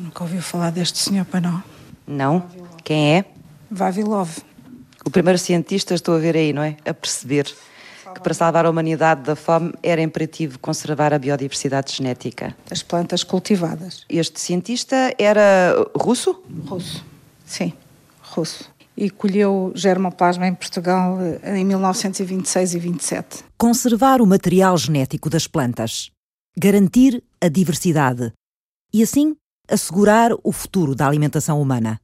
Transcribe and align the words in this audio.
Nunca 0.00 0.24
ouviu 0.24 0.40
falar 0.40 0.70
deste 0.70 0.98
senhor, 0.98 1.26
para 1.26 1.42
não? 1.42 1.62
Não? 2.06 2.46
Quem 2.82 3.16
é? 3.18 3.24
Vavilov. 3.70 4.30
O 5.04 5.10
primeiro 5.10 5.38
cientista, 5.38 5.94
estou 5.94 6.16
a 6.16 6.18
ver 6.18 6.36
aí, 6.36 6.54
não 6.54 6.62
é? 6.62 6.76
A 6.86 6.94
perceber 6.94 7.44
que 8.14 8.20
para 8.22 8.32
salvar 8.32 8.64
a 8.64 8.70
humanidade 8.70 9.22
da 9.22 9.36
fome 9.36 9.74
era 9.82 10.00
imperativo 10.00 10.58
conservar 10.58 11.12
a 11.12 11.18
biodiversidade 11.18 11.94
genética. 11.94 12.56
Das 12.66 12.82
plantas 12.82 13.22
cultivadas. 13.22 14.06
Este 14.08 14.40
cientista 14.40 15.14
era 15.18 15.74
russo? 15.94 16.42
Russo, 16.66 17.04
sim, 17.44 17.74
russo. 18.22 18.70
E 18.96 19.10
colheu 19.10 19.70
germoplasma 19.74 20.46
em 20.46 20.54
Portugal 20.54 21.18
eh, 21.20 21.58
em 21.58 21.64
1926 21.64 22.74
e 22.74 22.78
27. 22.78 23.44
Conservar 23.58 24.22
o 24.22 24.26
material 24.26 24.76
genético 24.78 25.28
das 25.28 25.46
plantas. 25.46 26.10
Garantir 26.56 27.22
a 27.40 27.48
diversidade. 27.48 28.32
E 28.92 29.02
assim 29.02 29.36
assegurar 29.70 30.32
o 30.42 30.52
futuro 30.52 30.94
da 30.94 31.06
alimentação 31.06 31.60
humana. 31.60 32.00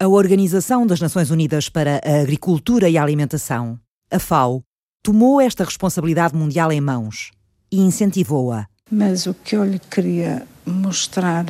A 0.00 0.08
Organização 0.08 0.86
das 0.86 1.00
Nações 1.00 1.30
Unidas 1.30 1.68
para 1.68 2.00
a 2.04 2.20
Agricultura 2.20 2.88
e 2.88 2.98
a 2.98 3.02
Alimentação, 3.02 3.78
a 4.10 4.18
FAO, 4.18 4.64
tomou 5.02 5.40
esta 5.40 5.64
responsabilidade 5.64 6.34
mundial 6.34 6.72
em 6.72 6.80
mãos 6.80 7.30
e 7.70 7.78
incentivou-a. 7.80 8.66
Mas 8.90 9.26
o 9.26 9.34
que 9.34 9.54
eu 9.56 9.64
lhe 9.64 9.78
queria 9.78 10.46
mostrar 10.66 11.44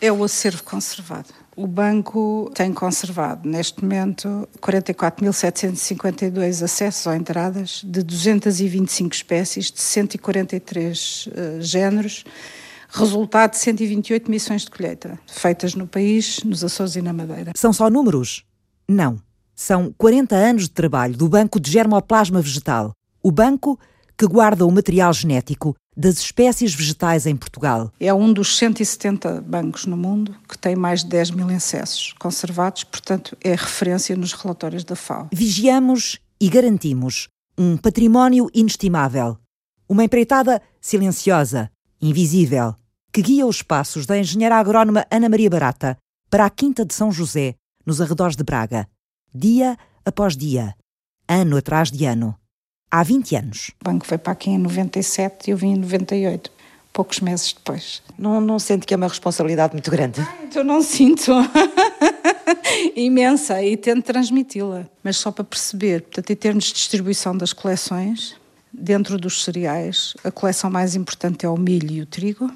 é 0.00 0.12
o 0.12 0.24
acervo 0.24 0.62
conservado. 0.62 1.28
O 1.56 1.66
banco 1.66 2.52
tem 2.54 2.72
conservado, 2.72 3.48
neste 3.48 3.82
momento, 3.82 4.48
44.752 4.60 6.62
acessos 6.62 7.06
ou 7.06 7.14
entradas 7.14 7.82
de 7.84 8.04
225 8.04 9.12
espécies, 9.12 9.72
de 9.72 9.80
143 9.80 11.26
uh, 11.26 11.60
géneros, 11.60 12.22
resultado 12.88 13.52
de 13.52 13.58
128 13.58 14.30
missões 14.30 14.62
de 14.62 14.70
colheita, 14.70 15.18
feitas 15.26 15.74
no 15.74 15.86
país, 15.86 16.42
nos 16.44 16.64
Açores 16.64 16.96
e 16.96 17.02
na 17.02 17.12
Madeira. 17.12 17.52
São 17.54 17.72
só 17.72 17.90
números? 17.90 18.44
Não. 18.88 19.20
São 19.54 19.92
40 19.98 20.34
anos 20.34 20.62
de 20.62 20.70
trabalho 20.70 21.16
do 21.16 21.28
Banco 21.28 21.60
de 21.60 21.70
Germoplasma 21.70 22.40
Vegetal, 22.40 22.92
o 23.22 23.30
banco 23.30 23.78
que 24.16 24.26
guarda 24.26 24.66
o 24.66 24.70
material 24.70 25.12
genético 25.12 25.76
das 25.96 26.18
espécies 26.18 26.74
vegetais 26.74 27.26
em 27.26 27.36
Portugal. 27.36 27.92
É 27.98 28.14
um 28.14 28.32
dos 28.32 28.56
170 28.56 29.40
bancos 29.40 29.84
no 29.84 29.96
mundo 29.96 30.34
que 30.48 30.56
tem 30.56 30.76
mais 30.76 31.02
de 31.02 31.10
10 31.10 31.32
mil 31.32 31.50
incessos 31.50 32.14
conservados, 32.18 32.84
portanto, 32.84 33.36
é 33.42 33.50
referência 33.50 34.16
nos 34.16 34.32
relatórios 34.32 34.84
da 34.84 34.94
FAO. 34.94 35.28
Vigiamos 35.32 36.18
e 36.40 36.48
garantimos 36.48 37.28
um 37.58 37.76
património 37.76 38.48
inestimável, 38.54 39.36
uma 39.88 40.04
empreitada 40.04 40.62
silenciosa, 40.80 41.68
invisível, 42.00 42.74
que 43.12 43.22
guia 43.22 43.46
os 43.46 43.62
passos 43.62 44.06
da 44.06 44.18
engenheira 44.18 44.56
agrónoma 44.56 45.06
Ana 45.10 45.28
Maria 45.28 45.50
Barata 45.50 45.96
para 46.30 46.44
a 46.44 46.50
Quinta 46.50 46.84
de 46.84 46.94
São 46.94 47.10
José, 47.10 47.54
nos 47.84 48.00
arredores 48.00 48.36
de 48.36 48.44
Braga, 48.44 48.86
dia 49.34 49.76
após 50.04 50.36
dia, 50.36 50.74
ano 51.26 51.56
atrás 51.56 51.90
de 51.90 52.04
ano. 52.04 52.34
Há 52.90 53.02
20 53.02 53.36
anos. 53.36 53.70
O 53.80 53.84
banco 53.84 54.06
foi 54.06 54.16
para 54.16 54.32
aqui 54.32 54.50
em 54.50 54.58
97 54.58 55.48
e 55.48 55.50
eu 55.50 55.56
vim 55.56 55.72
em 55.72 55.76
98, 55.76 56.50
poucos 56.92 57.20
meses 57.20 57.52
depois. 57.52 58.02
Não, 58.18 58.40
não 58.40 58.58
sente 58.58 58.86
que 58.86 58.94
é 58.94 58.96
uma 58.96 59.08
responsabilidade 59.08 59.74
muito 59.74 59.90
grande? 59.90 60.26
eu 60.54 60.64
não 60.64 60.82
sinto. 60.82 61.32
Imensa 62.96 63.62
e 63.62 63.76
tento 63.76 64.04
transmiti-la. 64.04 64.86
Mas 65.02 65.16
só 65.16 65.30
para 65.30 65.44
perceber, 65.44 66.02
portanto, 66.02 66.30
em 66.30 66.36
termos 66.36 66.64
de 66.64 66.74
distribuição 66.74 67.36
das 67.36 67.52
coleções, 67.52 68.36
dentro 68.72 69.18
dos 69.18 69.44
cereais, 69.44 70.14
a 70.24 70.30
coleção 70.30 70.70
mais 70.70 70.94
importante 70.94 71.44
é 71.44 71.48
o 71.48 71.56
milho 71.56 71.90
e 71.90 72.02
o 72.02 72.06
trigo. 72.06 72.50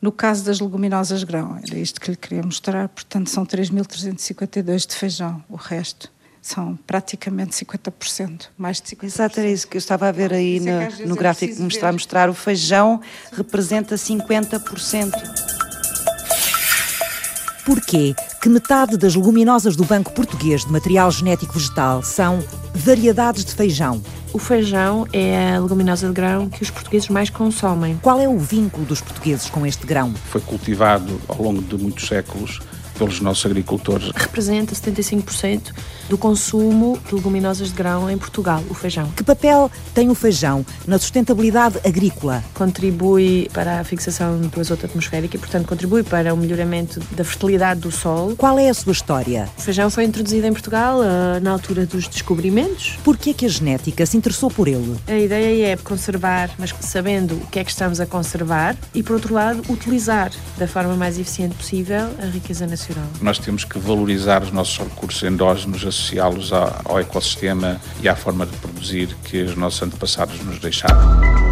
No 0.00 0.12
caso 0.12 0.44
das 0.44 0.60
leguminosas 0.60 1.24
grão, 1.24 1.58
era 1.66 1.78
isto 1.78 2.00
que 2.00 2.10
lhe 2.10 2.16
queria 2.16 2.42
mostrar, 2.42 2.88
portanto 2.88 3.30
são 3.30 3.46
3.352 3.46 4.86
de 4.86 4.94
feijão, 4.94 5.42
o 5.48 5.56
resto 5.56 6.12
são 6.44 6.78
praticamente 6.86 7.52
50%, 7.64 8.48
mais 8.58 8.78
de 8.78 8.94
50%. 8.94 9.04
Exato, 9.04 9.40
era 9.40 9.48
isso 9.48 9.66
que 9.66 9.78
eu 9.78 9.78
estava 9.78 10.08
a 10.08 10.12
ver 10.12 10.30
aí 10.30 10.60
no, 10.60 10.68
é 10.68 10.90
no 11.06 11.16
gráfico 11.16 11.56
que 11.56 11.62
me 11.62 11.68
está 11.68 11.88
a 11.88 11.92
mostrar. 11.92 12.28
O 12.28 12.34
feijão 12.34 13.00
representa 13.32 13.94
50%. 13.94 15.63
Porquê 17.64 18.14
que 18.42 18.48
metade 18.48 18.98
das 18.98 19.14
leguminosas 19.14 19.74
do 19.74 19.84
Banco 19.84 20.12
Português 20.12 20.66
de 20.66 20.70
Material 20.70 21.10
Genético 21.10 21.54
Vegetal 21.54 22.02
são 22.02 22.44
variedades 22.74 23.42
de 23.42 23.54
feijão? 23.54 24.02
O 24.34 24.38
feijão 24.38 25.06
é 25.14 25.54
a 25.54 25.60
leguminosa 25.60 26.08
de 26.08 26.12
grão 26.12 26.50
que 26.50 26.62
os 26.62 26.70
portugueses 26.70 27.08
mais 27.08 27.30
consomem. 27.30 27.98
Qual 28.02 28.20
é 28.20 28.28
o 28.28 28.38
vínculo 28.38 28.84
dos 28.84 29.00
portugueses 29.00 29.48
com 29.48 29.64
este 29.66 29.86
grão? 29.86 30.12
Foi 30.26 30.42
cultivado 30.42 31.18
ao 31.26 31.40
longo 31.40 31.62
de 31.62 31.82
muitos 31.82 32.06
séculos 32.06 32.60
pelos 32.98 33.20
nossos 33.20 33.44
agricultores. 33.46 34.10
Representa 34.14 34.74
75% 34.74 35.72
do 36.08 36.18
consumo 36.18 36.98
de 37.06 37.14
leguminosas 37.14 37.68
de 37.68 37.74
grão 37.74 38.10
em 38.10 38.16
Portugal, 38.16 38.62
o 38.70 38.74
feijão. 38.74 39.10
Que 39.16 39.22
papel 39.22 39.70
tem 39.94 40.10
o 40.10 40.14
feijão 40.14 40.64
na 40.86 40.98
sustentabilidade 40.98 41.78
agrícola? 41.84 42.44
Contribui 42.54 43.48
para 43.52 43.80
a 43.80 43.84
fixação 43.84 44.38
do 44.40 44.60
azoto 44.60 44.86
atmosférico 44.86 45.36
e, 45.36 45.38
portanto, 45.38 45.66
contribui 45.66 46.02
para 46.02 46.32
o 46.32 46.36
melhoramento 46.36 47.00
da 47.12 47.24
fertilidade 47.24 47.80
do 47.80 47.90
solo. 47.90 48.36
Qual 48.36 48.58
é 48.58 48.68
a 48.68 48.74
sua 48.74 48.92
história? 48.92 49.48
O 49.56 49.60
feijão 49.60 49.90
foi 49.90 50.04
introduzido 50.04 50.46
em 50.46 50.52
Portugal 50.52 51.00
uh, 51.00 51.40
na 51.42 51.50
altura 51.50 51.86
dos 51.86 52.06
descobrimentos. 52.06 52.98
Por 53.02 53.16
que 53.16 53.30
é 53.30 53.34
que 53.34 53.46
a 53.46 53.48
genética 53.48 54.04
se 54.06 54.16
interessou 54.16 54.50
por 54.50 54.68
ele? 54.68 54.96
A 55.06 55.18
ideia 55.18 55.72
é 55.72 55.76
conservar, 55.76 56.50
mas 56.58 56.74
sabendo 56.80 57.34
o 57.34 57.46
que 57.46 57.58
é 57.58 57.64
que 57.64 57.70
estamos 57.70 58.00
a 58.00 58.06
conservar 58.06 58.76
e, 58.94 59.02
por 59.02 59.14
outro 59.14 59.34
lado, 59.34 59.62
utilizar 59.68 60.30
da 60.58 60.68
forma 60.68 60.94
mais 60.94 61.18
eficiente 61.18 61.54
possível 61.54 62.10
a 62.20 62.26
riqueza 62.26 62.66
nacional 62.66 62.83
nós 63.20 63.38
temos 63.38 63.64
que 63.64 63.78
valorizar 63.78 64.42
os 64.42 64.52
nossos 64.52 64.78
recursos 64.78 65.22
endógenos, 65.22 65.84
associá-los 65.84 66.52
ao 66.52 66.98
ecossistema 67.00 67.80
e 68.02 68.08
à 68.08 68.16
forma 68.16 68.46
de 68.46 68.56
produzir 68.58 69.14
que 69.24 69.42
os 69.42 69.56
nossos 69.56 69.82
antepassados 69.82 70.40
nos 70.44 70.58
deixaram 70.58 71.44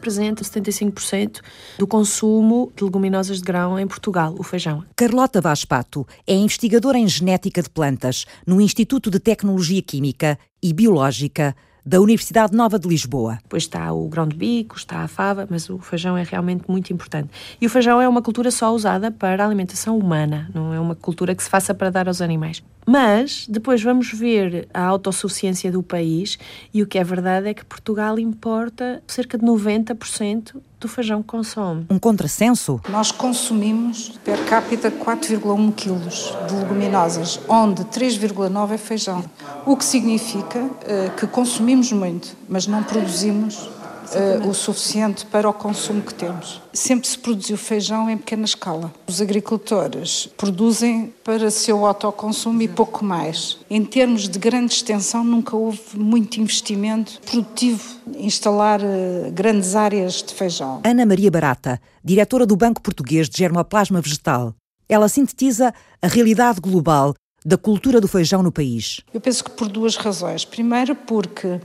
representa 0.00 0.42
75% 0.42 1.40
do 1.78 1.86
consumo 1.86 2.72
de 2.74 2.82
leguminosas 2.82 3.38
de 3.38 3.44
grão 3.44 3.78
em 3.78 3.86
Portugal, 3.86 4.34
o 4.38 4.42
feijão. 4.42 4.82
Carlota 4.96 5.40
Vaspato 5.40 6.06
é 6.26 6.34
investigadora 6.34 6.98
em 6.98 7.06
genética 7.06 7.62
de 7.62 7.68
plantas 7.68 8.24
no 8.46 8.60
Instituto 8.60 9.10
de 9.10 9.20
Tecnologia 9.20 9.82
Química 9.82 10.38
e 10.62 10.72
Biológica 10.72 11.54
da 11.90 12.00
Universidade 12.00 12.54
Nova 12.56 12.78
de 12.78 12.86
Lisboa. 12.86 13.40
Depois 13.42 13.64
está 13.64 13.92
o 13.92 14.06
grão 14.06 14.24
de 14.24 14.36
bico, 14.36 14.76
está 14.76 14.98
a 15.02 15.08
fava, 15.08 15.44
mas 15.50 15.68
o 15.68 15.76
feijão 15.78 16.16
é 16.16 16.22
realmente 16.22 16.62
muito 16.68 16.92
importante. 16.92 17.30
E 17.60 17.66
o 17.66 17.68
feijão 17.68 18.00
é 18.00 18.08
uma 18.08 18.22
cultura 18.22 18.52
só 18.52 18.72
usada 18.72 19.10
para 19.10 19.42
a 19.42 19.46
alimentação 19.46 19.98
humana, 19.98 20.48
não 20.54 20.72
é 20.72 20.78
uma 20.78 20.94
cultura 20.94 21.34
que 21.34 21.42
se 21.42 21.50
faça 21.50 21.74
para 21.74 21.90
dar 21.90 22.06
aos 22.06 22.22
animais. 22.22 22.62
Mas 22.92 23.46
depois 23.48 23.80
vamos 23.80 24.12
ver 24.12 24.66
a 24.74 24.82
autossuficiência 24.82 25.70
do 25.70 25.80
país 25.80 26.36
e 26.74 26.82
o 26.82 26.86
que 26.88 26.98
é 26.98 27.04
verdade 27.04 27.48
é 27.48 27.54
que 27.54 27.64
Portugal 27.64 28.18
importa 28.18 29.00
cerca 29.06 29.38
de 29.38 29.46
90% 29.46 30.56
do 30.80 30.88
feijão 30.88 31.22
que 31.22 31.28
consome. 31.28 31.86
Um 31.88 32.00
contrassenso? 32.00 32.80
Nós 32.88 33.12
consumimos 33.12 34.18
per 34.24 34.44
capita 34.46 34.90
4,1 34.90 35.72
quilos 35.72 36.36
de 36.48 36.54
leguminosas, 36.56 37.38
onde 37.48 37.84
3,9 37.84 38.72
é 38.72 38.76
feijão. 38.76 39.24
O 39.64 39.76
que 39.76 39.84
significa 39.84 40.58
uh, 40.58 41.16
que 41.16 41.28
consumimos 41.28 41.92
muito, 41.92 42.36
mas 42.48 42.66
não 42.66 42.82
produzimos 42.82 43.70
uh, 44.14 44.48
o 44.48 44.54
suficiente 44.54 45.26
para 45.26 45.48
o 45.48 45.52
consumo 45.52 46.02
que 46.02 46.14
temos. 46.14 46.60
Sempre 46.72 47.08
se 47.08 47.18
produziu 47.18 47.56
feijão 47.56 48.08
em 48.08 48.16
pequena 48.16 48.44
escala. 48.44 48.92
Os 49.06 49.20
agricultores 49.20 50.28
produzem 50.36 51.12
para 51.24 51.50
seu 51.50 51.84
autoconsumo 51.84 52.62
e 52.62 52.68
pouco 52.68 53.04
mais. 53.04 53.58
Em 53.68 53.84
termos 53.84 54.28
de 54.28 54.38
grande 54.38 54.72
extensão, 54.72 55.24
nunca 55.24 55.56
houve 55.56 55.80
muito 55.94 56.40
investimento 56.40 57.20
produtivo 57.22 58.00
instalar 58.16 58.80
uh, 58.80 59.30
grandes 59.32 59.74
áreas 59.74 60.22
de 60.22 60.34
feijão. 60.34 60.80
Ana 60.84 61.06
Maria 61.06 61.30
Barata, 61.30 61.80
diretora 62.04 62.46
do 62.46 62.56
Banco 62.56 62.80
Português 62.80 63.28
de 63.28 63.38
Germoplasma 63.38 64.00
Vegetal. 64.00 64.54
Ela 64.88 65.08
sintetiza 65.08 65.72
a 66.02 66.08
realidade 66.08 66.60
global 66.60 67.14
da 67.44 67.56
cultura 67.56 68.00
do 68.00 68.08
feijão 68.08 68.42
no 68.42 68.52
país. 68.52 69.00
Eu 69.12 69.20
penso 69.20 69.44
que 69.44 69.50
por 69.50 69.68
duas 69.68 69.96
razões. 69.96 70.44
Primeiro, 70.44 70.94
porque 70.94 71.60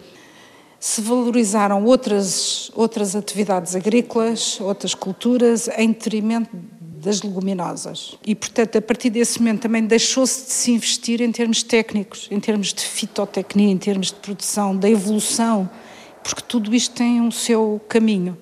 se 0.85 1.01
valorizaram 1.01 1.83
outras, 1.83 2.69
outras 2.75 3.15
atividades 3.15 3.75
agrícolas, 3.75 4.61
outras 4.61 4.93
culturas, 4.93 5.67
em 5.79 5.87
detrimento 5.87 6.55
das 7.03 7.23
leguminosas. 7.23 8.15
E, 8.23 8.35
portanto, 8.35 8.77
a 8.77 8.81
partir 8.83 9.09
desse 9.09 9.39
momento 9.39 9.61
também 9.61 9.83
deixou-se 9.83 10.45
de 10.45 10.51
se 10.51 10.71
investir 10.71 11.23
em 11.23 11.31
termos 11.31 11.63
técnicos, 11.63 12.27
em 12.29 12.39
termos 12.39 12.71
de 12.71 12.81
fitotecnia, 12.81 13.71
em 13.71 13.79
termos 13.79 14.09
de 14.09 14.13
produção, 14.13 14.77
da 14.77 14.87
evolução, 14.87 15.67
porque 16.23 16.43
tudo 16.47 16.73
isto 16.75 16.93
tem 16.93 17.19
um 17.19 17.31
seu 17.31 17.81
caminho. 17.89 18.37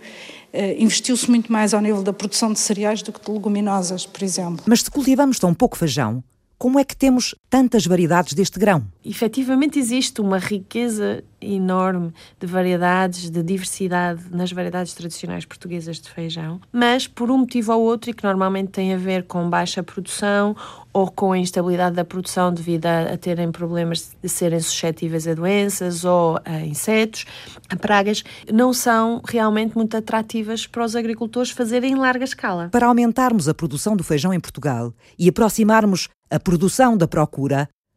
Uh, 0.53 0.83
Investiu-se 0.83 1.29
muito 1.29 1.49
mais 1.49 1.73
ao 1.73 1.79
nível 1.79 2.03
da 2.03 2.11
produção 2.11 2.51
de 2.51 2.59
cereais 2.59 3.01
do 3.01 3.13
que 3.13 3.23
de 3.23 3.31
leguminosas, 3.31 4.05
por 4.05 4.21
exemplo. 4.21 4.65
Mas 4.67 4.81
se 4.81 4.91
cultivamos 4.91 5.39
tão 5.39 5.53
pouco 5.53 5.77
feijão, 5.77 6.21
como 6.57 6.77
é 6.77 6.83
que 6.83 6.95
temos 6.95 7.35
tantas 7.53 7.85
variedades 7.85 8.33
deste 8.33 8.57
grão? 8.57 8.83
Efetivamente 9.05 9.77
existe 9.77 10.19
uma 10.19 10.39
riqueza 10.39 11.23
enorme 11.39 12.11
de 12.39 12.47
variedades, 12.47 13.29
de 13.29 13.43
diversidade 13.43 14.23
nas 14.31 14.51
variedades 14.51 14.95
tradicionais 14.95 15.45
portuguesas 15.45 15.99
de 15.99 16.09
feijão, 16.09 16.59
mas 16.71 17.05
por 17.05 17.29
um 17.29 17.37
motivo 17.37 17.71
ou 17.73 17.81
outro, 17.83 18.09
e 18.09 18.13
que 18.13 18.23
normalmente 18.23 18.71
tem 18.71 18.91
a 18.91 18.97
ver 18.97 19.27
com 19.27 19.47
baixa 19.51 19.83
produção 19.83 20.55
ou 20.91 21.11
com 21.11 21.31
a 21.31 21.37
instabilidade 21.37 21.95
da 21.95 22.03
produção 22.03 22.51
devido 22.51 22.87
a, 22.87 23.13
a 23.13 23.17
terem 23.17 23.51
problemas 23.51 24.15
de 24.19 24.29
serem 24.29 24.59
suscetíveis 24.59 25.27
a 25.27 25.35
doenças 25.35 26.03
ou 26.05 26.39
a 26.43 26.59
insetos, 26.61 27.25
a 27.69 27.75
pragas, 27.75 28.23
não 28.51 28.73
são 28.73 29.21
realmente 29.27 29.75
muito 29.75 29.95
atrativas 29.95 30.65
para 30.65 30.83
os 30.83 30.95
agricultores 30.95 31.51
fazerem 31.51 31.91
em 31.91 31.95
larga 31.95 32.23
escala. 32.23 32.69
Para 32.69 32.87
aumentarmos 32.87 33.47
a 33.47 33.53
produção 33.53 33.95
do 33.95 34.03
feijão 34.03 34.33
em 34.33 34.39
Portugal 34.39 34.91
e 35.19 35.29
aproximarmos 35.29 36.09
a 36.33 36.39
produção 36.39 36.97
da 36.97 37.07
procura, 37.07 37.42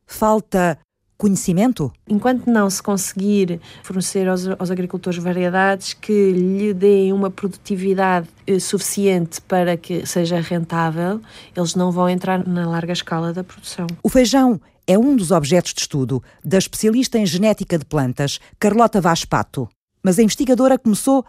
falta 0.06 0.78
conhecimento? 1.16 1.93
Enquanto 2.08 2.46
não 2.46 2.69
se 2.69 2.82
conseguir 2.82 3.60
fornecer 3.82 4.28
aos, 4.28 4.46
aos, 4.46 4.70
agricultores 4.70 5.22
variedades 5.22 5.94
que 5.94 6.32
lhe 6.32 6.75
deem 6.75 7.12
uma 7.12 7.31
produtividade 7.31 8.28
eh, 8.46 8.58
suficiente 8.58 9.40
para 9.40 9.76
que 9.76 10.06
seja 10.06 10.40
rentável, 10.40 11.20
eles 11.56 11.75
não 11.75 11.90
vão 11.90 12.08
entrar 12.08 12.46
na 12.46 12.69
larga 12.69 12.93
escala 12.93 13.32
da 13.32 13.43
produção. 13.43 13.87
O 14.02 14.08
feijão 14.08 14.60
é 14.87 14.98
um 14.98 15.16
dos 15.16 15.31
objetos 15.31 15.75
de 15.75 15.81
estudo 15.81 16.22
da 16.44 16.58
especialista 16.58 17.19
em 17.19 17.26
genética 17.26 17.78
de 17.78 17.84
plantas, 17.84 18.38
Carlota 18.58 19.00
Vaz 19.00 19.25
Pato. 19.25 19.69
Mas 20.02 20.19
a 20.19 20.22
investigadora 20.22 20.78
começou 20.78 21.25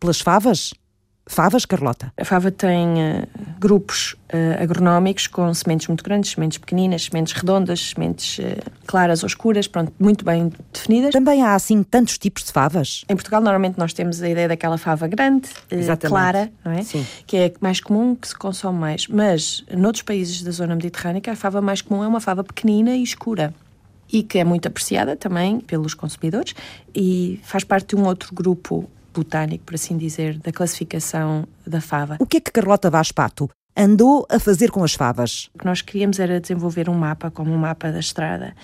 pelas 0.00 0.20
favas? 0.20 0.72
Favas, 1.26 1.64
Carlota? 1.64 2.12
A 2.16 2.24
fava 2.24 2.50
tem 2.50 2.88
uh, 2.88 3.28
grupos 3.58 4.14
uh, 4.32 4.62
agronómicos 4.62 5.28
com 5.28 5.52
sementes 5.54 5.86
muito 5.86 6.02
grandes, 6.02 6.32
sementes 6.32 6.58
pequeninas, 6.58 7.04
sementes 7.04 7.32
redondas, 7.32 7.90
sementes 7.90 8.38
uh, 8.38 8.42
claras 8.86 9.22
ou 9.22 9.28
escuras, 9.28 9.68
pronto, 9.68 9.92
muito 10.00 10.24
bem 10.24 10.52
definidas. 10.72 11.12
Também 11.12 11.42
há 11.42 11.54
assim 11.54 11.82
tantos 11.84 12.18
tipos 12.18 12.44
de 12.44 12.52
favas? 12.52 13.04
Em 13.08 13.14
Portugal 13.14 13.40
normalmente 13.40 13.78
nós 13.78 13.92
temos 13.92 14.20
a 14.20 14.28
ideia 14.28 14.48
daquela 14.48 14.76
fava 14.76 15.06
grande, 15.06 15.48
clara, 16.00 16.50
não 16.64 16.72
é? 16.72 16.82
Sim. 16.82 17.06
Que 17.24 17.36
é 17.36 17.52
mais 17.60 17.80
comum, 17.80 18.16
que 18.16 18.26
se 18.26 18.34
consome 18.34 18.78
mais. 18.78 19.06
Mas 19.06 19.64
noutros 19.76 20.02
países 20.02 20.42
da 20.42 20.50
zona 20.50 20.74
mediterrânea 20.74 21.22
a 21.28 21.36
fava 21.36 21.62
mais 21.62 21.80
comum 21.80 22.02
é 22.02 22.08
uma 22.08 22.20
fava 22.20 22.42
pequenina 22.42 22.96
e 22.96 23.02
escura 23.02 23.54
e 24.12 24.22
que 24.22 24.38
é 24.38 24.44
muito 24.44 24.66
apreciada 24.68 25.16
também 25.16 25.60
pelos 25.60 25.94
consumidores 25.94 26.54
e 26.94 27.40
faz 27.42 27.64
parte 27.64 27.94
de 27.94 27.96
um 27.96 28.04
outro 28.04 28.34
grupo 28.34 28.88
botânico, 29.12 29.64
por 29.64 29.74
assim 29.74 29.96
dizer, 29.96 30.38
da 30.38 30.52
classificação 30.52 31.46
da 31.66 31.80
fava. 31.80 32.16
O 32.18 32.26
que 32.26 32.38
é 32.38 32.40
que 32.40 32.50
Carlota 32.50 32.90
Vaz 32.90 33.12
Pato 33.12 33.48
andou 33.76 34.26
a 34.28 34.38
fazer 34.38 34.70
com 34.70 34.84
as 34.84 34.94
favas? 34.94 35.50
O 35.54 35.58
que 35.58 35.64
nós 35.64 35.82
queríamos 35.82 36.18
era 36.18 36.40
desenvolver 36.40 36.88
um 36.88 36.94
mapa, 36.94 37.30
como 37.30 37.52
um 37.52 37.58
mapa 37.58 37.90
da 37.90 38.00
estrada, 38.00 38.54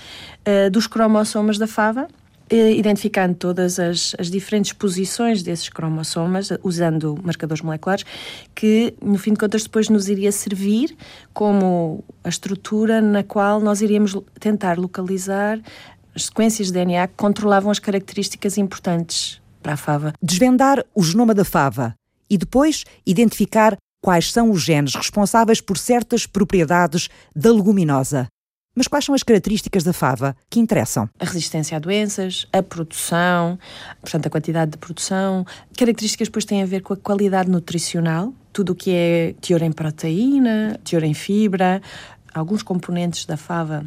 uh, 0.47 0.71
dos 0.71 0.87
cromossomas 0.87 1.59
da 1.59 1.67
fava, 1.67 2.09
eh, 2.51 2.73
identificando 2.73 3.35
todas 3.35 3.79
as, 3.79 4.15
as, 4.19 4.31
diferentes 4.31 4.73
posições 4.73 5.43
desses 5.43 5.69
cromossomas, 5.69 6.49
usando 6.63 7.19
marcadores 7.23 7.63
moleculares, 7.63 8.05
que, 8.55 8.95
no 9.03 9.19
fim 9.19 9.35
de 9.35 9.39
contas, 9.39 9.65
depois 9.65 9.91
nos 9.91 10.09
iria 10.09 10.33
servir 10.33 10.97
como 11.35 12.03
a 12.25 12.29
estrutura 12.31 13.03
na 13.03 13.23
qual 13.23 13.61
nós 13.61 13.83
iríamos 13.83 14.17
tentar 14.41 14.79
localizar 14.79 15.61
as 16.15 16.25
sequências 16.25 16.69
de 16.69 16.73
DNA 16.73 17.07
que 17.09 17.15
controlavam 17.19 17.71
as 17.71 17.79
características 17.79 18.57
importantes 18.57 19.38
para 19.63 19.75
a 19.75 19.77
fava. 19.77 20.13
Desvendar 20.23 20.85
o 20.95 21.03
genoma 21.03 21.35
da 21.35 21.45
fava 21.45 21.95
e 22.31 22.37
depois 22.37 22.85
identificar 23.07 23.77
quais 24.03 24.33
são 24.33 24.51
os 24.51 24.63
genes 24.63 24.95
responsáveis 24.95 25.61
por 25.61 25.77
certas 25.77 26.27
propriedades 26.27 27.09
da 27.35 27.53
leguminosa. 27.53 28.29
Mas 28.75 28.87
quais 28.87 29.05
são 29.05 29.15
as 29.15 29.25
características 29.25 29.83
da 29.83 29.93
fava 29.93 30.37
que 30.49 30.61
interessam? 30.61 31.11
A 31.19 31.25
resistência 31.25 31.77
a 31.77 31.81
doenças, 31.81 32.47
a 32.53 32.63
produção, 32.63 33.59
portanto, 34.01 34.27
a 34.27 34.31
quantidade 34.31 34.71
de 34.71 34.79
produção. 34.79 35.45
Características 35.77 36.29
depois 36.29 36.45
têm 36.45 36.63
a 36.63 36.67
ver 36.67 36.83
com 36.83 36.93
a 36.93 36.97
qualidade 36.97 37.51
nutricional, 37.51 38.33
tudo 38.53 38.71
o 38.71 38.75
que 38.77 38.93
é 38.93 39.35
teor 39.41 39.63
em 39.63 39.73
proteína, 39.73 40.79
teor 40.85 41.03
em 41.03 41.13
fibra, 41.13 41.83
alguns 42.33 42.63
componentes 42.63 43.27
da 43.27 43.37
fava 43.37 43.85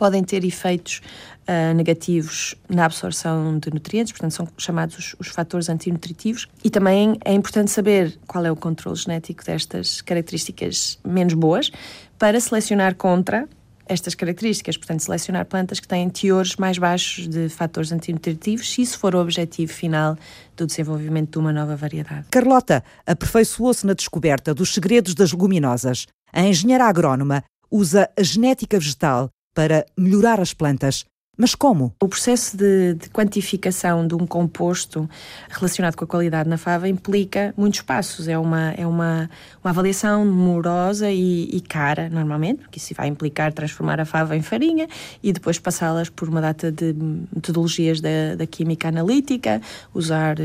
podem 0.00 0.24
ter 0.24 0.42
efeitos 0.46 1.02
uh, 1.46 1.74
negativos 1.74 2.54
na 2.70 2.86
absorção 2.86 3.58
de 3.58 3.70
nutrientes, 3.70 4.12
portanto, 4.12 4.32
são 4.32 4.48
chamados 4.56 4.96
os, 4.96 5.16
os, 5.18 5.28
fatores 5.28 5.68
antinutritivos. 5.68 6.48
E 6.64 6.70
também 6.70 7.18
é 7.22 7.34
importante 7.34 7.70
saber 7.70 8.18
qual 8.26 8.46
é 8.46 8.50
o 8.50 8.56
controle 8.56 8.96
genético 8.96 9.44
destas 9.44 10.00
características 10.00 10.98
menos 11.04 11.34
boas 11.34 11.70
para 12.18 12.40
selecionar 12.40 12.94
contra 12.94 13.46
estas 13.86 14.14
características, 14.14 14.78
portanto, 14.78 15.00
selecionar 15.00 15.44
plantas 15.44 15.80
que 15.80 15.88
têm 15.88 16.08
teores 16.08 16.56
mais 16.56 16.78
baixos 16.78 17.28
de 17.28 17.50
fatores 17.50 17.92
antinutritivos, 17.92 18.72
se 18.72 18.80
isso 18.80 18.98
for 18.98 19.14
o 19.14 19.20
objetivo 19.20 19.70
final 19.70 20.16
do 20.56 20.64
desenvolvimento 20.64 21.32
de 21.32 21.38
uma 21.38 21.52
nova 21.52 21.76
variedade. 21.76 22.26
Carlota 22.30 22.82
aperfeiçoou-se 23.06 23.86
na 23.86 23.92
descoberta 23.92 24.54
dos 24.54 24.72
segredos 24.72 25.14
das 25.14 25.32
leguminosas. 25.32 26.06
A 26.32 26.40
engenheira 26.40 26.86
agrónoma 26.86 27.44
usa 27.70 28.08
a 28.16 28.22
genética 28.22 28.78
vegetal 28.78 29.28
para 29.54 29.86
melhorar 29.96 30.40
as 30.40 30.54
plantas. 30.54 31.09
Mas 31.40 31.54
como? 31.54 31.94
O 31.98 32.06
processo 32.06 32.54
de, 32.54 32.92
de, 32.92 33.08
quantificação 33.08 34.06
de 34.06 34.14
um 34.14 34.26
composto 34.26 35.08
relacionado 35.48 35.96
com 35.96 36.04
a 36.04 36.06
qualidade 36.06 36.46
na 36.46 36.58
fava 36.58 36.86
implica 36.86 37.54
muitos 37.56 37.80
passos. 37.80 38.28
É 38.28 38.36
uma, 38.36 38.72
é 38.72 38.86
uma, 38.86 39.30
uma 39.64 39.70
avaliação 39.70 40.26
morosa 40.26 41.10
e, 41.10 41.44
e, 41.44 41.62
cara, 41.62 42.10
normalmente, 42.10 42.60
porque 42.60 42.78
isso 42.78 42.92
vai 42.94 43.08
implicar 43.08 43.54
transformar 43.54 43.98
a 43.98 44.04
fava 44.04 44.36
em 44.36 44.42
farinha 44.42 44.86
e 45.22 45.32
depois 45.32 45.58
passá-las 45.58 46.10
por 46.10 46.28
uma 46.28 46.42
data 46.42 46.70
de 46.70 46.94
metodologias 47.34 48.02
da, 48.02 48.34
da 48.36 48.46
química 48.46 48.88
analítica, 48.88 49.62
usar 49.94 50.38
uh, 50.38 50.42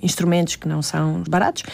instrumentos 0.00 0.54
que 0.54 0.68
não 0.68 0.82
são 0.82 1.24
baratos 1.28 1.64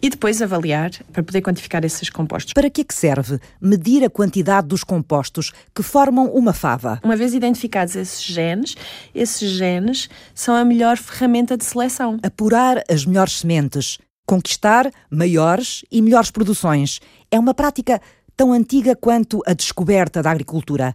e 0.00 0.08
depois 0.08 0.40
avaliar 0.40 0.92
para 1.12 1.24
poder 1.24 1.40
quantificar 1.40 1.84
esses 1.84 2.08
compostos. 2.08 2.52
Para 2.52 2.70
que 2.70 2.82
é 2.82 2.84
que 2.84 2.94
serve 2.94 3.40
medir 3.60 4.04
a 4.04 4.10
quantidade 4.10 4.68
dos 4.68 4.84
compostos 4.84 5.52
que 5.74 5.82
formam 5.82 6.26
uma 6.26 6.52
fava? 6.52 7.00
Uma 7.02 7.16
vez 7.16 7.34
identificados 7.34 7.96
esses 7.96 8.11
esses 8.12 8.24
genes, 8.24 8.76
esses 9.14 9.50
genes 9.50 10.08
são 10.34 10.54
a 10.54 10.64
melhor 10.64 10.96
ferramenta 10.96 11.56
de 11.56 11.64
seleção. 11.64 12.18
Apurar 12.22 12.82
as 12.88 13.04
melhores 13.06 13.38
sementes, 13.38 13.98
conquistar 14.26 14.90
maiores 15.10 15.84
e 15.90 16.02
melhores 16.02 16.30
produções. 16.30 17.00
É 17.30 17.38
uma 17.38 17.54
prática 17.54 18.00
tão 18.36 18.52
antiga 18.52 18.94
quanto 18.94 19.42
a 19.46 19.54
descoberta 19.54 20.22
da 20.22 20.30
agricultura. 20.30 20.92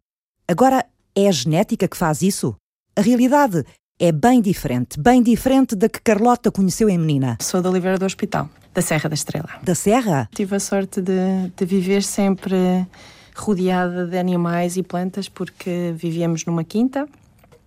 Agora, 0.48 0.86
é 1.16 1.28
a 1.28 1.32
genética 1.32 1.88
que 1.88 1.98
faz 1.98 2.22
isso? 2.22 2.56
A 2.96 3.02
realidade 3.02 3.64
é 4.00 4.12
bem 4.12 4.42
diferente, 4.42 5.00
bem 5.00 5.24
diferente 5.24 5.76
da 5.76 5.90
que 5.90 6.02
Carlota 6.02 6.52
conheceu 6.52 6.90
em 6.90 6.98
menina. 6.98 7.38
Sou 7.42 7.62
da 7.62 7.70
Oliveira 7.70 7.98
do 7.98 8.06
Hospital, 8.06 8.50
da 8.74 8.82
Serra 8.82 9.10
da 9.10 9.16
Estrela. 9.16 9.50
Da 9.64 9.74
Serra? 9.74 10.30
Tive 10.34 10.56
a 10.56 10.60
sorte 10.60 11.02
de, 11.02 11.52
de 11.56 11.66
viver 11.66 12.04
sempre 12.04 12.56
rodeada 13.38 14.06
de 14.08 14.18
animais 14.18 14.78
e 14.78 14.84
plantas 14.84 15.30
porque 15.30 15.94
vivíamos 15.96 16.46
numa 16.46 16.64
quinta 16.64 17.08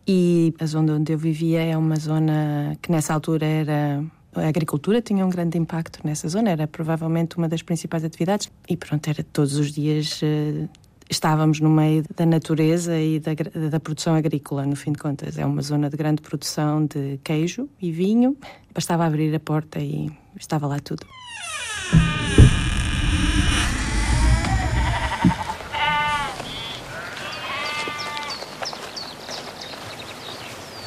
e 0.06 0.52
a 0.58 0.66
zona 0.66 0.94
onde 0.94 1.12
eu 1.12 1.18
vivia 1.18 1.62
é 1.62 1.76
uma 1.76 1.96
zona 1.96 2.76
que 2.82 2.90
nessa 2.90 3.14
altura 3.14 3.46
era 3.46 4.04
a 4.34 4.46
agricultura 4.46 5.00
tinha 5.00 5.24
um 5.26 5.30
grande 5.30 5.58
impacto 5.58 6.00
nessa 6.04 6.28
zona, 6.28 6.50
era 6.50 6.66
provavelmente 6.66 7.36
uma 7.36 7.48
das 7.48 7.62
principais 7.62 8.04
atividades 8.04 8.50
e 8.68 8.76
pronto, 8.76 9.08
era 9.08 9.24
todos 9.24 9.56
os 9.56 9.72
dias 9.72 10.20
uh, 10.22 10.68
estávamos 11.08 11.60
no 11.60 11.68
meio 11.68 12.04
da 12.16 12.24
natureza 12.24 12.96
e 12.98 13.18
da, 13.18 13.32
da 13.70 13.80
produção 13.80 14.14
agrícola, 14.14 14.64
no 14.64 14.76
fim 14.76 14.92
de 14.92 14.98
contas. 14.98 15.36
É 15.36 15.44
uma 15.44 15.60
zona 15.62 15.90
de 15.90 15.96
grande 15.96 16.22
produção 16.22 16.86
de 16.86 17.18
queijo 17.24 17.68
e 17.82 17.90
vinho, 17.90 18.36
bastava 18.72 19.04
abrir 19.04 19.34
a 19.34 19.40
porta 19.40 19.80
e 19.80 20.08
estava 20.36 20.68
lá 20.68 20.78
tudo. 20.78 21.04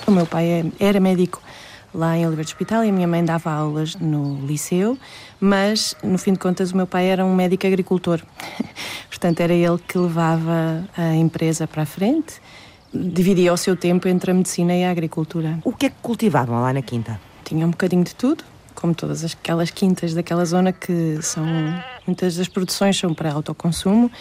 O 0.06 0.12
meu 0.12 0.26
pai 0.26 0.46
é, 0.46 0.66
era 0.80 1.00
médico 1.00 1.42
lá 1.94 2.18
em 2.18 2.26
Oliveira 2.26 2.44
do 2.44 2.48
Hospital 2.48 2.84
e 2.84 2.90
a 2.90 2.92
minha 2.92 3.08
mãe 3.08 3.24
dava 3.24 3.52
aulas 3.52 3.96
no 3.96 4.46
liceu, 4.46 4.98
mas 5.40 5.96
no 6.04 6.18
fim 6.18 6.34
de 6.34 6.40
contas 6.40 6.72
o 6.72 6.78
meu 6.78 6.88
pai 6.88 7.08
era 7.08 7.24
um 7.24 7.34
médico 7.34 7.68
agricultor. 7.68 8.22
Portanto, 9.08 9.40
era 9.40 9.54
ele 9.54 9.78
que 9.88 9.98
levava 9.98 10.84
a 10.98 11.16
empresa 11.16 11.68
para 11.68 11.84
a 11.84 11.86
frente, 11.86 12.42
dividia 12.94 13.54
o 13.54 13.58
seu 13.58 13.76
tempo 13.78 14.08
entre 14.08 14.32
a 14.32 14.34
medicina 14.34 14.76
e 14.76 14.84
a 14.84 14.92
agricultura. 14.92 15.60
O 15.64 15.72
que 15.72 15.86
é 15.86 15.90
que 15.90 15.96
cultivavam 16.02 16.62
lá 16.62 16.74
na 16.74 16.82
quinta? 16.82 17.20
Tinha 17.44 17.66
um 17.66 17.72
bocadinho 17.72 18.04
de 18.04 18.16
tudo, 18.16 18.44
como 18.76 18.94
todas 18.94 19.24
aquelas 19.24 19.70
quintas 19.70 20.14
daquela 20.14 20.44
zona 20.44 20.74
que 20.74 21.20
são 21.22 21.46
muitas 22.06 22.36
das 22.36 22.48
produções 22.48 22.98
são 22.98 23.14
para 23.14 23.32
autoconsumo 23.32 24.12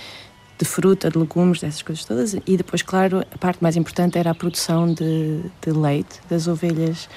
de 0.62 0.69
fruta, 0.69 1.11
de 1.11 1.19
legumes, 1.19 1.61
dessas 1.61 1.83
coisas 1.83 2.04
todas. 2.04 2.35
E 2.47 2.57
depois, 2.57 2.83
claro, 2.83 3.25
a 3.35 3.38
parte 3.38 3.61
mais 3.61 3.76
importante 3.76 4.16
era 4.16 4.31
a 4.31 4.35
produção 4.35 4.92
de, 4.95 5.40
de 5.61 5.73
leite 5.73 6.21
das 6.31 6.47
ovelhas 6.47 7.09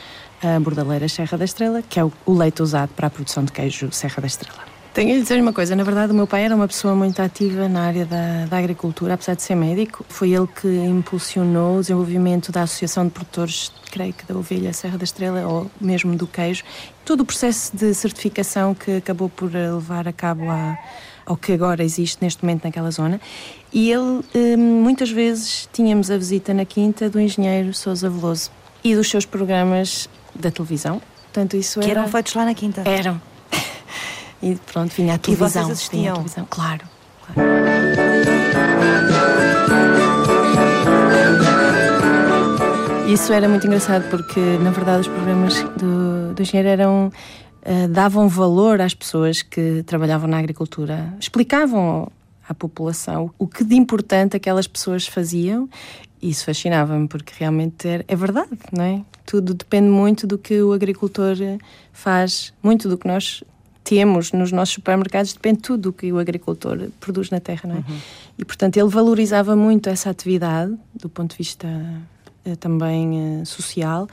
uh, 0.43 0.59
bordaleiras 0.59 1.13
Serra 1.13 1.37
da 1.37 1.45
Estrela, 1.45 1.83
que 1.87 1.99
é 1.99 2.03
o, 2.03 2.11
o 2.25 2.33
leite 2.33 2.63
usado 2.63 2.89
para 2.95 3.07
a 3.07 3.09
produção 3.09 3.43
de 3.45 3.51
queijo 3.51 3.91
Serra 3.91 4.21
da 4.21 4.27
Estrela. 4.27 4.75
Tenho 4.95 5.13
de 5.13 5.21
dizer 5.21 5.41
uma 5.41 5.51
coisa, 5.51 5.75
na 5.75 5.83
verdade 5.83 6.13
o 6.13 6.15
meu 6.15 6.25
pai 6.25 6.45
era 6.45 6.55
uma 6.55 6.69
pessoa 6.69 6.95
muito 6.95 7.21
ativa 7.21 7.67
na 7.67 7.81
área 7.81 8.05
da, 8.05 8.45
da, 8.45 8.57
agricultura, 8.57 9.15
apesar 9.15 9.35
de 9.35 9.41
ser 9.41 9.53
médico. 9.53 10.05
Foi 10.07 10.31
ele 10.31 10.47
que 10.47 10.69
impulsionou 10.69 11.77
o 11.77 11.81
desenvolvimento 11.81 12.49
da 12.49 12.61
Associação 12.61 13.03
de 13.03 13.11
Produtores, 13.11 13.73
creio 13.91 14.13
que 14.13 14.25
da 14.25 14.33
Ovelha 14.33 14.71
Serra 14.71 14.97
da 14.97 15.03
Estrela, 15.03 15.45
ou 15.45 15.69
mesmo 15.81 16.15
do 16.15 16.25
queijo. 16.25 16.63
Todo 17.03 17.21
o 17.21 17.25
processo 17.25 17.75
de 17.75 17.93
certificação 17.93 18.73
que 18.73 18.95
acabou 18.95 19.27
por 19.27 19.51
levar 19.51 20.07
a 20.07 20.13
cabo 20.13 20.49
a, 20.49 20.77
ao 21.25 21.35
que 21.35 21.53
agora 21.53 21.83
existe 21.83 22.17
neste 22.21 22.43
momento 22.43 22.65
naquela 22.65 22.91
zona. 22.91 23.19
E 23.73 23.91
ele, 23.91 24.21
hum, 24.35 24.83
muitas 24.83 25.09
vezes, 25.09 25.67
tínhamos 25.73 26.11
a 26.11 26.17
visita 26.17 26.53
na 26.53 26.65
quinta 26.65 27.09
do 27.09 27.19
engenheiro 27.19 27.73
Sousa 27.73 28.09
Veloso 28.09 28.51
e 28.83 28.95
dos 28.95 29.09
seus 29.09 29.25
programas 29.25 30.07
da 30.33 30.51
televisão. 30.51 31.01
Portanto, 31.25 31.57
isso 31.57 31.79
que 31.79 31.89
era... 31.89 32.01
eram 32.01 32.09
feitos 32.09 32.33
lá 32.35 32.45
na 32.45 32.53
quinta? 32.53 32.81
Eram. 32.85 33.21
E 34.43 34.53
pronto, 34.71 34.93
vinha 34.93 35.15
a 35.15 35.17
televisão. 35.17 35.47
E 35.47 35.65
vocês 35.65 35.69
assistiam? 35.69 36.11
A 36.11 36.15
televisão. 36.17 36.47
Claro, 36.49 36.81
claro. 37.33 37.49
Isso 43.07 43.31
era 43.31 43.47
muito 43.47 43.65
engraçado 43.65 44.09
porque, 44.09 44.39
na 44.39 44.71
verdade, 44.71 45.01
os 45.01 45.07
programas 45.07 45.63
do, 45.77 46.33
do 46.33 46.41
engenheiro 46.41 46.69
eram 46.69 47.11
uh, 47.65 47.87
davam 47.87 48.27
valor 48.27 48.81
às 48.81 48.93
pessoas 48.93 49.41
que 49.41 49.83
trabalhavam 49.83 50.29
na 50.29 50.37
agricultura, 50.37 51.13
explicavam 51.19 52.11
à 52.47 52.53
população 52.53 53.31
o 53.39 53.47
que 53.47 53.63
de 53.63 53.75
importante 53.75 54.37
aquelas 54.37 54.67
pessoas 54.67 55.07
faziam. 55.07 55.69
Isso 56.21 56.45
fascinava-me 56.45 57.07
porque 57.07 57.33
realmente 57.37 57.87
é, 57.87 58.05
é 58.07 58.15
verdade, 58.15 58.57
não 58.71 58.83
é? 58.83 59.01
Tudo 59.25 59.53
depende 59.53 59.89
muito 59.89 60.25
do 60.25 60.37
que 60.37 60.61
o 60.61 60.71
agricultor 60.71 61.35
faz, 61.91 62.53
muito 62.63 62.87
do 62.87 62.97
que 62.97 63.07
nós 63.07 63.43
temos 63.85 64.31
nos 64.31 64.51
nossos 64.51 64.73
supermercados 64.73 65.31
depende 65.31 65.59
tudo 65.59 65.83
do 65.83 65.93
que 65.93 66.11
o 66.11 66.17
agricultor 66.17 66.89
produz 66.99 67.29
na 67.29 67.39
terra, 67.39 67.69
não 67.69 67.75
é? 67.75 67.79
Uhum. 67.79 67.97
E, 68.39 68.43
portanto, 68.43 68.77
ele 68.77 68.89
valorizava 68.89 69.55
muito 69.55 69.87
essa 69.89 70.09
atividade 70.09 70.75
do 70.93 71.07
ponto 71.07 71.31
de 71.31 71.37
vista 71.37 71.67
também 72.59 73.41
uh, 73.41 73.45
social, 73.45 74.07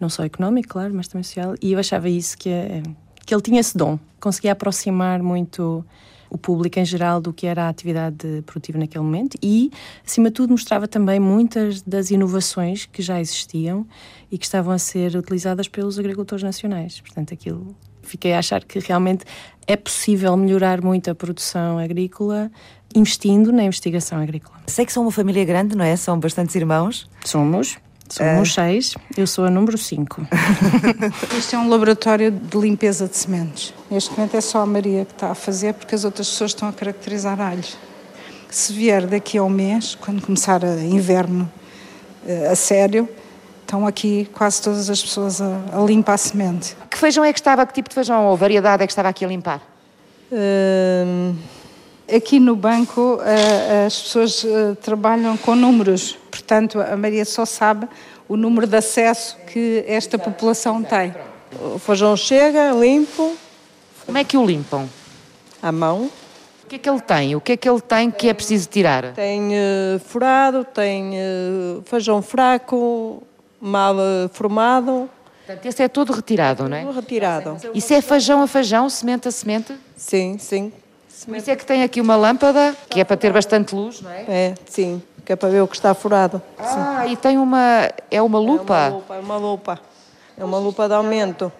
não 0.00 0.08
só 0.08 0.24
económico, 0.24 0.70
claro, 0.70 0.92
mas 0.94 1.08
também 1.08 1.22
social, 1.22 1.54
e 1.62 1.72
eu 1.72 1.78
achava 1.78 2.08
isso 2.08 2.36
que, 2.36 2.48
uh, 2.48 2.96
que 3.24 3.34
ele 3.34 3.42
tinha 3.42 3.60
esse 3.60 3.76
dom, 3.76 3.98
conseguia 4.20 4.52
aproximar 4.52 5.22
muito 5.22 5.84
o 6.28 6.36
público 6.36 6.78
em 6.78 6.84
geral 6.84 7.20
do 7.20 7.32
que 7.32 7.46
era 7.46 7.64
a 7.64 7.68
atividade 7.68 8.42
produtiva 8.44 8.78
naquele 8.78 9.04
momento 9.04 9.38
e, 9.42 9.70
acima 10.04 10.28
de 10.28 10.34
tudo, 10.34 10.50
mostrava 10.50 10.88
também 10.88 11.20
muitas 11.20 11.82
das 11.82 12.10
inovações 12.10 12.86
que 12.86 13.02
já 13.02 13.20
existiam 13.20 13.86
e 14.30 14.36
que 14.36 14.44
estavam 14.44 14.72
a 14.72 14.78
ser 14.78 15.16
utilizadas 15.16 15.68
pelos 15.68 15.98
agricultores 15.98 16.42
nacionais. 16.42 17.00
Portanto, 17.00 17.32
aquilo 17.32 17.74
fiquei 18.02 18.32
a 18.34 18.38
achar 18.38 18.64
que 18.64 18.78
realmente 18.78 19.24
é 19.66 19.76
possível 19.76 20.36
melhorar 20.36 20.80
muito 20.80 21.10
a 21.10 21.14
produção 21.14 21.78
agrícola 21.78 22.50
investindo 22.94 23.52
na 23.52 23.64
investigação 23.64 24.20
agrícola. 24.20 24.56
Sei 24.66 24.86
que 24.86 24.92
são 24.92 25.02
uma 25.02 25.12
família 25.12 25.44
grande, 25.44 25.76
não 25.76 25.84
é? 25.84 25.96
São 25.96 26.18
bastantes 26.18 26.54
irmãos. 26.54 27.08
Somos. 27.24 27.78
Somos 28.08 28.50
uh... 28.50 28.54
seis, 28.54 28.94
eu 29.16 29.26
sou 29.26 29.44
a 29.44 29.50
número 29.50 29.76
cinco. 29.76 30.26
Isto 31.36 31.56
é 31.56 31.58
um 31.58 31.68
laboratório 31.68 32.30
de 32.30 32.56
limpeza 32.56 33.08
de 33.08 33.16
sementes. 33.16 33.74
Neste 33.90 34.10
momento 34.12 34.36
é 34.36 34.40
só 34.40 34.60
a 34.60 34.66
Maria 34.66 35.04
que 35.04 35.12
está 35.12 35.30
a 35.30 35.34
fazer, 35.34 35.74
porque 35.74 35.94
as 35.94 36.04
outras 36.04 36.28
pessoas 36.28 36.52
estão 36.52 36.68
a 36.68 36.72
caracterizar 36.72 37.40
alhos. 37.40 37.76
Se 38.48 38.72
vier 38.72 39.06
daqui 39.06 39.38
a 39.38 39.42
um 39.42 39.48
mês, 39.48 39.96
quando 39.96 40.22
começar 40.22 40.64
a 40.64 40.80
inverno 40.84 41.50
eh, 42.26 42.48
a 42.48 42.54
sério, 42.54 43.08
estão 43.62 43.86
aqui 43.86 44.28
quase 44.32 44.62
todas 44.62 44.88
as 44.88 45.02
pessoas 45.02 45.40
a, 45.40 45.60
a, 45.72 45.84
limpar 45.84 46.14
a 46.14 46.18
semente. 46.18 46.76
Que 46.88 46.96
feijão 46.96 47.24
é 47.24 47.32
que 47.32 47.40
estava, 47.40 47.66
que 47.66 47.74
tipo 47.74 47.88
de 47.88 47.94
feijão 47.94 48.26
ou 48.26 48.36
variedade 48.36 48.84
é 48.84 48.86
que 48.86 48.92
estava 48.92 49.08
aqui 49.08 49.24
a 49.24 49.28
limpar? 49.28 49.60
Uh, 50.30 51.34
aqui 52.14 52.38
no 52.38 52.54
banco 52.56 53.16
uh, 53.16 53.86
as 53.86 54.00
pessoas 54.00 54.44
uh, 54.44 54.76
trabalham 54.80 55.36
com 55.36 55.54
números, 55.54 56.18
portanto 56.30 56.80
a 56.80 56.96
Maria 56.96 57.24
só 57.24 57.44
sabe 57.44 57.88
o 58.28 58.36
número 58.36 58.66
de 58.66 58.76
acesso 58.76 59.36
que 59.52 59.84
esta 59.86 60.18
população 60.18 60.82
tem. 60.82 61.14
O 61.74 61.78
feijão 61.78 62.16
chega, 62.16 62.72
limpo. 62.72 63.36
Como 64.04 64.18
é 64.18 64.24
que 64.24 64.36
o 64.36 64.44
limpam? 64.44 64.88
À 65.62 65.70
mão. 65.70 66.10
O 66.64 66.68
que 66.68 66.74
é 66.74 66.78
que 66.78 66.90
ele 66.90 67.00
tem? 67.00 67.36
O 67.36 67.40
que 67.40 67.52
é 67.52 67.56
que 67.56 67.68
ele 67.68 67.80
tem 67.80 68.10
que 68.10 68.28
é 68.28 68.34
preciso 68.34 68.68
tirar? 68.68 69.12
Tem 69.12 69.50
furado, 70.04 70.64
tem 70.64 71.12
feijão 71.84 72.20
fraco, 72.20 73.22
mal 73.60 73.94
eh, 73.98 74.28
formado. 74.32 75.08
Portanto, 75.46 75.66
esse 75.66 75.82
é 75.82 75.88
todo 75.88 76.12
retirado, 76.12 76.68
não 76.68 76.76
é? 76.76 76.84
Todo 76.84 76.94
retirado. 76.94 77.56
Isso 77.72 77.92
é 77.94 78.00
feijão 78.00 78.42
a 78.42 78.46
feijão, 78.48 78.90
semente 78.90 79.28
a 79.28 79.30
semente? 79.30 79.74
Sim, 79.96 80.38
sim. 80.38 80.72
Por 81.24 81.36
isso 81.36 81.50
é 81.50 81.56
que 81.56 81.64
tem 81.64 81.82
aqui 81.82 82.00
uma 82.00 82.16
lâmpada, 82.16 82.76
que 82.90 83.00
é 83.00 83.04
para 83.04 83.16
ter 83.16 83.32
bastante 83.32 83.74
luz, 83.74 84.00
não 84.00 84.10
é? 84.10 84.24
É, 84.28 84.54
sim, 84.66 85.02
que 85.24 85.32
é 85.32 85.36
para 85.36 85.48
ver 85.48 85.62
o 85.62 85.68
que 85.68 85.74
está 85.74 85.94
furado. 85.94 86.42
Ah, 86.58 87.04
sim. 87.04 87.12
e 87.12 87.16
tem 87.16 87.38
uma. 87.38 87.90
É 88.10 88.20
uma 88.20 88.38
lupa? 88.38 88.76
É 88.76 88.88
uma 88.88 88.96
lupa, 88.96 89.14
é 89.14 89.18
uma 89.18 89.36
lupa. 89.36 89.80
É 90.38 90.44
uma 90.44 90.58
lupa 90.58 90.88
de 90.88 90.94
aumento. 90.94 91.52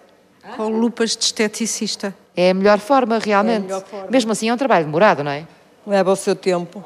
Com 0.57 0.69
lupas 0.69 1.17
de 1.17 1.25
esteticista. 1.25 2.15
É 2.37 2.51
a 2.51 2.55
melhor 2.55 2.79
forma, 2.79 3.19
realmente. 3.19 3.57
É 3.57 3.61
melhor 3.61 3.83
forma. 3.83 4.07
Mesmo 4.11 4.33
assim 4.33 4.49
é 4.49 4.55
um 4.55 4.57
trabalho 4.57 4.85
demorado, 4.85 5.25
não 5.25 5.31
é? 5.31 5.47
Leva 5.87 6.13
o 6.13 6.17
seu 6.17 6.37
tempo. 6.37 6.85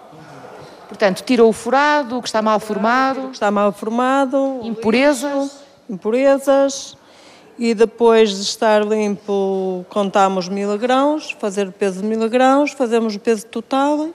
Portanto, 0.88 1.22
tirou 1.22 1.50
o 1.50 1.52
furado, 1.52 2.18
o 2.18 2.22
que 2.22 2.28
está 2.28 2.40
mal 2.40 2.58
formado. 2.58 3.26
O 3.26 3.28
que 3.28 3.36
está 3.36 3.50
mal 3.50 3.72
formado. 3.72 4.60
Impurezas. 4.62 5.60
Impurezas. 5.88 6.96
E 7.60 7.74
depois 7.74 8.30
de 8.30 8.40
estar 8.40 8.82
limpo, 8.82 9.84
contamos 9.90 10.48
mil 10.48 10.78
grãos, 10.78 11.36
fazer 11.38 11.68
o 11.68 11.72
peso 11.72 12.00
de 12.00 12.06
mil 12.06 12.26
grãos, 12.26 12.72
fazemos 12.72 13.14
o 13.14 13.20
peso 13.20 13.44
total. 13.44 14.08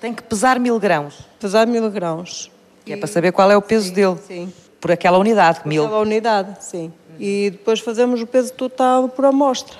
Tem 0.00 0.14
que 0.14 0.22
pesar 0.22 0.58
mil 0.58 0.80
grãos. 0.80 1.28
Pesar 1.38 1.66
mil 1.66 1.90
grãos. 1.90 2.50
Que 2.86 2.94
é 2.94 2.96
para 2.96 3.06
saber 3.06 3.32
qual 3.32 3.50
é 3.50 3.56
o 3.56 3.60
peso 3.60 3.88
sim, 3.88 3.92
dele. 3.92 4.16
Sim. 4.26 4.52
Por 4.80 4.90
aquela 4.90 5.18
unidade, 5.18 5.60
por 5.60 5.68
mil. 5.68 5.82
Por 5.82 5.88
aquela 5.88 6.00
unidade, 6.00 6.64
sim. 6.64 6.90
E 7.20 7.50
depois 7.50 7.80
fazemos 7.80 8.22
o 8.22 8.26
peso 8.26 8.54
total 8.54 9.10
por 9.10 9.26
amostra. 9.26 9.76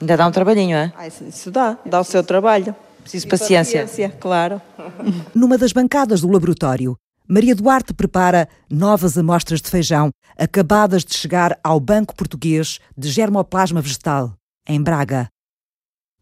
Ainda 0.00 0.16
dá 0.16 0.24
um 0.24 0.30
trabalhinho, 0.30 0.76
é? 0.76 0.92
Ah, 0.96 1.08
isso 1.08 1.50
dá, 1.50 1.76
dá 1.84 2.00
o 2.00 2.04
seu 2.04 2.22
trabalho. 2.22 2.72
Preciso 3.02 3.26
paciência. 3.26 3.82
paciência, 3.82 4.16
claro. 4.20 4.62
Numa 5.34 5.58
das 5.58 5.72
bancadas 5.72 6.20
do 6.20 6.30
laboratório, 6.30 6.96
Maria 7.26 7.54
Duarte 7.54 7.92
prepara 7.92 8.48
novas 8.70 9.18
amostras 9.18 9.60
de 9.60 9.68
feijão 9.68 10.10
acabadas 10.36 11.04
de 11.04 11.14
chegar 11.14 11.58
ao 11.62 11.78
Banco 11.78 12.14
Português 12.14 12.78
de 12.96 13.10
Germoplasma 13.10 13.80
Vegetal, 13.80 14.34
em 14.68 14.82
Braga. 14.82 15.28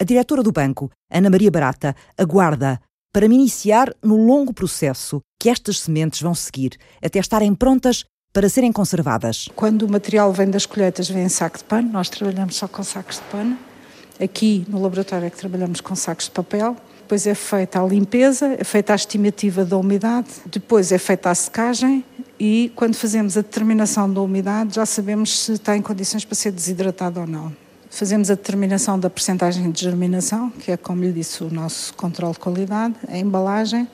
A 0.00 0.04
diretora 0.04 0.42
do 0.42 0.52
banco, 0.52 0.90
Ana 1.10 1.30
Maria 1.30 1.50
Barata, 1.50 1.94
aguarda 2.18 2.80
para 3.12 3.28
me 3.28 3.34
iniciar 3.34 3.94
no 4.02 4.16
longo 4.16 4.52
processo 4.52 5.20
que 5.40 5.50
estas 5.50 5.80
sementes 5.80 6.20
vão 6.22 6.34
seguir 6.34 6.78
até 7.02 7.18
estarem 7.18 7.54
prontas 7.54 8.04
para 8.32 8.48
serem 8.48 8.72
conservadas. 8.72 9.48
Quando 9.54 9.82
o 9.82 9.90
material 9.90 10.32
vem 10.32 10.50
das 10.50 10.66
colheitas, 10.66 11.08
vem 11.08 11.24
em 11.24 11.28
saco 11.28 11.58
de 11.58 11.64
pano, 11.64 11.90
nós 11.92 12.08
trabalhamos 12.08 12.56
só 12.56 12.66
com 12.66 12.82
sacos 12.82 13.16
de 13.16 13.22
pano 13.24 13.58
Aqui 14.22 14.64
no 14.68 14.80
laboratório 14.80 15.26
é 15.26 15.30
que 15.30 15.36
trabalhamos 15.36 15.80
com 15.80 15.96
sacos 15.96 16.26
de 16.26 16.30
papel. 16.30 16.76
Depois 17.00 17.26
é 17.26 17.34
feita 17.34 17.82
a 17.82 17.84
limpeza, 17.84 18.56
é 18.58 18.62
feita 18.62 18.92
a 18.92 18.96
estimativa 18.96 19.64
da 19.64 19.76
umidade, 19.76 20.28
depois 20.46 20.92
é 20.92 20.98
feita 20.98 21.28
a 21.28 21.34
secagem 21.34 22.04
e 22.44 22.72
quando 22.74 22.96
fazemos 22.96 23.38
a 23.38 23.40
determinação 23.40 24.12
da 24.12 24.20
umidade 24.20 24.74
já 24.74 24.84
sabemos 24.84 25.44
se 25.44 25.52
está 25.52 25.76
em 25.76 25.80
condições 25.80 26.24
para 26.24 26.34
ser 26.34 26.50
desidratado 26.50 27.20
ou 27.20 27.26
não. 27.26 27.54
Fazemos 27.88 28.32
a 28.32 28.34
determinação 28.34 28.98
da 28.98 29.08
percentagem 29.08 29.70
de 29.70 29.80
germinação, 29.80 30.50
que 30.50 30.72
é, 30.72 30.76
como 30.76 31.04
lhe 31.04 31.12
disse, 31.12 31.44
o 31.44 31.50
nosso 31.54 31.94
controle 31.94 32.32
de 32.32 32.40
qualidade, 32.40 32.96
a 33.06 33.16
embalagem, 33.16 33.86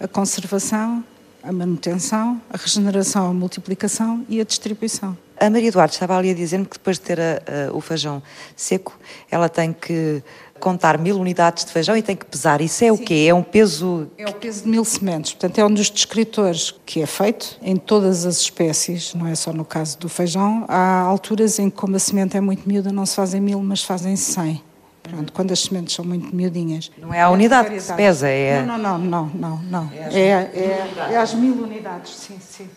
a 0.00 0.08
conservação, 0.08 1.04
a 1.42 1.52
manutenção, 1.52 2.40
a 2.48 2.56
regeneração, 2.56 3.28
a 3.28 3.34
multiplicação 3.34 4.24
e 4.30 4.40
a 4.40 4.44
distribuição. 4.44 5.14
A 5.38 5.50
Maria 5.50 5.68
Eduardo 5.68 5.92
estava 5.92 6.16
ali 6.16 6.30
a 6.30 6.34
dizer-me 6.34 6.64
que 6.64 6.78
depois 6.78 6.96
de 6.96 7.02
ter 7.02 7.20
a, 7.20 7.68
a, 7.68 7.76
o 7.76 7.82
feijão 7.82 8.22
seco, 8.56 8.98
ela 9.30 9.50
tem 9.50 9.74
que 9.74 10.22
contar 10.58 10.98
mil 10.98 11.18
unidades 11.18 11.64
de 11.64 11.72
feijão 11.72 11.96
e 11.96 12.02
tem 12.02 12.16
que 12.16 12.26
pesar. 12.26 12.60
Isso 12.60 12.84
é 12.84 12.88
Sim. 12.88 12.92
o 12.92 12.98
quê? 12.98 13.26
É 13.28 13.34
um 13.34 13.42
peso... 13.42 14.08
É 14.18 14.26
o 14.26 14.32
peso 14.32 14.64
de 14.64 14.68
mil 14.68 14.84
sementes. 14.84 15.32
Portanto, 15.32 15.58
é 15.58 15.64
um 15.64 15.72
dos 15.72 15.90
descritores 15.90 16.74
que 16.84 17.00
é 17.00 17.06
feito 17.06 17.56
em 17.62 17.76
todas 17.76 18.26
as 18.26 18.40
espécies, 18.40 19.14
não 19.14 19.26
é 19.26 19.34
só 19.34 19.52
no 19.52 19.64
caso 19.64 19.98
do 19.98 20.08
feijão. 20.08 20.64
Há 20.68 21.00
alturas 21.00 21.58
em 21.58 21.70
que, 21.70 21.76
como 21.76 21.96
a 21.96 21.98
semente 21.98 22.36
é 22.36 22.40
muito 22.40 22.68
miúda, 22.68 22.92
não 22.92 23.06
se 23.06 23.16
fazem 23.16 23.40
mil, 23.40 23.60
mas 23.62 23.82
fazem 23.82 24.16
cem. 24.16 24.62
Pronto, 25.02 25.32
quando 25.32 25.52
as 25.52 25.60
sementes 25.60 25.94
são 25.94 26.04
muito 26.04 26.34
miudinhas. 26.36 26.90
Não 26.98 27.14
é 27.14 27.22
a 27.22 27.30
unidade 27.30 27.70
que 27.70 27.80
se 27.80 27.92
pesa, 27.94 28.28
é... 28.28 28.62
Não, 28.62 28.76
não, 28.76 28.98
não, 28.98 29.26
não, 29.26 29.26
não. 29.34 29.62
não. 29.62 29.92
É, 29.92 30.20
é, 30.20 30.28
é, 30.28 31.12
é 31.12 31.16
as 31.16 31.32
mil 31.32 31.54
unidades, 31.54 32.14
sim, 32.14 32.36
sim. 32.40 32.68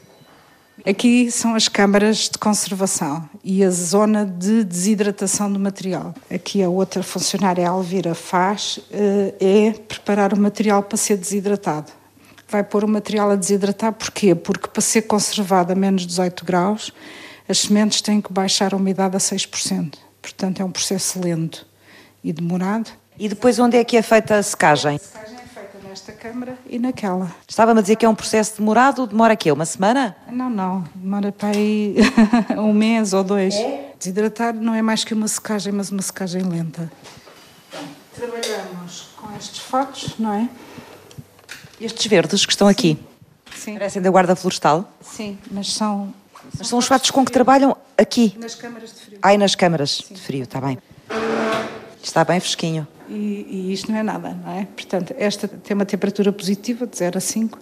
Aqui 0.83 1.29
são 1.29 1.53
as 1.53 1.67
câmaras 1.67 2.29
de 2.29 2.37
conservação 2.39 3.29
e 3.43 3.63
a 3.63 3.69
zona 3.69 4.25
de 4.25 4.63
desidratação 4.63 5.51
do 5.51 5.59
material. 5.59 6.15
Aqui 6.33 6.63
a 6.63 6.69
outra 6.69 7.03
funcionária, 7.03 7.67
a 7.67 7.71
Alvira, 7.71 8.15
faz 8.15 8.79
eh, 8.91 9.35
é 9.39 9.71
preparar 9.73 10.33
o 10.33 10.39
material 10.39 10.81
para 10.81 10.97
ser 10.97 11.17
desidratado. 11.17 11.91
Vai 12.49 12.63
pôr 12.63 12.83
o 12.83 12.87
material 12.87 13.29
a 13.29 13.35
desidratar 13.35 13.93
porquê? 13.93 14.33
Porque 14.33 14.67
para 14.67 14.81
ser 14.81 15.03
conservado 15.03 15.71
a 15.71 15.75
menos 15.75 16.05
18 16.05 16.43
graus, 16.43 16.91
as 17.47 17.59
sementes 17.59 18.01
têm 18.01 18.19
que 18.19 18.33
baixar 18.33 18.73
a 18.73 18.77
umidade 18.77 19.15
a 19.15 19.19
6%. 19.19 19.93
Portanto, 20.19 20.61
é 20.61 20.65
um 20.65 20.71
processo 20.71 21.19
lento. 21.19 21.65
e 22.23 22.31
demorado. 22.33 22.91
E 23.17 23.29
depois 23.29 23.59
onde 23.59 23.77
é 23.77 23.83
que 23.83 23.97
é 23.97 24.01
feita 24.01 24.35
a 24.35 24.43
secagem? 24.43 24.95
A 24.95 24.99
secagem 24.99 25.40
câmara 26.21 26.55
e 26.69 26.77
naquela. 26.77 27.31
Estava-me 27.47 27.79
a 27.79 27.81
dizer 27.81 27.95
que 27.95 28.05
é 28.05 28.09
um 28.09 28.13
processo 28.13 28.59
demorado, 28.59 29.07
demora 29.07 29.35
quê? 29.35 29.51
Uma 29.51 29.65
semana? 29.65 30.15
Não, 30.31 30.51
não, 30.51 30.85
demora 30.93 31.31
para 31.31 31.49
aí 31.49 31.95
um 32.59 32.71
mês 32.71 33.11
ou 33.11 33.23
dois. 33.23 33.55
Desidratar 33.97 34.53
não 34.53 34.75
é 34.75 34.83
mais 34.83 35.03
que 35.03 35.15
uma 35.15 35.27
secagem, 35.27 35.73
mas 35.73 35.89
uma 35.89 36.01
secagem 36.03 36.43
lenta. 36.43 36.91
Trabalhamos 38.13 39.09
com 39.17 39.35
estes 39.35 39.57
fatos, 39.61 40.13
não 40.19 40.31
é? 40.31 40.47
Estes 41.79 42.05
verdes 42.05 42.45
que 42.45 42.51
estão 42.51 42.67
aqui, 42.67 42.99
Sim, 43.55 43.73
parecem 43.73 43.99
da 43.99 44.11
guarda 44.11 44.35
florestal, 44.35 44.87
sim, 45.01 45.39
mas 45.49 45.73
são 45.73 46.13
mas 46.55 46.67
são 46.67 46.77
os 46.77 46.85
fatos 46.85 47.09
com 47.09 47.25
que 47.25 47.31
trabalham 47.31 47.75
aqui. 47.97 48.35
nas 48.37 48.53
câmaras 48.53 48.93
de 48.93 48.99
frio. 49.01 49.19
Ai, 49.23 49.37
nas 49.39 49.55
câmaras 49.55 50.03
de 50.07 50.21
frio, 50.21 50.43
está 50.43 50.61
bem. 50.61 50.77
Está 52.03 52.23
bem 52.23 52.39
fresquinho. 52.39 52.87
E, 53.11 53.45
e 53.49 53.73
isto 53.73 53.91
não 53.91 53.99
é 53.99 54.03
nada, 54.03 54.33
não 54.33 54.51
é? 54.53 54.65
Portanto, 54.65 55.13
esta 55.17 55.45
tem 55.45 55.75
uma 55.75 55.85
temperatura 55.85 56.31
positiva 56.31 56.87
de 56.87 56.97
0 56.97 57.17
a 57.17 57.21
5. 57.21 57.59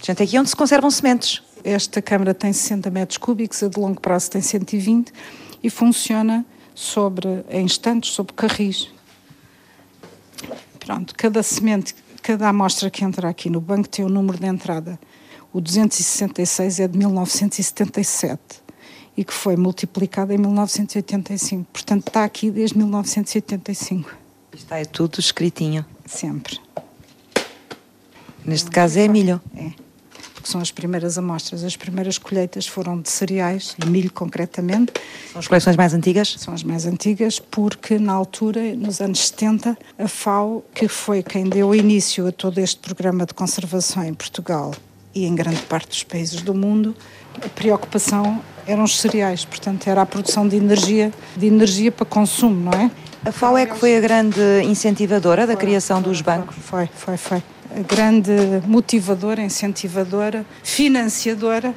Gente, 0.00 0.22
aqui 0.22 0.36
é 0.36 0.40
onde 0.40 0.50
se 0.50 0.56
conservam 0.56 0.88
sementes. 0.88 1.42
Esta 1.64 2.00
câmara 2.00 2.32
tem 2.32 2.52
60 2.52 2.88
metros 2.88 3.18
cúbicos, 3.18 3.60
a 3.64 3.68
de 3.68 3.78
longo 3.78 4.00
prazo 4.00 4.30
tem 4.30 4.40
120 4.40 5.12
e 5.62 5.68
funciona 5.68 6.46
sobre, 6.74 7.44
em 7.50 7.64
instantes 7.64 8.12
sobre 8.12 8.32
carris. 8.34 8.88
Pronto, 10.78 11.12
cada 11.16 11.42
semente, 11.42 11.96
cada 12.22 12.48
amostra 12.48 12.88
que 12.88 13.04
entra 13.04 13.28
aqui 13.28 13.50
no 13.50 13.60
banco 13.60 13.88
tem 13.88 14.04
o 14.04 14.08
número 14.08 14.38
de 14.38 14.46
entrada. 14.46 14.98
O 15.52 15.60
266 15.60 16.78
é 16.78 16.86
de 16.86 16.96
1977 16.96 18.62
e 19.16 19.24
que 19.24 19.34
foi 19.34 19.56
multiplicado 19.56 20.32
em 20.32 20.38
1985. 20.38 21.66
Portanto, 21.72 22.06
está 22.06 22.22
aqui 22.22 22.52
desde 22.52 22.78
1985, 22.78 24.16
Está 24.58 24.78
é 24.78 24.84
tudo 24.84 25.20
escritinho. 25.20 25.86
sempre. 26.04 26.58
Neste 28.44 28.70
caso 28.70 28.98
é 28.98 29.06
milho. 29.06 29.40
É, 29.56 29.70
porque 30.34 30.50
são 30.50 30.60
as 30.60 30.70
primeiras 30.72 31.16
amostras. 31.16 31.62
As 31.62 31.76
primeiras 31.76 32.18
colheitas 32.18 32.66
foram 32.66 33.00
de 33.00 33.08
cereais, 33.08 33.76
de 33.78 33.88
milho 33.88 34.12
concretamente, 34.12 34.92
São 35.32 35.38
as 35.38 35.46
coleções 35.46 35.76
mais 35.76 35.94
antigas. 35.94 36.34
são 36.38 36.52
as 36.52 36.64
mais 36.64 36.86
antigas, 36.86 37.38
porque 37.38 37.98
na 37.98 38.12
altura, 38.12 38.74
nos 38.74 39.00
anos 39.00 39.28
70, 39.28 39.78
a 39.96 40.08
FAO, 40.08 40.64
que 40.74 40.88
foi 40.88 41.22
quem 41.22 41.48
deu 41.48 41.74
início 41.74 42.26
a 42.26 42.32
todo 42.32 42.58
este 42.58 42.80
programa 42.80 43.24
de 43.24 43.34
conservação 43.34 44.02
em 44.04 44.12
Portugal 44.12 44.74
e 45.14 45.24
em 45.24 45.34
grande 45.34 45.62
parte 45.62 45.88
dos 45.88 46.02
países 46.02 46.42
do 46.42 46.52
mundo, 46.52 46.96
a 47.44 47.48
preocupação 47.48 48.42
eram 48.66 48.84
os 48.84 49.00
cereais, 49.00 49.44
portanto 49.44 49.86
era 49.88 50.02
a 50.02 50.06
produção 50.06 50.46
de 50.46 50.56
energia, 50.56 51.12
de 51.36 51.46
energia 51.46 51.90
para 51.92 52.04
consumo, 52.04 52.70
não 52.70 52.72
é? 52.72 52.90
A 53.24 53.32
FAO 53.32 53.58
é 53.58 53.66
que 53.66 53.76
foi 53.76 53.96
a 53.96 54.00
grande 54.00 54.40
incentivadora 54.62 55.46
da 55.46 55.56
criação 55.56 56.00
dos 56.00 56.20
bancos. 56.20 56.54
Foi, 56.56 56.86
foi, 56.86 57.16
foi. 57.16 57.42
A 57.76 57.80
grande 57.80 58.32
motivadora, 58.66 59.42
incentivadora, 59.42 60.46
financiadora, 60.62 61.74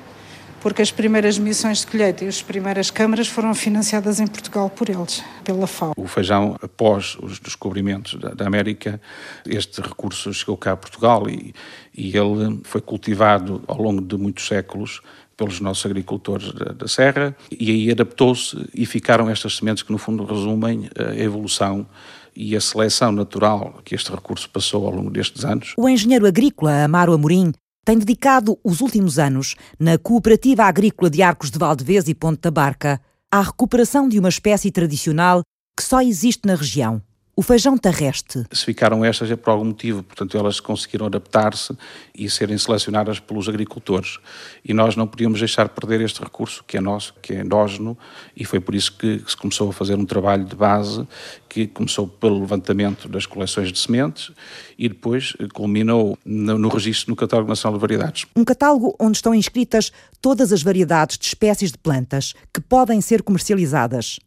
porque 0.62 0.84
as 0.84 0.92
primeiras 0.92 1.40
missões 1.40 1.80
de 1.80 1.88
colheita 1.88 2.24
e 2.24 2.28
as 2.28 2.42
primeiras 2.42 2.92
câmaras 2.92 3.28
foram 3.28 3.54
financiadas 3.56 4.20
em 4.20 4.28
Portugal 4.28 4.70
por 4.70 4.88
eles, 4.88 5.24
pela 5.44 5.66
FAO. 5.66 5.94
O 5.98 6.08
feijão, 6.08 6.56
após 6.62 7.18
os 7.22 7.40
descobrimentos 7.40 8.14
da, 8.20 8.30
da 8.30 8.46
América, 8.46 9.02
este 9.46 9.82
recurso 9.82 10.32
chegou 10.32 10.56
cá 10.56 10.74
a 10.74 10.78
Portugal 10.78 11.28
e, 11.28 11.54
e 11.98 12.16
ele 12.16 12.62
foi 12.64 12.80
cultivado 12.80 13.64
ao 13.68 13.82
longo 13.82 14.02
de 14.02 14.16
muitos 14.16 14.48
séculos 14.48 15.02
pelos 15.42 15.60
nossos 15.60 15.84
agricultores 15.88 16.54
da, 16.54 16.66
da 16.72 16.88
Serra 16.88 17.36
e 17.50 17.72
aí 17.72 17.92
adaptou-se 17.92 18.56
e 18.76 18.86
ficaram 18.86 19.28
estas 19.28 19.58
sementes 19.58 19.82
que 19.82 19.92
no 19.92 19.98
fundo 19.98 20.24
resumem 20.24 20.88
a 20.96 21.16
evolução 21.16 21.88
e 22.36 22.56
a 22.56 22.62
seleção 22.62 23.12
natural 23.12 23.82
que 23.84 23.96
este 23.96 24.12
recurso 24.12 24.48
passou 24.52 24.86
ao 24.86 24.94
longo 24.94 25.10
destes 25.10 25.44
anos. 25.44 25.74
O 25.78 25.90
engenheiro 25.90 26.28
agrícola 26.28 26.84
Amaro 26.84 27.12
Amorim 27.14 27.52
tem 27.84 27.98
dedicado 27.98 28.60
os 28.64 28.82
últimos 28.82 29.18
anos, 29.18 29.56
na 29.80 29.98
Cooperativa 29.98 30.66
Agrícola 30.66 31.10
de 31.10 31.24
Arcos 31.24 31.50
de 31.50 31.58
Valdevez 31.58 32.08
e 32.08 32.14
Ponte 32.14 32.42
da 32.42 32.52
Barca, 32.52 33.02
à 33.32 33.42
recuperação 33.42 34.08
de 34.08 34.20
uma 34.20 34.30
espécie 34.30 34.70
tradicional 34.70 35.42
que 35.76 35.84
só 35.84 36.04
existe 36.04 36.46
na 36.46 36.54
região, 36.54 37.02
o 37.42 37.44
feijão 37.44 37.76
terrestre. 37.76 38.46
Se 38.52 38.64
ficaram 38.64 39.04
estas 39.04 39.32
é 39.32 39.36
por 39.36 39.50
algum 39.50 39.66
motivo, 39.66 40.04
portanto 40.04 40.38
elas 40.38 40.60
conseguiram 40.60 41.08
adaptar-se 41.08 41.76
e 42.16 42.30
serem 42.30 42.56
selecionadas 42.56 43.20
pelos 43.20 43.50
agricultores. 43.50 44.20
E 44.64 44.76
nós 44.76 44.96
não 44.96 45.08
podíamos 45.08 45.40
deixar 45.40 45.68
perder 45.70 46.02
este 46.02 46.22
recurso 46.22 46.64
que 46.68 46.78
é 46.78 46.80
nosso, 46.80 47.16
que 47.20 47.34
é 47.34 47.42
endógeno, 47.42 47.98
e 48.38 48.46
foi 48.46 48.60
por 48.60 48.76
isso 48.76 48.96
que 48.96 49.24
se 49.26 49.36
começou 49.36 49.72
a 49.72 49.74
fazer 49.74 49.96
um 49.96 50.06
trabalho 50.06 50.46
de 50.46 50.56
base 50.56 51.08
que 51.50 51.66
começou 51.66 52.08
pelo 52.08 52.42
levantamento 52.42 53.10
das 53.10 53.26
coleções 53.26 53.72
de 53.72 53.80
sementes 53.80 54.30
e 54.78 54.88
depois 54.88 55.34
culminou 55.52 56.16
no, 56.24 56.60
no 56.60 56.70
registro 56.70 57.10
no 57.10 57.16
Catálogo 57.16 57.50
Nacional 57.50 57.80
de 57.80 57.82
Variedades. 57.82 58.28
Um 58.36 58.46
catálogo 58.46 58.96
onde 59.00 59.18
estão 59.18 59.34
inscritas 59.34 59.92
todas 60.22 60.54
as 60.54 60.62
variedades 60.62 61.18
de 61.18 61.26
espécies 61.26 61.72
de 61.72 61.80
plantas 61.80 62.36
que 62.54 62.62
podem 62.62 63.02
ser 63.02 63.24
comercializadas. 63.24 64.20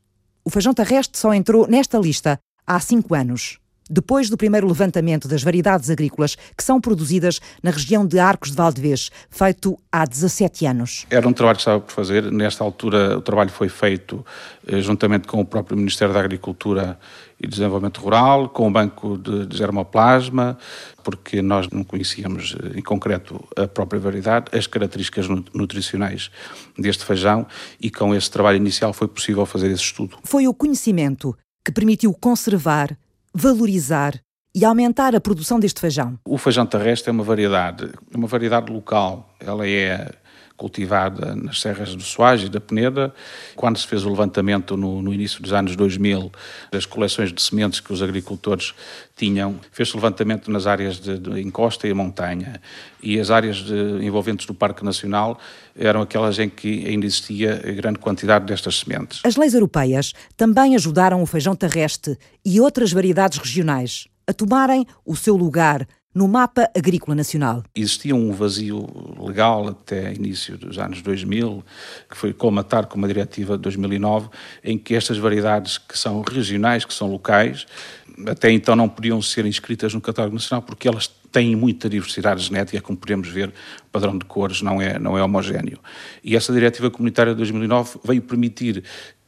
O 0.44 0.50
feijão 0.50 0.74
terrestre 0.74 1.16
só 1.16 1.32
entrou 1.32 1.68
nesta 1.68 1.96
lista 1.96 2.40
há 2.66 2.80
cinco 2.80 3.14
anos, 3.14 3.58
depois 3.88 4.30
do 4.30 4.36
primeiro 4.36 4.66
levantamento 4.66 5.28
das 5.28 5.42
variedades 5.42 5.90
agrícolas 5.90 6.36
que 6.56 6.64
são 6.64 6.80
produzidas 6.80 7.38
na 7.62 7.70
região 7.70 8.06
de 8.06 8.18
Arcos 8.18 8.50
de 8.50 8.56
Valdevez, 8.56 9.10
feito 9.28 9.78
há 9.92 10.06
17 10.06 10.64
anos. 10.66 11.06
Era 11.10 11.28
um 11.28 11.32
trabalho 11.32 11.56
que 11.56 11.60
estava 11.60 11.80
por 11.80 11.92
fazer. 11.92 12.30
Nesta 12.32 12.64
altura, 12.64 13.18
o 13.18 13.20
trabalho 13.20 13.50
foi 13.50 13.68
feito 13.68 14.24
eh, 14.66 14.80
juntamente 14.80 15.28
com 15.28 15.38
o 15.40 15.44
próprio 15.44 15.76
Ministério 15.76 16.14
da 16.14 16.20
Agricultura 16.20 16.98
e 17.38 17.46
Desenvolvimento 17.46 18.00
Rural, 18.00 18.48
com 18.48 18.68
o 18.68 18.70
Banco 18.70 19.18
de, 19.18 19.46
de 19.46 19.56
Germoplasma, 19.56 20.56
porque 21.02 21.42
nós 21.42 21.68
não 21.68 21.84
conhecíamos 21.84 22.56
eh, 22.58 22.78
em 22.78 22.82
concreto 22.82 23.46
a 23.54 23.68
própria 23.68 24.00
variedade, 24.00 24.46
as 24.56 24.66
características 24.66 25.28
nu- 25.28 25.44
nutricionais 25.52 26.30
deste 26.78 27.04
feijão, 27.04 27.46
e 27.78 27.90
com 27.90 28.14
esse 28.14 28.30
trabalho 28.30 28.56
inicial 28.56 28.94
foi 28.94 29.08
possível 29.08 29.44
fazer 29.44 29.70
esse 29.70 29.82
estudo. 29.82 30.16
Foi 30.24 30.48
o 30.48 30.54
conhecimento 30.54 31.36
que 31.64 31.72
permitiu 31.72 32.12
conservar, 32.12 32.96
valorizar 33.32 34.20
e 34.54 34.64
aumentar 34.64 35.14
a 35.16 35.20
produção 35.20 35.58
deste 35.58 35.80
feijão. 35.80 36.18
O 36.24 36.38
feijão 36.38 36.64
terrestre 36.64 37.10
é 37.10 37.12
uma 37.12 37.24
variedade, 37.24 37.90
uma 38.14 38.28
variedade 38.28 38.72
local. 38.72 39.34
Ela 39.40 39.66
é 39.66 40.12
cultivada 40.56 41.34
nas 41.34 41.60
serras 41.60 41.94
do 41.94 42.02
Soares 42.02 42.44
e 42.44 42.48
da 42.48 42.60
Peneda. 42.60 43.12
Quando 43.56 43.78
se 43.78 43.86
fez 43.86 44.04
o 44.04 44.08
levantamento 44.08 44.76
no, 44.76 45.02
no 45.02 45.12
início 45.12 45.42
dos 45.42 45.52
anos 45.52 45.74
2000 45.76 46.30
das 46.70 46.86
coleções 46.86 47.32
de 47.32 47.42
sementes 47.42 47.80
que 47.80 47.92
os 47.92 48.02
agricultores 48.02 48.74
tinham, 49.16 49.58
fez-se 49.72 49.94
o 49.94 49.96
levantamento 49.96 50.50
nas 50.50 50.66
áreas 50.66 50.98
de, 50.98 51.18
de 51.18 51.40
encosta 51.40 51.88
e 51.88 51.94
montanha. 51.94 52.60
E 53.02 53.18
as 53.18 53.30
áreas 53.30 53.56
de, 53.56 53.74
envolventes 54.04 54.46
do 54.46 54.54
Parque 54.54 54.84
Nacional 54.84 55.38
eram 55.76 56.02
aquelas 56.02 56.38
em 56.38 56.48
que 56.48 56.86
ainda 56.86 57.06
existia 57.06 57.56
grande 57.76 57.98
quantidade 57.98 58.46
destas 58.46 58.80
sementes. 58.80 59.20
As 59.24 59.36
leis 59.36 59.54
europeias 59.54 60.12
também 60.36 60.74
ajudaram 60.74 61.22
o 61.22 61.26
feijão 61.26 61.56
terrestre 61.56 62.16
e 62.44 62.60
outras 62.60 62.92
variedades 62.92 63.38
regionais 63.38 64.06
a 64.26 64.32
tomarem 64.32 64.86
o 65.04 65.14
seu 65.14 65.36
lugar 65.36 65.86
no 66.14 66.28
mapa 66.28 66.70
agrícola 66.76 67.14
nacional. 67.14 67.64
Existia 67.74 68.14
um 68.14 68.32
vazio 68.32 68.86
legal 69.18 69.68
até 69.68 70.12
início 70.12 70.56
dos 70.56 70.78
anos 70.78 71.02
2000, 71.02 71.64
que 72.08 72.16
foi 72.16 72.32
colmatar 72.32 72.86
com 72.86 72.96
uma 72.96 73.08
diretiva 73.08 73.56
de 73.56 73.62
2009, 73.62 74.28
em 74.62 74.78
que 74.78 74.94
estas 74.94 75.18
variedades 75.18 75.76
que 75.76 75.98
são 75.98 76.22
regionais, 76.22 76.84
que 76.84 76.94
são 76.94 77.10
locais, 77.10 77.66
até 78.26 78.50
então 78.50 78.76
não 78.76 78.88
podiam 78.88 79.20
ser 79.20 79.44
inscritas 79.44 79.92
no 79.92 80.00
catálogo 80.00 80.34
nacional 80.34 80.62
porque 80.62 80.86
elas 80.86 81.08
têm 81.34 81.56
muita 81.56 81.88
diversidade 81.88 82.44
genética, 82.44 82.80
como 82.80 82.96
podemos 82.96 83.28
ver, 83.28 83.48
o 83.48 83.90
padrão 83.90 84.16
de 84.16 84.24
cores 84.24 84.62
não 84.62 84.80
é, 84.80 85.00
não 85.00 85.18
é 85.18 85.22
homogéneo. 85.22 85.80
E 86.22 86.36
essa 86.36 86.52
diretiva 86.52 86.92
comunitária 86.92 87.32
de 87.32 87.38
2009 87.38 87.98
veio 88.04 88.22
permitir 88.22 88.84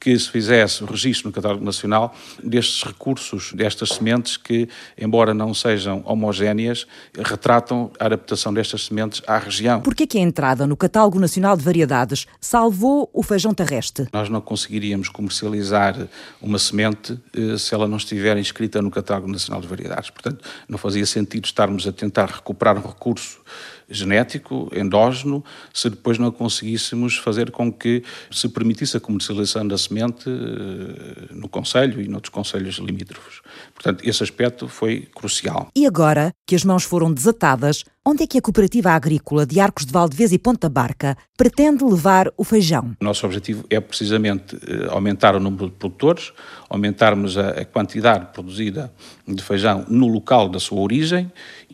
que 0.06 0.16
se 0.16 0.30
fizesse 0.30 0.84
o 0.84 0.86
registro 0.86 1.26
no 1.26 1.32
catálogo 1.32 1.64
nacional 1.64 2.14
destes 2.40 2.84
recursos, 2.84 3.52
destas 3.52 3.88
sementes 3.88 4.36
que, 4.36 4.68
embora 4.96 5.34
não 5.34 5.52
sejam 5.52 6.00
homogéneas, 6.06 6.86
retratam 7.24 7.90
a 7.98 8.06
adaptação 8.06 8.54
destas 8.54 8.84
sementes 8.84 9.20
à 9.26 9.36
região. 9.36 9.80
Por 9.80 9.96
que 9.96 10.16
a 10.16 10.20
entrada 10.20 10.64
no 10.64 10.76
Catálogo 10.76 11.18
Nacional 11.18 11.56
de 11.56 11.64
Variedades 11.64 12.24
salvou 12.40 13.10
o 13.12 13.20
feijão 13.20 13.52
terrestre? 13.52 14.06
Nós 14.12 14.28
não 14.28 14.40
conseguiríamos 14.40 15.08
comercializar 15.08 16.06
uma 16.40 16.60
semente 16.60 17.18
eh, 17.34 17.58
se 17.58 17.74
ela 17.74 17.88
não 17.88 17.96
estiver 17.96 18.36
inscrita 18.36 18.80
no 18.80 18.92
Catálogo 18.92 19.26
Nacional 19.26 19.60
de 19.60 19.66
Variedades. 19.66 20.10
Portanto, 20.10 20.44
não 20.68 20.78
fazia 20.78 21.04
sentido 21.04 21.46
estarmos 21.46 21.84
a 21.84 21.90
tentar 21.90 22.26
recuperar 22.26 22.78
um 22.78 22.86
recurso 22.86 23.40
genético, 23.88 24.68
endógeno, 24.74 25.44
se 25.72 25.88
depois 25.88 26.18
não 26.18 26.30
conseguíssemos 26.30 27.16
fazer 27.16 27.50
com 27.50 27.72
que 27.72 28.02
se 28.30 28.48
permitisse 28.48 28.96
a 28.96 29.00
comercialização 29.00 29.66
da 29.66 29.78
semente 29.78 30.28
eh, 30.28 31.34
no 31.34 31.48
Conselho 31.48 32.00
e 32.00 32.08
noutros 32.08 32.30
Conselhos 32.30 32.76
limítrofes. 32.76 33.40
Portanto, 33.74 34.06
esse 34.06 34.22
aspecto 34.22 34.68
foi 34.68 35.08
crucial. 35.14 35.68
E 35.76 35.86
agora 35.86 36.32
que 36.46 36.54
as 36.54 36.64
mãos 36.64 36.84
foram 36.84 37.12
desatadas, 37.12 37.84
onde 38.04 38.22
é 38.22 38.26
que 38.26 38.38
a 38.38 38.42
Cooperativa 38.42 38.90
Agrícola 38.90 39.44
de 39.44 39.58
Arcos 39.58 39.84
de 39.84 39.92
Valdevez 39.92 40.32
e 40.32 40.38
Ponta 40.38 40.68
Barca 40.68 41.16
pretende 41.36 41.84
levar 41.84 42.32
o 42.36 42.44
feijão? 42.44 42.96
Nosso 43.00 43.26
objetivo 43.26 43.64
é 43.68 43.80
precisamente 43.80 44.56
eh, 44.56 44.88
aumentar 44.90 45.34
o 45.34 45.40
número 45.40 45.66
de 45.66 45.76
produtores, 45.76 46.32
aumentarmos 46.68 47.36
a, 47.36 47.64
quantidade 47.64 48.32
produzida 48.32 48.92
de 49.26 49.42
feijão 49.42 49.84
no 49.88 50.06
local 50.06 50.48
da 50.48 50.58
sua 50.58 50.80
origem 50.80 51.30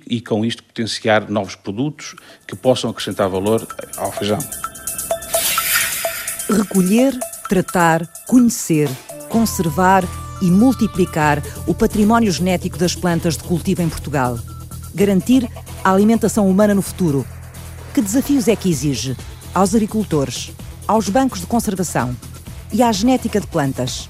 e, 0.07 0.21
com 0.21 0.45
isto, 0.45 0.63
potenciar 0.63 1.31
novos 1.31 1.55
produtos 1.55 2.15
que 2.47 2.57
possam 2.57 2.91
acrescentar 2.91 3.29
valor 3.29 3.67
ao 3.97 4.13
feijão. 4.13 4.39
Recolher, 6.51 7.19
tratar, 7.49 8.07
conhecer, 8.27 8.89
conservar 9.29 10.05
e 10.43 10.51
multiplicar 10.51 11.43
o 11.67 11.75
património 11.75 12.33
genético 12.33 12.77
das 12.77 12.95
plantas 12.95 13.37
de 13.37 13.45
cultivo 13.45 13.81
em 13.81 13.89
Portugal. 13.89 14.39
Garantir 14.95 15.49
a 15.85 15.93
alimentação 15.93 16.49
humana 16.49 16.75
no 16.75 16.83
futuro. 16.83 17.27
Que 17.95 18.03
desafios 18.03 18.49
é 18.49 18.57
que 18.57 18.69
exige 18.69 19.17
aos 19.55 19.75
agricultores, 19.75 20.51
aos 20.87 21.09
bancos 21.09 21.41
de 21.41 21.47
conservação 21.47 22.15
e 22.73 22.83
à 22.83 22.91
genética 22.91 23.41
de 23.41 23.47
plantas? 23.47 24.09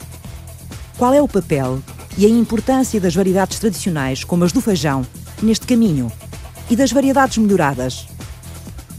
Qual 0.97 1.13
é 1.13 1.21
o 1.21 1.29
papel 1.29 1.83
e 2.17 2.27
a 2.27 2.29
importância 2.29 3.01
das 3.01 3.15
variedades 3.15 3.59
tradicionais, 3.59 4.25
como 4.25 4.45
as 4.45 4.53
do 4.53 4.61
feijão, 4.61 5.05
neste 5.43 5.67
caminho 5.67 6.11
e 6.71 6.77
das 6.77 6.93
variedades 6.93 7.39
melhoradas? 7.39 8.07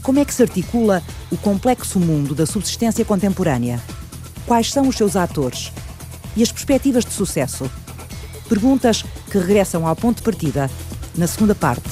Como 0.02 0.18
é 0.18 0.24
que 0.24 0.34
se 0.34 0.42
articula 0.42 1.02
o 1.30 1.36
complexo 1.36 1.98
mundo 1.98 2.34
da 2.34 2.46
subsistência 2.46 3.04
contemporânea? 3.04 3.82
Quais 4.46 4.70
são 4.70 4.88
os 4.88 4.96
seus 4.96 5.16
atores? 5.16 5.72
e 6.36 6.42
as 6.42 6.52
perspectivas 6.52 7.04
de 7.04 7.12
sucesso? 7.12 7.70
Perguntas 8.48 9.04
que 9.30 9.38
regressam 9.38 9.86
ao 9.86 9.96
ponto 9.96 10.18
de 10.18 10.22
partida 10.22 10.70
na 11.16 11.26
segunda 11.26 11.54
parte. 11.54 11.88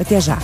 Até 0.00 0.20
já! 0.20 0.38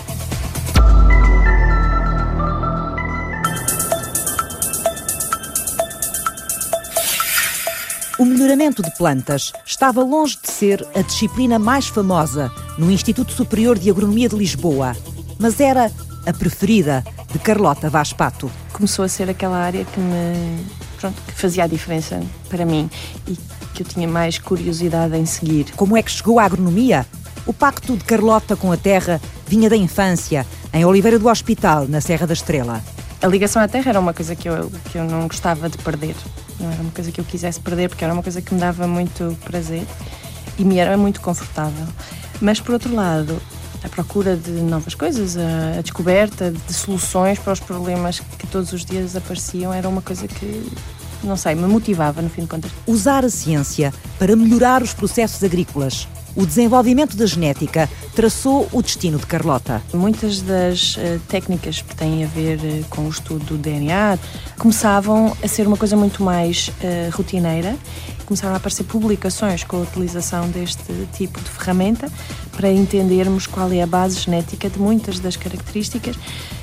O 8.20 8.24
melhoramento 8.26 8.83
de 8.83 8.90
plantas 8.98 9.50
estava 9.64 10.04
longe 10.04 10.37
de 10.42 10.50
ser 10.52 10.87
a 10.94 11.00
disciplina 11.00 11.59
mais 11.59 11.87
famosa 11.87 12.52
no 12.76 12.90
Instituto 12.90 13.33
Superior 13.33 13.78
de 13.78 13.88
Agronomia 13.88 14.28
de 14.28 14.37
Lisboa, 14.37 14.94
mas 15.38 15.59
era 15.59 15.90
a 16.26 16.33
preferida 16.35 17.02
de 17.33 17.38
Carlota 17.38 17.88
Vaz 17.88 18.12
Pato. 18.12 18.50
Começou 18.74 19.06
a 19.06 19.09
ser 19.09 19.30
aquela 19.30 19.56
área 19.56 19.87
que 19.87 19.98
me 19.98 20.66
pronto, 20.98 21.16
que 21.22 21.33
fazia 21.33 21.64
a 21.64 21.66
diferença 21.66 22.22
para 22.50 22.66
mim 22.66 22.90
e 23.26 23.38
que 23.72 23.83
eu 23.83 23.87
tinha 23.87 24.06
mais 24.06 24.38
curiosidade 24.38 25.16
em 25.16 25.24
seguir. 25.24 25.72
Como 25.74 25.96
é 25.96 26.02
que 26.02 26.11
chegou 26.11 26.38
à 26.38 26.44
agronomia? 26.44 27.06
O 27.46 27.54
pacto 27.54 27.96
de 27.96 28.04
Carlota 28.04 28.54
com 28.54 28.70
a 28.70 28.76
terra 28.76 29.18
vinha 29.46 29.70
da 29.70 29.76
infância, 29.78 30.46
em 30.74 30.85
Oliveira 30.85 31.18
do 31.18 31.26
Hospital, 31.26 31.88
na 31.88 32.02
Serra 32.02 32.26
da 32.26 32.35
Estrela. 32.35 32.85
A 33.22 33.26
ligação 33.26 33.62
à 33.62 33.66
terra 33.66 33.88
era 33.88 33.98
uma 33.98 34.12
coisa 34.12 34.37
que 34.37 34.46
eu, 34.46 34.70
que 34.92 34.98
eu 34.98 35.04
não 35.04 35.26
gostava 35.26 35.70
de 35.70 35.78
perder. 35.78 36.14
Não 36.61 36.70
era 36.70 36.83
uma 36.83 36.92
coisa 36.92 37.11
que 37.11 37.20
eu 37.20 37.25
quisesse 37.25 37.59
perder, 37.59 37.88
porque 37.88 38.05
era 38.05 38.12
uma 38.12 38.23
coisa 38.23 38.42
que 38.42 38.55
me 38.55 38.61
dava 38.61 38.87
muito 38.87 39.37
prazer 39.44 39.85
e 40.59 40.64
me 40.64 40.79
era 40.79 40.96
muito 40.96 41.20
confortável. 41.20 41.87
Mas, 42.40 42.61
por 42.61 42.75
outro 42.75 42.94
lado, 42.94 43.40
a 43.83 43.88
procura 43.88 44.37
de 44.37 44.51
novas 44.51 44.94
coisas, 44.94 45.37
a, 45.37 45.79
a, 45.79 45.83
descoberta 45.83 46.51
de 46.51 46.75
soluções 46.75 47.38
para 47.38 47.53
os 47.53 47.61
problemas 47.61 48.20
que 48.20 48.46
todos 48.46 48.73
os 48.73 48.85
dias 48.85 49.16
apareciam 49.16 49.73
era 49.73 49.88
uma 49.88 50.03
coisa 50.03 50.29
que, 50.29 50.70
não 51.25 51.37
sei, 51.37 51.55
me 51.55 51.66
motivava 51.66 52.20
no 52.20 52.29
fim 52.29 52.42
de 52.42 52.49
contas. 52.49 52.70
Usar 52.87 53.25
a 53.25 53.31
ciência 53.31 53.92
para 54.18 54.37
melhorar 54.37 54.83
os 54.83 54.92
processos 54.92 55.42
agrícolas. 55.42 56.07
O 56.37 56.47
desenvolvimento 56.47 57.16
da 57.16 57.27
genética 57.27 57.88
traçou 58.14 58.69
o 58.73 58.83
destino 58.83 59.19
de 59.19 59.27
Carlota. 59.27 59.83
Muitas 59.93 60.40
das 60.40 60.97
uh, 60.97 61.21
técnicas 61.29 61.83
que 61.83 61.95
têm 61.95 62.25
a 62.25 62.27
ver 62.27 62.59
uh, 62.59 62.85
com 62.88 63.03
o 63.03 63.09
estudo 63.09 63.45
do 63.45 63.59
DNA 63.59 64.19
começavam 64.59 65.37
a 65.43 65.49
ser 65.49 65.66
uma 65.66 65.77
coisa 65.77 65.97
muito 65.97 66.23
mais 66.23 66.69
uh, 66.69 67.16
rotineira 67.16 67.77
começaram 68.31 68.55
a 68.55 68.59
aparecer 68.59 68.85
publicações 68.85 69.64
com 69.64 69.79
a 69.79 69.81
utilização 69.81 70.49
deste 70.51 71.09
tipo 71.12 71.40
de 71.40 71.51
ferramenta 71.51 72.09
para 72.53 72.71
entendermos 72.71 73.45
qual 73.49 73.73
é 73.73 73.83
a 73.83 73.87
base 73.88 74.21
genética 74.21 74.71
de 74.71 74.79
muitas 74.79 75.19
das 75.19 75.35
características 75.35 76.14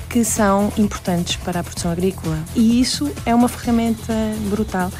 que 0.08 0.24
são 0.24 0.72
importantes 0.78 1.36
para 1.36 1.60
a 1.60 1.62
produção 1.62 1.90
agrícola. 1.90 2.38
E 2.56 2.80
isso 2.80 3.12
é 3.26 3.34
uma 3.34 3.48
ferramenta 3.48 4.14
brutal 4.48 4.90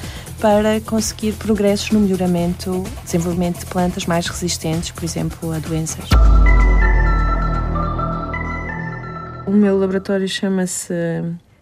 para 0.41 0.81
conseguir 0.81 1.33
progressos 1.35 1.91
no 1.91 2.01
melhoramento, 2.01 2.85
desenvolvimento 3.05 3.61
de 3.61 3.67
plantas 3.67 4.07
mais 4.07 4.27
resistentes, 4.27 4.91
por 4.91 5.05
exemplo, 5.05 5.53
a 5.53 5.59
doenças. 5.59 6.09
O 9.47 9.51
meu 9.51 9.79
laboratório 9.79 10.29
chama-se 10.29 10.95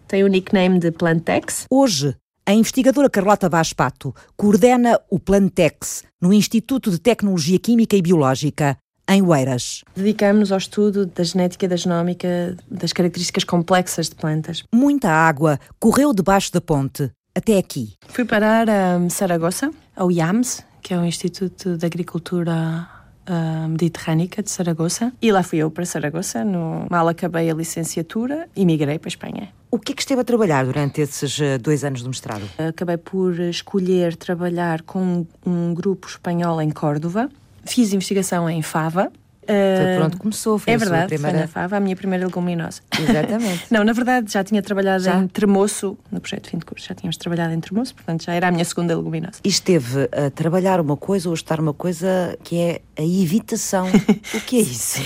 tem 0.07 0.23
o 0.23 0.27
nickname 0.27 0.79
de 0.79 0.91
Plantex. 0.91 1.65
Hoje 1.69 2.15
a 2.45 2.53
investigadora 2.53 3.09
Carlota 3.09 3.49
Vaz 3.49 3.73
Pato 3.73 4.15
coordena 4.37 4.99
o 5.09 5.19
Plantex 5.19 6.03
no 6.21 6.31
Instituto 6.31 6.89
de 6.89 6.99
Tecnologia 6.99 7.59
Química 7.59 7.95
e 7.95 8.01
Biológica, 8.01 8.77
em 9.09 9.21
Oeiras. 9.21 9.83
Dedicamos-nos 9.95 10.51
ao 10.51 10.57
estudo 10.57 11.05
da 11.05 11.23
genética 11.23 11.65
e 11.65 11.67
da 11.67 11.75
genómica 11.75 12.55
das 12.69 12.91
características 12.91 13.43
complexas 13.43 14.09
de 14.09 14.15
plantas. 14.15 14.63
Muita 14.73 15.09
água 15.09 15.59
correu 15.79 16.13
debaixo 16.13 16.51
da 16.51 16.61
ponte, 16.61 17.11
até 17.37 17.57
aqui. 17.57 17.93
Fui 18.07 18.25
parar 18.25 18.67
a 18.67 19.09
Saragossa, 19.09 19.71
ao 19.95 20.11
IAMS, 20.11 20.65
que 20.81 20.93
é 20.93 20.97
o 20.97 21.05
Instituto 21.05 21.77
de 21.77 21.85
Agricultura 21.85 22.89
uh, 23.29 23.67
mediterrânica 23.69 24.41
de 24.41 24.49
Saragossa. 24.49 25.13
E 25.21 25.31
lá 25.31 25.43
fui 25.43 25.59
eu 25.59 25.69
para 25.69 25.85
Saragossa, 25.85 26.43
no... 26.43 26.87
mal 26.89 27.07
acabei 27.07 27.49
a 27.49 27.53
licenciatura 27.53 28.49
e 28.55 28.65
migrei 28.65 28.97
para 28.97 29.07
a 29.07 29.11
Espanha. 29.11 29.49
O 29.69 29.77
que 29.77 29.91
é 29.91 29.95
que 29.95 30.01
esteve 30.01 30.21
a 30.21 30.23
trabalhar 30.23 30.65
durante 30.65 31.01
esses 31.01 31.37
uh, 31.37 31.59
dois 31.61 31.83
anos 31.83 32.01
de 32.01 32.07
mestrado? 32.07 32.43
Acabei 32.57 32.97
por 32.97 33.39
escolher 33.39 34.15
trabalhar 34.15 34.81
com 34.81 35.27
um 35.45 35.73
grupo 35.73 36.07
espanhol 36.07 36.59
em 36.61 36.71
Córdoba. 36.71 37.29
Fiz 37.65 37.93
investigação 37.93 38.49
em 38.49 38.61
Fava, 38.61 39.11
foi 39.47 39.95
pronto, 39.97 40.17
começou, 40.17 40.59
foi 40.59 40.73
é 40.73 40.75
a 40.75 40.79
verdade, 40.79 41.07
primeira... 41.07 41.37
foi 41.37 41.41
na 41.41 41.47
Fava, 41.47 41.77
a 41.77 41.79
minha 41.79 41.95
primeira 41.95 42.25
leguminosa. 42.25 42.81
Exatamente. 42.99 43.65
não, 43.71 43.83
na 43.83 43.93
verdade 43.93 44.31
já 44.31 44.43
tinha 44.43 44.61
trabalhado 44.61 45.03
já? 45.03 45.17
em 45.17 45.27
Tremoço, 45.27 45.97
no 46.11 46.19
projeto 46.19 46.45
de 46.45 46.49
fim 46.51 46.57
de 46.57 46.65
curso, 46.65 46.87
já 46.87 46.95
tínhamos 46.95 47.17
trabalhado 47.17 47.53
em 47.53 47.59
Tremoço, 47.59 47.95
portanto 47.95 48.23
já 48.23 48.33
era 48.33 48.47
a 48.47 48.51
minha 48.51 48.65
segunda 48.65 48.95
leguminosa. 48.95 49.39
E 49.43 49.49
esteve 49.49 50.09
a 50.11 50.29
trabalhar 50.29 50.79
uma 50.79 50.97
coisa 50.97 51.29
ou 51.29 51.33
a 51.33 51.35
estar 51.35 51.59
uma 51.59 51.73
coisa 51.73 52.37
que 52.43 52.57
é 52.59 52.81
a 52.97 53.03
evitação. 53.03 53.87
o 54.33 54.41
que 54.41 54.57
é 54.57 54.61
isso? 54.61 54.99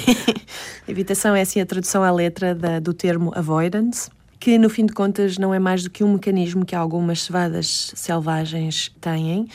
evitação 0.87 1.35
é 1.35 1.41
assim 1.41 1.61
a 1.61 1.65
tradução 1.65 2.03
à 2.03 2.11
letra 2.11 2.55
da, 2.55 2.79
do 2.79 2.93
termo 2.93 3.31
avoidance, 3.35 4.09
que 4.41 4.57
no 4.57 4.71
fim 4.71 4.87
de 4.87 4.93
contas 4.93 5.37
não 5.37 5.53
é 5.53 5.59
mais 5.59 5.83
do 5.83 5.89
que 5.91 6.03
um 6.03 6.13
mecanismo 6.13 6.65
que 6.65 6.75
algumas 6.75 7.21
cevadas 7.21 7.93
selvagens 7.95 8.91
têm 8.99 9.47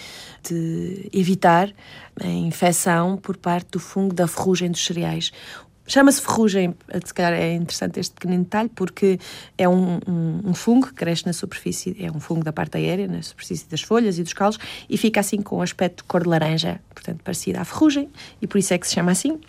de 0.49 1.11
evitar 1.13 1.75
a 2.23 2.29
infecção 2.29 3.17
por 3.17 3.37
parte 3.37 3.69
do 3.73 3.81
fungo 3.81 4.15
da 4.15 4.29
ferrugem 4.29 4.71
dos 4.71 4.87
cereais. 4.87 5.33
Chama-se 5.89 6.23
ferrugem, 6.23 6.73
se 7.05 7.13
calhar 7.13 7.33
é 7.33 7.55
interessante 7.55 7.99
este 7.99 8.15
pequenino 8.15 8.45
detalhe, 8.45 8.69
porque 8.77 9.19
é 9.59 9.69
um, 9.69 9.99
um, 10.07 10.51
um, 10.51 10.55
fungo 10.55 10.87
que 10.87 10.95
cresce 10.95 11.27
na 11.27 11.33
superfície, 11.33 11.97
é 11.99 12.11
um 12.11 12.21
fungo 12.21 12.45
da 12.45 12.53
parte 12.53 12.77
aérea, 12.77 13.09
na 13.09 13.21
superfície 13.23 13.69
das 13.69 13.83
folhas 13.83 14.21
e 14.21 14.23
dos 14.23 14.35
calos, 14.35 14.57
e 14.89 14.97
fica 14.97 15.19
assim 15.19 15.43
com 15.43 15.59
um 15.59 15.63
aspecto 15.63 15.99
de 15.99 16.05
cor 16.05 16.23
de 16.23 16.29
laranja, 16.29 16.81
portanto 16.95 17.25
parecido 17.25 17.59
à 17.59 17.65
ferrugem, 17.65 18.09
e 18.41 18.47
por 18.47 18.59
isso 18.59 18.73
é 18.73 18.79
que 18.79 18.87
se 18.87 18.95
chama 18.95 19.11
assim. 19.11 19.41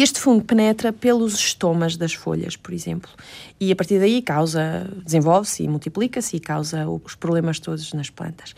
Este 0.00 0.20
fungo 0.20 0.44
penetra 0.44 0.92
pelos 0.92 1.34
estomas 1.34 1.96
das 1.96 2.14
folhas, 2.14 2.54
por 2.54 2.72
exemplo, 2.72 3.10
e 3.58 3.72
a 3.72 3.74
partir 3.74 3.98
daí 3.98 4.22
causa, 4.22 4.88
desenvolve-se 5.04 5.64
e 5.64 5.68
multiplica-se 5.68 6.36
e 6.36 6.40
causa 6.40 6.88
os 6.88 7.16
problemas 7.16 7.58
todos 7.58 7.92
nas 7.92 8.08
plantas. 8.08 8.54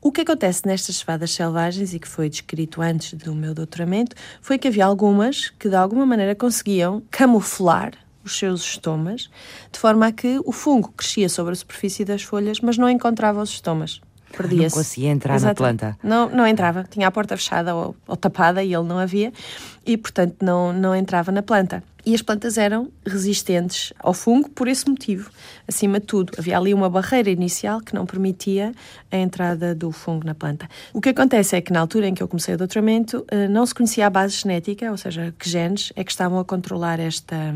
O 0.00 0.12
que 0.12 0.20
acontece 0.20 0.64
nestas 0.64 0.98
cevadas 0.98 1.32
selvagens 1.32 1.94
e 1.94 1.98
que 1.98 2.06
foi 2.06 2.30
descrito 2.30 2.80
antes 2.80 3.14
do 3.14 3.34
meu 3.34 3.54
doutoramento 3.54 4.14
foi 4.40 4.56
que 4.56 4.68
havia 4.68 4.84
algumas 4.84 5.50
que 5.58 5.68
de 5.68 5.74
alguma 5.74 6.06
maneira 6.06 6.36
conseguiam 6.36 7.02
camuflar 7.10 7.94
os 8.22 8.38
seus 8.38 8.60
estomas 8.60 9.28
de 9.72 9.80
forma 9.80 10.06
a 10.06 10.12
que 10.12 10.38
o 10.44 10.52
fungo 10.52 10.92
crescia 10.96 11.28
sobre 11.28 11.54
a 11.54 11.56
superfície 11.56 12.04
das 12.04 12.22
folhas, 12.22 12.60
mas 12.60 12.78
não 12.78 12.88
encontrava 12.88 13.42
os 13.42 13.50
estomas. 13.50 14.00
Perdia-se. 14.36 14.76
Não 14.76 14.82
conseguia 14.82 15.10
entrar 15.10 15.34
Exato. 15.34 15.62
na 15.62 15.68
planta. 15.68 15.98
Não, 16.02 16.28
não 16.28 16.46
entrava. 16.46 16.84
Tinha 16.84 17.08
a 17.08 17.10
porta 17.10 17.36
fechada 17.36 17.74
ou, 17.74 17.96
ou 18.06 18.16
tapada 18.16 18.62
e 18.62 18.74
ele 18.74 18.84
não 18.84 18.98
havia 18.98 19.32
e, 19.86 19.96
portanto, 19.96 20.36
não, 20.42 20.72
não 20.72 20.94
entrava 20.94 21.32
na 21.32 21.42
planta. 21.42 21.82
E 22.08 22.14
as 22.14 22.22
plantas 22.22 22.56
eram 22.56 22.90
resistentes 23.04 23.92
ao 23.98 24.14
fungo 24.14 24.48
por 24.48 24.66
esse 24.66 24.88
motivo. 24.88 25.30
Acima 25.68 26.00
de 26.00 26.06
tudo, 26.06 26.32
havia 26.38 26.56
ali 26.56 26.72
uma 26.72 26.88
barreira 26.88 27.28
inicial 27.28 27.82
que 27.82 27.94
não 27.94 28.06
permitia 28.06 28.72
a 29.12 29.16
entrada 29.18 29.74
do 29.74 29.92
fungo 29.92 30.24
na 30.24 30.34
planta. 30.34 30.66
O 30.94 31.02
que 31.02 31.10
acontece 31.10 31.54
é 31.54 31.60
que 31.60 31.70
na 31.70 31.80
altura 31.80 32.08
em 32.08 32.14
que 32.14 32.22
eu 32.22 32.26
comecei 32.26 32.54
o 32.54 32.56
doutoramento 32.56 33.26
eh, 33.28 33.46
não 33.48 33.66
se 33.66 33.74
conhecia 33.74 34.06
a 34.06 34.10
base 34.10 34.36
genética, 34.36 34.90
ou 34.90 34.96
seja, 34.96 35.34
que 35.38 35.50
genes 35.50 35.92
é 35.96 36.02
que 36.02 36.10
estavam 36.10 36.38
a 36.38 36.44
controlar 36.46 36.98
esta, 36.98 37.54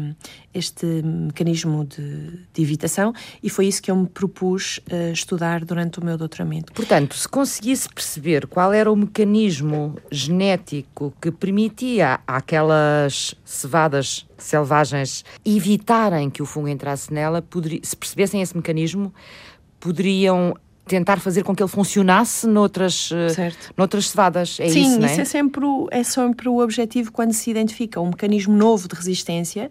este 0.52 0.84
mecanismo 0.84 1.86
de, 1.86 2.38
de 2.52 2.62
evitação 2.62 3.14
e 3.42 3.48
foi 3.48 3.68
isso 3.68 3.80
que 3.82 3.90
eu 3.90 3.96
me 3.96 4.06
propus 4.06 4.80
uh, 4.90 5.12
estudar 5.12 5.64
durante 5.64 5.98
o 5.98 6.04
meu 6.04 6.18
doutoramento. 6.18 6.74
Portanto, 6.74 7.16
se 7.16 7.26
conseguisse 7.26 7.88
perceber 7.88 8.46
qual 8.46 8.70
era 8.72 8.92
o 8.92 8.96
mecanismo 8.96 9.96
genético 10.10 11.14
que 11.20 11.30
permitia 11.30 12.20
àquelas 12.26 13.34
cevadas 13.44 14.26
selvagens 14.44 15.24
evitarem 15.44 16.30
que 16.30 16.42
o 16.42 16.46
fungo 16.46 16.68
entrasse 16.68 17.12
nela, 17.12 17.44
se 17.82 17.96
percebessem 17.96 18.42
esse 18.42 18.56
mecanismo, 18.56 19.12
poderiam 19.78 20.54
tentar 20.86 21.20
fazer 21.20 21.42
com 21.42 21.54
que 21.54 21.62
ele 21.62 21.70
funcionasse 21.70 22.46
noutras, 22.46 23.10
eh, 23.12 23.28
certo. 23.28 23.72
noutras 23.76 24.08
cevadas. 24.08 24.58
É 24.60 24.68
Sim, 24.68 24.82
isso, 24.82 25.00
não 25.00 25.08
é? 25.08 25.12
isso 25.12 25.20
é 25.20 25.24
sempre, 25.24 25.64
o, 25.64 25.88
é 25.90 26.02
sempre 26.02 26.48
o 26.48 26.58
objetivo 26.58 27.12
quando 27.12 27.32
se 27.32 27.50
identifica 27.50 28.00
um 28.00 28.08
mecanismo 28.08 28.56
novo 28.56 28.88
de 28.88 28.94
resistência 28.94 29.70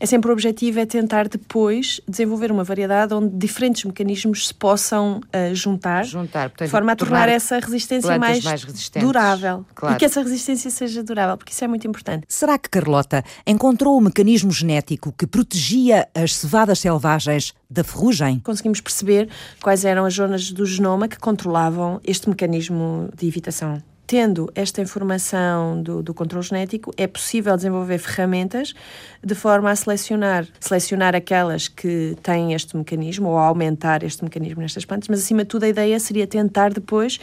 é 0.00 0.06
sempre 0.06 0.30
o 0.30 0.32
objetivo 0.32 0.80
é 0.80 0.86
tentar 0.86 1.28
depois 1.28 2.00
desenvolver 2.08 2.50
uma 2.50 2.64
variedade 2.64 3.12
onde 3.12 3.36
diferentes 3.36 3.84
mecanismos 3.84 4.48
se 4.48 4.54
possam 4.54 5.20
uh, 5.20 5.54
juntar, 5.54 6.04
juntar 6.06 6.48
portanto, 6.48 6.66
de 6.66 6.70
forma 6.70 6.92
a 6.92 6.96
tornar, 6.96 7.18
tornar 7.18 7.28
essa 7.28 7.58
resistência 7.58 8.18
mais, 8.18 8.42
mais 8.42 8.64
durável 8.98 9.66
claro. 9.74 9.94
e 9.94 9.98
que 9.98 10.04
essa 10.06 10.22
resistência 10.22 10.70
seja 10.70 11.02
durável, 11.02 11.36
porque 11.36 11.52
isso 11.52 11.62
é 11.62 11.68
muito 11.68 11.86
importante. 11.86 12.24
Será 12.26 12.58
que 12.58 12.70
Carlota 12.70 13.22
encontrou 13.46 13.98
o 13.98 14.00
mecanismo 14.00 14.50
genético 14.50 15.12
que 15.12 15.26
protegia 15.26 16.08
as 16.14 16.34
cevadas 16.34 16.78
selvagens 16.78 17.52
da 17.68 17.84
ferrugem? 17.84 18.40
Conseguimos 18.40 18.80
perceber 18.80 19.28
quais 19.62 19.84
eram 19.84 20.06
as 20.06 20.14
zonas 20.14 20.50
do 20.50 20.64
genoma 20.64 21.08
que 21.08 21.18
controlavam 21.18 22.00
este 22.02 22.26
mecanismo 22.26 23.10
de 23.14 23.28
evitação 23.28 23.82
tendo 24.10 24.50
esta 24.56 24.82
informação 24.82 25.80
do, 25.80 26.02
do 26.02 26.12
controle 26.12 26.44
genético, 26.44 26.92
é 26.96 27.06
possível 27.06 27.54
desenvolver 27.54 27.96
ferramentas 27.98 28.74
de 29.22 29.36
forma 29.36 29.70
a 29.70 29.76
selecionar, 29.76 30.48
selecionar 30.58 31.14
aquelas 31.14 31.68
que 31.68 32.16
têm 32.20 32.52
este 32.52 32.76
mecanismo 32.76 33.28
ou 33.28 33.38
aumentar 33.38 34.02
este 34.02 34.24
mecanismo 34.24 34.62
nestas 34.62 34.84
plantas, 34.84 35.06
mas 35.08 35.20
acima 35.20 35.44
de 35.44 35.48
tudo 35.50 35.62
a 35.62 35.68
ideia 35.68 36.00
seria 36.00 36.26
tentar 36.26 36.72
depois 36.72 37.20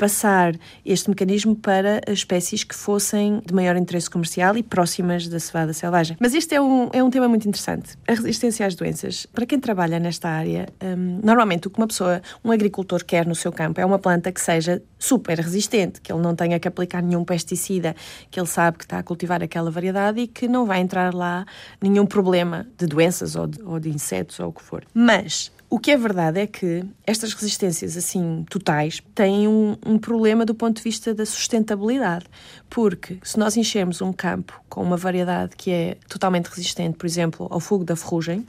passar 0.00 0.54
este 0.82 1.10
mecanismo 1.10 1.54
para 1.54 2.00
espécies 2.08 2.64
que 2.64 2.74
fossem 2.74 3.42
de 3.44 3.52
maior 3.52 3.76
interesse 3.76 4.08
comercial 4.08 4.56
e 4.56 4.62
próximas 4.62 5.28
da 5.28 5.38
cevada 5.38 5.74
selvagem. 5.74 6.16
Mas 6.18 6.32
este 6.32 6.54
é 6.54 6.60
um, 6.60 6.88
é 6.90 7.04
um 7.04 7.10
tema 7.10 7.28
muito 7.28 7.46
interessante. 7.46 7.98
A 8.08 8.14
resistência 8.14 8.66
às 8.66 8.74
doenças. 8.74 9.26
Para 9.26 9.44
quem 9.44 9.60
trabalha 9.60 10.00
nesta 10.00 10.26
área, 10.30 10.68
um, 10.82 11.20
normalmente 11.22 11.68
o 11.68 11.70
que 11.70 11.76
uma 11.76 11.86
pessoa, 11.86 12.22
um 12.42 12.50
agricultor 12.50 13.04
quer 13.04 13.26
no 13.26 13.34
seu 13.34 13.52
campo 13.52 13.78
é 13.78 13.84
uma 13.84 13.98
planta 13.98 14.32
que 14.32 14.40
seja 14.40 14.82
super 14.98 15.38
resistente, 15.38 16.00
que 16.00 16.10
ele 16.10 16.22
não 16.22 16.34
tenha 16.34 16.58
que 16.58 16.66
aplicar 16.66 17.02
nenhum 17.02 17.22
pesticida, 17.22 17.94
que 18.30 18.40
ele 18.40 18.48
sabe 18.48 18.78
que 18.78 18.84
está 18.84 19.00
a 19.00 19.02
cultivar 19.02 19.42
aquela 19.42 19.70
variedade 19.70 20.18
e 20.18 20.26
que 20.26 20.48
não 20.48 20.64
vai 20.64 20.80
entrar 20.80 21.12
lá 21.12 21.44
nenhum 21.78 22.06
problema 22.06 22.66
de 22.78 22.86
doenças 22.86 23.36
ou 23.36 23.46
de, 23.46 23.62
ou 23.62 23.78
de 23.78 23.90
insetos 23.90 24.40
ou 24.40 24.48
o 24.48 24.52
que 24.52 24.62
for. 24.62 24.82
Mas 24.94 25.52
o 25.70 25.78
que 25.78 25.92
é 25.92 25.96
verdade 25.96 26.40
é 26.40 26.48
que 26.48 26.84
estas 27.06 27.32
resistências 27.32 27.96
assim 27.96 28.44
totais 28.50 29.00
têm 29.14 29.46
um, 29.46 29.76
um, 29.86 29.98
problema 29.98 30.44
do 30.44 30.52
ponto 30.52 30.78
de 30.78 30.82
vista 30.82 31.14
da 31.14 31.24
sustentabilidade, 31.24 32.26
porque 32.68 33.18
se 33.22 33.38
nós 33.38 33.56
enchermos 33.56 34.02
um 34.02 34.12
campo 34.12 34.60
com 34.68 34.82
uma 34.82 34.96
variedade 34.96 35.54
que 35.56 35.70
é 35.70 35.96
totalmente 36.08 36.48
resistente, 36.48 36.98
por 36.98 37.06
exemplo, 37.06 37.46
ao 37.48 37.60
fogo 37.60 37.84
da 37.84 37.94
ferrugem, 37.94 38.44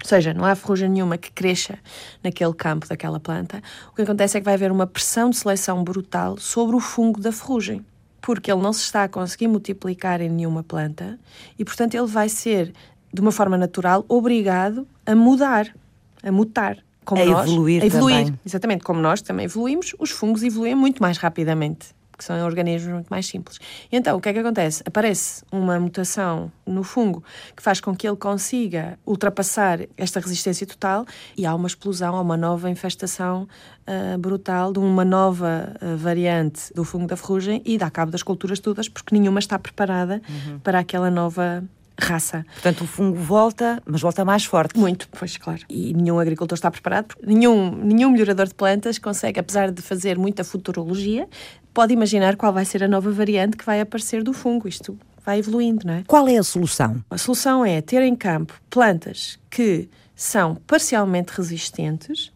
ou 0.00 0.08
seja, 0.08 0.32
não 0.32 0.44
há 0.44 0.54
ferrugem 0.54 0.88
nenhuma 0.88 1.18
que 1.18 1.32
cresça 1.32 1.76
naquele 2.22 2.54
campo 2.54 2.86
daquela 2.88 3.18
planta. 3.18 3.60
O 3.90 3.96
que 3.96 4.02
acontece 4.02 4.36
é 4.36 4.40
que 4.40 4.44
vai 4.44 4.54
haver 4.54 4.70
uma 4.70 4.86
pressão 4.86 5.30
de 5.30 5.36
seleção 5.36 5.82
brutal 5.82 6.36
sobre 6.38 6.76
o 6.76 6.80
fungo 6.80 7.20
da 7.20 7.32
ferrugem, 7.32 7.84
porque 8.20 8.50
ele 8.52 8.62
não 8.62 8.72
se 8.72 8.82
está 8.82 9.02
a 9.02 9.08
conseguir 9.08 9.48
multiplicar 9.48 10.20
em 10.20 10.28
nenhuma 10.28 10.62
planta 10.62 11.18
e, 11.58 11.64
portanto, 11.64 11.94
ele 11.94 12.06
vai 12.06 12.28
ser, 12.28 12.72
de 13.12 13.20
uma 13.20 13.32
forma 13.32 13.58
natural, 13.58 14.04
obrigado 14.08 14.86
a 15.04 15.16
mudar, 15.16 15.74
a 16.24 16.32
mutar. 16.32 16.78
Como 17.04 17.22
a 17.22 17.26
nós, 17.26 17.48
evoluir, 17.48 17.82
a 17.82 17.86
evoluir. 17.86 18.24
Também. 18.24 18.40
Exatamente, 18.46 18.84
como 18.84 19.00
nós 19.00 19.20
também 19.20 19.44
evoluímos, 19.44 19.94
os 19.98 20.10
fungos 20.10 20.42
evoluem 20.42 20.74
muito 20.74 21.02
mais 21.02 21.18
rapidamente 21.18 21.94
porque 22.14 22.24
são 22.24 22.44
organismos 22.44 22.92
muito 22.92 23.08
mais 23.08 23.26
simples. 23.26 23.58
E 23.90 23.96
então, 23.96 24.16
o 24.16 24.20
que 24.20 24.28
é 24.28 24.32
que 24.32 24.38
acontece? 24.38 24.84
Aparece 24.86 25.42
uma 25.50 25.80
mutação 25.80 26.50
no 26.64 26.84
fungo 26.84 27.24
que 27.56 27.62
faz 27.62 27.80
com 27.80 27.94
que 27.94 28.06
ele 28.06 28.16
consiga 28.16 28.96
ultrapassar 29.04 29.80
esta 29.96 30.20
resistência 30.20 30.64
total 30.64 31.04
e 31.36 31.44
há 31.44 31.52
uma 31.52 31.66
explosão, 31.66 32.14
há 32.14 32.20
uma 32.20 32.36
nova 32.36 32.70
infestação 32.70 33.48
uh, 33.88 34.16
brutal 34.16 34.72
de 34.72 34.78
uma 34.78 35.04
nova 35.04 35.74
uh, 35.82 35.96
variante 35.96 36.72
do 36.72 36.84
fungo 36.84 37.08
da 37.08 37.16
ferrugem 37.16 37.60
e 37.64 37.76
dá 37.76 37.90
cabo 37.90 38.12
das 38.12 38.22
culturas 38.22 38.60
todas 38.60 38.88
porque 38.88 39.12
nenhuma 39.12 39.40
está 39.40 39.58
preparada 39.58 40.22
uhum. 40.28 40.60
para 40.60 40.78
aquela 40.78 41.10
nova 41.10 41.64
raça. 41.98 42.44
Portanto, 42.54 42.82
o 42.82 42.86
fungo 42.86 43.16
volta, 43.16 43.82
mas 43.86 44.00
volta 44.00 44.24
mais 44.24 44.44
forte. 44.44 44.78
Muito, 44.78 45.08
pois 45.10 45.36
claro. 45.36 45.62
E 45.68 45.92
nenhum 45.94 46.18
agricultor 46.18 46.56
está 46.56 46.70
preparado, 46.70 47.06
porque 47.06 47.26
nenhum, 47.26 47.70
nenhum 47.70 48.10
melhorador 48.10 48.46
de 48.46 48.54
plantas 48.54 48.98
consegue, 48.98 49.40
apesar 49.40 49.70
de 49.70 49.80
fazer 49.82 50.18
muita 50.18 50.44
futurologia, 50.44 51.28
pode 51.72 51.92
imaginar 51.92 52.36
qual 52.36 52.52
vai 52.52 52.64
ser 52.64 52.82
a 52.82 52.88
nova 52.88 53.10
variante 53.10 53.56
que 53.56 53.64
vai 53.64 53.80
aparecer 53.80 54.22
do 54.22 54.32
fungo. 54.32 54.68
Isto 54.68 54.98
vai 55.24 55.38
evoluindo, 55.38 55.86
não 55.86 55.94
é? 55.94 56.04
Qual 56.06 56.28
é 56.28 56.36
a 56.36 56.42
solução? 56.42 57.02
A 57.10 57.18
solução 57.18 57.64
é 57.64 57.80
ter 57.80 58.02
em 58.02 58.14
campo 58.14 58.54
plantas 58.68 59.38
que 59.50 59.88
são 60.14 60.54
parcialmente 60.66 61.32
resistentes 61.34 62.32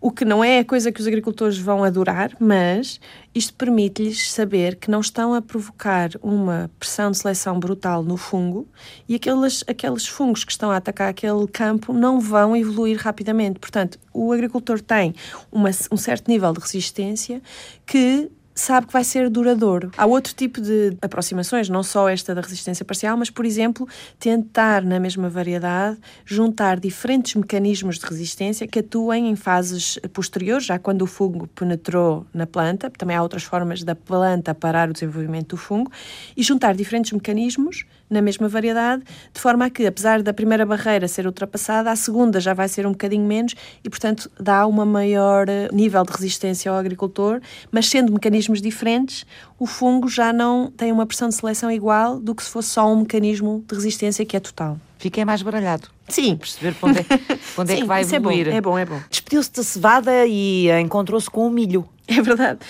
o 0.00 0.10
que 0.10 0.24
não 0.24 0.44
é 0.44 0.60
a 0.60 0.64
coisa 0.64 0.92
que 0.92 1.00
os 1.00 1.06
agricultores 1.06 1.58
vão 1.58 1.82
adorar, 1.82 2.30
mas 2.38 3.00
isto 3.34 3.52
permite-lhes 3.54 4.30
saber 4.30 4.76
que 4.76 4.90
não 4.90 5.00
estão 5.00 5.34
a 5.34 5.42
provocar 5.42 6.10
uma 6.22 6.70
pressão 6.78 7.10
de 7.10 7.18
seleção 7.18 7.58
brutal 7.58 8.02
no 8.02 8.16
fungo 8.16 8.66
e 9.08 9.16
aqueles, 9.16 9.64
aqueles 9.66 10.06
fungos 10.06 10.44
que 10.44 10.52
estão 10.52 10.70
a 10.70 10.76
atacar 10.76 11.08
aquele 11.08 11.46
campo 11.48 11.92
não 11.92 12.20
vão 12.20 12.56
evoluir 12.56 12.96
rapidamente. 12.98 13.58
Portanto, 13.58 13.98
o 14.12 14.32
agricultor 14.32 14.80
tem 14.80 15.14
uma, 15.50 15.70
um 15.90 15.96
certo 15.96 16.28
nível 16.28 16.52
de 16.52 16.60
resistência 16.60 17.42
que 17.84 18.30
sabe 18.60 18.86
que 18.86 18.92
vai 18.92 19.04
ser 19.04 19.30
duradouro. 19.30 19.90
Há 19.96 20.04
outro 20.04 20.34
tipo 20.34 20.60
de 20.60 20.96
aproximações, 21.00 21.68
não 21.68 21.82
só 21.82 22.08
esta 22.08 22.34
da 22.34 22.40
resistência 22.40 22.84
parcial, 22.84 23.16
mas, 23.16 23.30
por 23.30 23.44
exemplo, 23.44 23.88
tentar 24.18 24.82
na 24.82 24.98
mesma 24.98 25.28
variedade 25.28 25.98
juntar 26.24 26.80
diferentes 26.80 27.34
mecanismos 27.34 27.98
de 27.98 28.06
resistência 28.06 28.66
que 28.66 28.80
atuem 28.80 29.30
em 29.30 29.36
fases 29.36 29.98
posteriores, 30.12 30.66
já 30.66 30.78
quando 30.78 31.02
o 31.02 31.06
fungo 31.06 31.46
penetrou 31.48 32.26
na 32.34 32.46
planta, 32.46 32.90
também 32.90 33.16
há 33.16 33.22
outras 33.22 33.44
formas 33.44 33.84
da 33.84 33.94
planta 33.94 34.54
parar 34.54 34.90
o 34.90 34.92
desenvolvimento 34.92 35.50
do 35.50 35.56
fungo, 35.56 35.90
e 36.36 36.42
juntar 36.42 36.74
diferentes 36.74 37.12
mecanismos 37.12 37.84
na 38.10 38.22
mesma 38.22 38.48
variedade, 38.48 39.02
de 39.32 39.40
forma 39.40 39.66
a 39.66 39.70
que, 39.70 39.86
apesar 39.86 40.22
da 40.22 40.32
primeira 40.32 40.64
barreira 40.64 41.06
ser 41.08 41.26
ultrapassada, 41.26 41.90
a 41.90 41.96
segunda 41.96 42.40
já 42.40 42.54
vai 42.54 42.68
ser 42.68 42.86
um 42.86 42.92
bocadinho 42.92 43.26
menos 43.26 43.54
e, 43.84 43.90
portanto, 43.90 44.30
dá 44.38 44.66
uma 44.66 44.84
maior 44.84 45.48
eh, 45.48 45.68
nível 45.72 46.02
de 46.04 46.12
resistência 46.12 46.70
ao 46.70 46.76
agricultor, 46.76 47.40
mas 47.70 47.88
sendo 47.88 48.12
mecanismos 48.12 48.62
diferentes, 48.62 49.26
o 49.58 49.66
fungo 49.66 50.08
já 50.08 50.32
não 50.32 50.70
tem 50.70 50.92
uma 50.92 51.06
pressão 51.06 51.28
de 51.28 51.34
seleção 51.34 51.70
igual 51.70 52.18
do 52.18 52.34
que 52.34 52.42
se 52.42 52.50
fosse 52.50 52.70
só 52.70 52.90
um 52.90 53.00
mecanismo 53.00 53.64
de 53.68 53.74
resistência 53.74 54.24
que 54.24 54.36
é 54.36 54.40
total. 54.40 54.78
Fiquei 54.98 55.24
mais 55.24 55.42
baralhado. 55.42 55.88
Sim. 56.08 56.36
Perceber 56.36 56.74
para 56.74 56.88
onde 56.88 56.98
é, 57.00 57.02
para 57.54 57.62
onde 57.62 57.72
Sim, 57.72 57.78
é 57.78 57.80
que 57.82 57.86
vai 57.86 58.02
evoluir. 58.02 58.48
É 58.48 58.60
bom, 58.60 58.78
é 58.78 58.84
bom. 58.84 58.96
É 58.96 58.98
bom. 58.98 59.04
Despediu-se 59.10 59.52
da 59.52 59.62
cevada 59.62 60.26
e 60.26 60.68
encontrou-se 60.80 61.30
com 61.30 61.46
o 61.46 61.50
milho. 61.50 61.88
É 62.08 62.22
verdade 62.22 62.60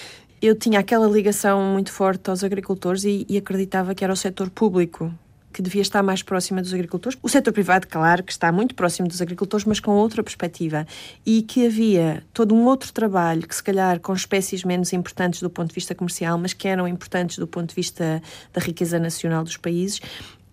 eu 0.40 0.54
tinha 0.54 0.80
aquela 0.80 1.06
ligação 1.06 1.60
muito 1.72 1.92
forte 1.92 2.30
aos 2.30 2.44
agricultores 2.44 3.04
e, 3.04 3.26
e, 3.28 3.36
acreditava 3.36 3.94
que 3.94 4.04
era 4.04 4.12
o 4.12 4.16
setor 4.16 4.50
público 4.50 5.12
que 5.58 5.62
devia 5.62 5.82
estar 5.82 6.04
mais 6.04 6.22
próxima 6.22 6.62
dos 6.62 6.72
agricultores. 6.72 7.18
O 7.20 7.28
setor 7.28 7.52
privado, 7.52 7.88
claro, 7.88 8.22
que 8.22 8.30
está 8.30 8.52
muito 8.52 8.76
próximo 8.76 9.08
dos 9.08 9.20
agricultores, 9.20 9.66
mas 9.66 9.80
com 9.80 9.90
outra 9.90 10.22
perspectiva. 10.22 10.86
E 11.26 11.42
que 11.42 11.66
havia 11.66 12.22
todo 12.32 12.54
um 12.54 12.64
outro 12.64 12.92
trabalho, 12.92 13.42
que 13.42 13.56
se 13.56 13.64
calhar 13.64 13.98
com 13.98 14.14
espécies 14.14 14.62
menos 14.62 14.92
importantes 14.92 15.42
do 15.42 15.50
ponto 15.50 15.70
de 15.70 15.74
vista 15.74 15.96
comercial, 15.96 16.38
mas 16.38 16.52
que 16.52 16.68
eram 16.68 16.86
importantes 16.86 17.38
do 17.38 17.46
ponto 17.48 17.70
de 17.70 17.74
vista 17.74 18.22
da 18.52 18.60
riqueza 18.60 19.00
nacional 19.00 19.42
dos 19.42 19.56
países, 19.56 20.00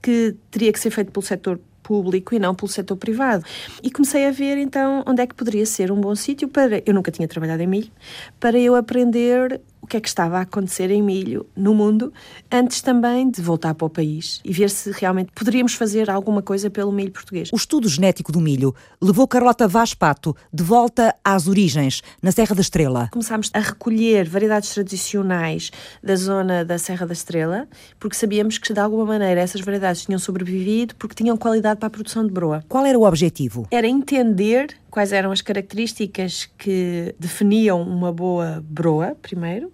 que 0.02 0.36
teria 0.50 0.74
que 0.74 0.80
ser 0.80 0.90
feito 0.90 1.12
pelo 1.12 1.24
setor 1.24 1.60
público 1.84 2.34
e 2.34 2.40
não 2.40 2.56
pelo 2.56 2.68
setor 2.68 2.98
privado. 2.98 3.46
E 3.84 3.92
comecei 3.92 4.26
a 4.26 4.32
ver 4.32 4.58
então 4.58 5.04
onde 5.06 5.22
é 5.22 5.28
que 5.28 5.36
poderia 5.36 5.68
ser 5.68 5.92
um 5.92 6.02
bom 6.02 6.16
sítio 6.16 6.48
para. 6.48 6.82
Eu 6.84 6.96
nunca 6.96 7.12
tinha 7.12 7.28
trabalhado 7.28 7.62
em 7.62 7.68
milho, 7.68 7.92
para 8.40 8.58
eu 8.58 8.74
aprender 8.74 9.62
o 9.86 9.88
que 9.88 9.98
é 9.98 10.02
que 10.02 10.08
estava 10.08 10.40
a 10.40 10.42
acontecer 10.42 10.90
em 10.90 11.00
milho 11.00 11.46
no 11.56 11.76
mundo, 11.76 12.12
antes 12.52 12.82
também 12.82 13.30
de 13.30 13.40
voltar 13.40 13.76
para 13.76 13.86
o 13.86 13.90
país 13.90 14.42
e 14.44 14.52
ver 14.52 14.72
se 14.72 14.90
realmente 14.90 15.32
poderíamos 15.32 15.76
fazer 15.76 16.10
alguma 16.10 16.42
coisa 16.42 16.72
pelo 16.72 16.92
milho 16.92 17.12
português. 17.12 17.52
O 17.54 17.56
estudo 17.56 17.88
genético 17.88 18.32
do 18.32 18.42
milho 18.42 18.74
levou 19.00 19.28
Carlota 19.28 19.68
Vaz 19.68 19.94
Pato 19.94 20.36
de 20.52 20.64
volta 20.64 21.16
às 21.24 21.48
origens, 21.48 22.02
na 22.20 22.32
Serra 22.32 22.56
da 22.56 22.62
Estrela. 22.62 23.10
Começámos 23.12 23.52
a 23.54 23.60
recolher 23.60 24.28
variedades 24.28 24.74
tradicionais 24.74 25.70
da 26.02 26.16
zona 26.16 26.66
da 26.66 26.80
Serra 26.80 27.06
da 27.06 27.14
Estrela, 27.14 27.68
porque 28.00 28.18
sabíamos 28.18 28.58
que 28.58 28.74
de 28.74 28.80
alguma 28.80 29.06
maneira 29.06 29.40
essas 29.40 29.62
variedades 29.62 30.04
tinham 30.04 30.18
sobrevivido 30.18 30.96
porque 30.96 31.14
tinham 31.14 31.38
qualidade 31.38 31.80
para 31.80 31.88
a 31.88 31.92
produção 31.92 32.26
de 32.26 32.32
broa. 32.32 32.66
Qual 32.68 32.84
era 32.84 32.98
o 32.98 33.04
objetivo? 33.04 33.68
Era 33.70 33.88
entender 33.88 34.76
quais 34.96 35.12
eram 35.12 35.30
as 35.30 35.42
características 35.42 36.50
que 36.58 37.14
definiam 37.20 37.82
uma 37.82 38.14
boa 38.14 38.64
broa, 38.66 39.14
primeiro, 39.22 39.70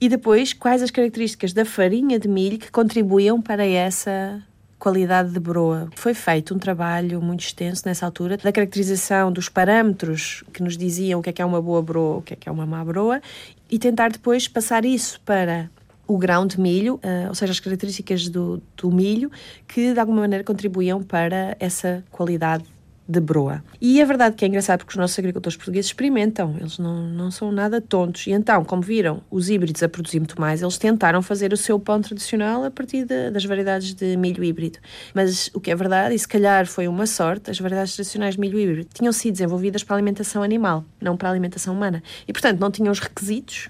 e 0.00 0.08
depois 0.08 0.52
quais 0.52 0.80
as 0.80 0.92
características 0.92 1.52
da 1.52 1.64
farinha 1.64 2.20
de 2.20 2.28
milho 2.28 2.56
que 2.56 2.70
contribuíam 2.70 3.42
para 3.42 3.66
essa 3.66 4.40
qualidade 4.78 5.32
de 5.32 5.40
broa. 5.40 5.88
Foi 5.96 6.14
feito 6.14 6.54
um 6.54 6.58
trabalho 6.60 7.20
muito 7.20 7.40
extenso 7.40 7.82
nessa 7.84 8.06
altura 8.06 8.36
da 8.36 8.52
caracterização 8.52 9.32
dos 9.32 9.48
parâmetros 9.48 10.44
que 10.52 10.62
nos 10.62 10.76
diziam 10.76 11.18
o 11.18 11.22
que 11.22 11.30
é 11.30 11.32
que 11.32 11.42
é 11.42 11.44
uma 11.44 11.60
boa 11.60 11.82
broa, 11.82 12.18
o 12.18 12.22
que 12.22 12.34
é 12.34 12.36
que 12.36 12.48
é 12.48 12.52
uma 12.52 12.64
má 12.64 12.84
broa 12.84 13.20
e 13.68 13.76
tentar 13.76 14.12
depois 14.12 14.46
passar 14.46 14.84
isso 14.84 15.20
para 15.22 15.68
o 16.06 16.16
grão 16.16 16.46
de 16.46 16.60
milho, 16.60 16.94
uh, 16.94 17.28
ou 17.28 17.34
seja, 17.34 17.50
as 17.50 17.58
características 17.58 18.28
do, 18.28 18.62
do 18.76 18.88
milho 18.92 19.32
que 19.66 19.92
de 19.92 19.98
alguma 19.98 20.20
maneira 20.20 20.44
contribuíam 20.44 21.02
para 21.02 21.56
essa 21.58 22.04
qualidade 22.08 22.64
de 23.10 23.20
broa. 23.20 23.62
E 23.80 24.00
é 24.00 24.04
verdade 24.04 24.36
que 24.36 24.44
é 24.44 24.48
engraçado 24.48 24.78
porque 24.78 24.92
os 24.92 24.96
nossos 24.96 25.18
agricultores 25.18 25.56
portugueses 25.56 25.86
experimentam, 25.86 26.56
eles 26.58 26.78
não, 26.78 27.08
não 27.08 27.30
são 27.30 27.50
nada 27.50 27.80
tontos. 27.80 28.26
E 28.26 28.32
então, 28.32 28.64
como 28.64 28.82
viram 28.82 29.22
os 29.30 29.50
híbridos 29.50 29.82
a 29.82 29.88
produzir 29.88 30.20
muito 30.20 30.40
mais, 30.40 30.62
eles 30.62 30.78
tentaram 30.78 31.20
fazer 31.20 31.52
o 31.52 31.56
seu 31.56 31.78
pão 31.78 32.00
tradicional 32.00 32.64
a 32.64 32.70
partir 32.70 33.04
de, 33.04 33.30
das 33.30 33.44
variedades 33.44 33.94
de 33.94 34.16
milho 34.16 34.44
híbrido. 34.44 34.78
Mas 35.14 35.50
o 35.52 35.60
que 35.60 35.70
é 35.70 35.74
verdade, 35.74 36.14
e 36.14 36.18
se 36.18 36.28
calhar 36.28 36.66
foi 36.66 36.86
uma 36.86 37.06
sorte, 37.06 37.50
as 37.50 37.58
variedades 37.58 37.94
tradicionais 37.94 38.34
de 38.34 38.40
milho 38.40 38.58
híbrido 38.58 38.88
tinham 38.94 39.12
sido 39.12 39.32
desenvolvidas 39.32 39.82
para 39.82 39.96
alimentação 39.96 40.42
animal, 40.42 40.84
não 41.00 41.16
para 41.16 41.30
alimentação 41.30 41.74
humana. 41.74 42.02
E, 42.28 42.32
portanto, 42.32 42.60
não 42.60 42.70
tinham 42.70 42.92
os 42.92 43.00
requisitos 43.00 43.68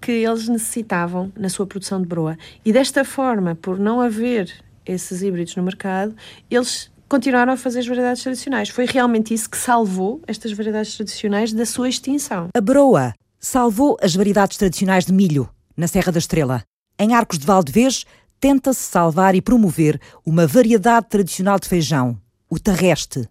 que 0.00 0.12
eles 0.12 0.48
necessitavam 0.48 1.32
na 1.36 1.48
sua 1.48 1.66
produção 1.66 2.00
de 2.00 2.08
broa. 2.08 2.36
E 2.64 2.72
desta 2.72 3.04
forma, 3.04 3.54
por 3.54 3.78
não 3.78 4.00
haver 4.00 4.52
esses 4.84 5.22
híbridos 5.22 5.54
no 5.56 5.62
mercado, 5.62 6.14
eles 6.50 6.90
continuaram 7.12 7.52
a 7.52 7.58
fazer 7.58 7.80
as 7.80 7.86
variedades 7.86 8.22
tradicionais. 8.22 8.70
Foi 8.70 8.86
realmente 8.86 9.34
isso 9.34 9.50
que 9.50 9.58
salvou 9.58 10.22
estas 10.26 10.50
variedades 10.52 10.96
tradicionais 10.96 11.52
da 11.52 11.66
sua 11.66 11.86
extinção. 11.86 12.48
A 12.56 12.60
broa 12.60 13.12
salvou 13.38 13.98
as 14.00 14.14
variedades 14.14 14.56
tradicionais 14.56 15.04
de 15.04 15.12
milho 15.12 15.46
na 15.76 15.86
Serra 15.86 16.10
da 16.10 16.18
Estrela. 16.18 16.64
Em 16.98 17.14
Arcos 17.14 17.38
de 17.38 17.44
Valdevez, 17.44 18.06
tenta-se 18.40 18.80
salvar 18.80 19.34
e 19.34 19.42
promover 19.42 20.00
uma 20.24 20.46
variedade 20.46 21.08
tradicional 21.10 21.58
de 21.58 21.68
feijão, 21.68 22.18
o 22.48 22.58
terrestre. 22.58 23.28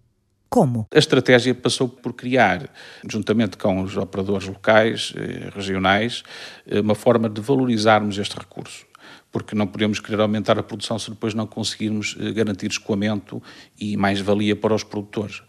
Como? 0.47 0.85
A 0.93 0.99
estratégia 0.99 1.55
passou 1.55 1.89
por 1.89 2.13
criar, 2.13 2.69
juntamente 3.09 3.57
com 3.57 3.81
os 3.81 3.97
operadores 3.97 4.47
locais, 4.47 5.11
eh, 5.15 5.49
regionais, 5.55 6.21
eh, 6.67 6.81
uma 6.81 6.93
forma 6.93 7.27
de 7.27 7.41
valorizarmos 7.41 8.15
este 8.19 8.37
recurso 8.37 8.90
porque 9.31 9.55
não 9.55 9.67
podemos 9.67 9.99
querer 9.99 10.19
aumentar 10.19 10.59
a 10.59 10.63
produção 10.63 10.99
se 10.99 11.09
depois 11.09 11.33
não 11.33 11.47
conseguirmos 11.47 12.17
eh, 12.19 12.31
garantir 12.31 12.69
escoamento 12.69 13.41
e 13.79 13.95
mais-valia 13.95 14.55
para 14.55 14.73
os 14.73 14.83
produtores. 14.83 15.41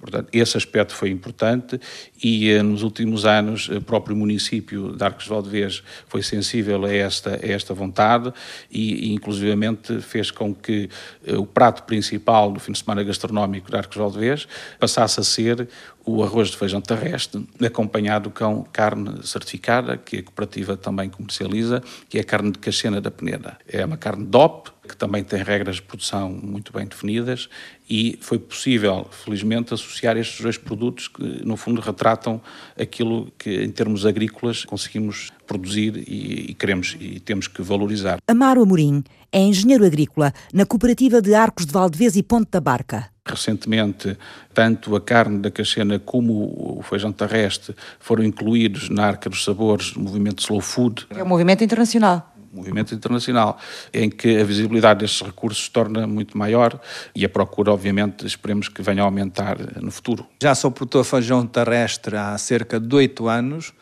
Portanto, 0.00 0.28
esse 0.32 0.56
aspecto 0.56 0.94
foi 0.94 1.10
importante 1.10 1.78
e 2.22 2.50
eh, 2.50 2.62
nos 2.62 2.82
últimos 2.82 3.26
anos 3.26 3.68
o 3.68 3.82
próprio 3.82 4.16
município 4.16 4.96
de 4.96 5.04
Arcos 5.04 5.24
de 5.24 5.30
Valdevez 5.30 5.82
foi 6.08 6.22
sensível 6.22 6.86
a 6.86 6.92
esta, 6.92 7.34
a 7.34 7.46
esta 7.46 7.74
vontade 7.74 8.32
e, 8.70 9.08
e 9.08 9.12
inclusivamente 9.12 10.00
fez 10.00 10.30
com 10.30 10.54
que 10.54 10.88
eh, 11.26 11.36
o 11.36 11.44
prato 11.44 11.82
principal 11.82 12.50
do 12.50 12.58
fim 12.58 12.72
de 12.72 12.78
semana 12.78 13.02
gastronómico 13.02 13.70
de 13.70 13.76
Arcos 13.76 13.94
de 13.94 14.00
Valdevez 14.00 14.48
passasse 14.78 15.20
a 15.20 15.22
ser 15.22 15.68
o 16.04 16.22
arroz 16.22 16.48
de 16.48 16.56
feijão 16.56 16.80
terrestre, 16.80 17.46
acompanhado 17.64 18.30
com 18.30 18.64
carne 18.64 19.26
certificada, 19.26 19.96
que 19.96 20.18
a 20.18 20.22
cooperativa 20.22 20.76
também 20.76 21.08
comercializa, 21.08 21.82
que 22.08 22.18
é 22.18 22.20
a 22.20 22.24
carne 22.24 22.50
de 22.50 22.58
cachena 22.58 23.00
da 23.00 23.10
Peneda. 23.10 23.58
É 23.68 23.84
uma 23.84 23.96
carne 23.96 24.24
DOP, 24.24 24.70
que 24.88 24.96
também 24.96 25.22
tem 25.22 25.42
regras 25.42 25.76
de 25.76 25.82
produção 25.82 26.30
muito 26.30 26.72
bem 26.72 26.86
definidas 26.86 27.48
e 27.88 28.18
foi 28.20 28.38
possível, 28.38 29.08
felizmente, 29.10 29.72
associar 29.74 30.16
estes 30.16 30.40
dois 30.40 30.56
produtos 30.56 31.06
que, 31.08 31.22
no 31.44 31.56
fundo, 31.56 31.80
retratam 31.80 32.40
aquilo 32.78 33.32
que, 33.38 33.62
em 33.62 33.70
termos 33.70 34.06
agrícolas, 34.06 34.64
conseguimos 34.64 35.32
produzir 35.50 36.04
e, 36.06 36.50
e 36.50 36.54
queremos 36.54 36.96
e 37.00 37.18
temos 37.18 37.48
que 37.48 37.60
valorizar. 37.60 38.18
Amaro 38.28 38.62
Amorim 38.62 39.02
é 39.32 39.40
engenheiro 39.40 39.84
agrícola 39.84 40.32
na 40.54 40.64
cooperativa 40.64 41.20
de 41.20 41.34
Arcos 41.34 41.66
de 41.66 41.72
Valdevez 41.72 42.14
e 42.14 42.22
Ponte 42.22 42.50
da 42.52 42.60
Barca. 42.60 43.10
Recentemente, 43.26 44.16
tanto 44.54 44.94
a 44.94 45.00
carne 45.00 45.40
da 45.40 45.50
cachena 45.50 45.98
como 45.98 46.78
o 46.78 46.82
feijão 46.82 47.10
terrestre 47.12 47.74
foram 47.98 48.22
incluídos 48.22 48.88
na 48.88 49.06
Arca 49.06 49.28
dos 49.28 49.44
Sabores 49.44 49.92
do 49.92 50.00
movimento 50.00 50.40
Slow 50.40 50.60
Food. 50.60 51.06
É 51.10 51.22
um 51.22 51.26
movimento 51.26 51.64
internacional 51.64 52.30
movimento 52.52 52.94
internacional, 52.94 53.58
em 53.92 54.10
que 54.10 54.40
a 54.40 54.44
visibilidade 54.44 55.00
destes 55.00 55.20
recursos 55.20 55.66
se 55.66 55.70
torna 55.70 56.06
muito 56.06 56.36
maior 56.36 56.80
e 57.14 57.24
a 57.24 57.28
procura, 57.28 57.72
obviamente, 57.72 58.26
esperemos 58.26 58.68
que 58.68 58.82
venha 58.82 59.02
a 59.02 59.04
aumentar 59.04 59.56
no 59.80 59.90
futuro. 59.90 60.26
Já 60.42 60.54
sou 60.54 60.70
produtor 60.70 61.04
de 61.04 61.10
feijão 61.10 61.46
terrestre 61.46 62.16
há 62.16 62.36
cerca 62.38 62.80
de 62.80 62.94
oito 62.94 63.28
anos, 63.28 63.72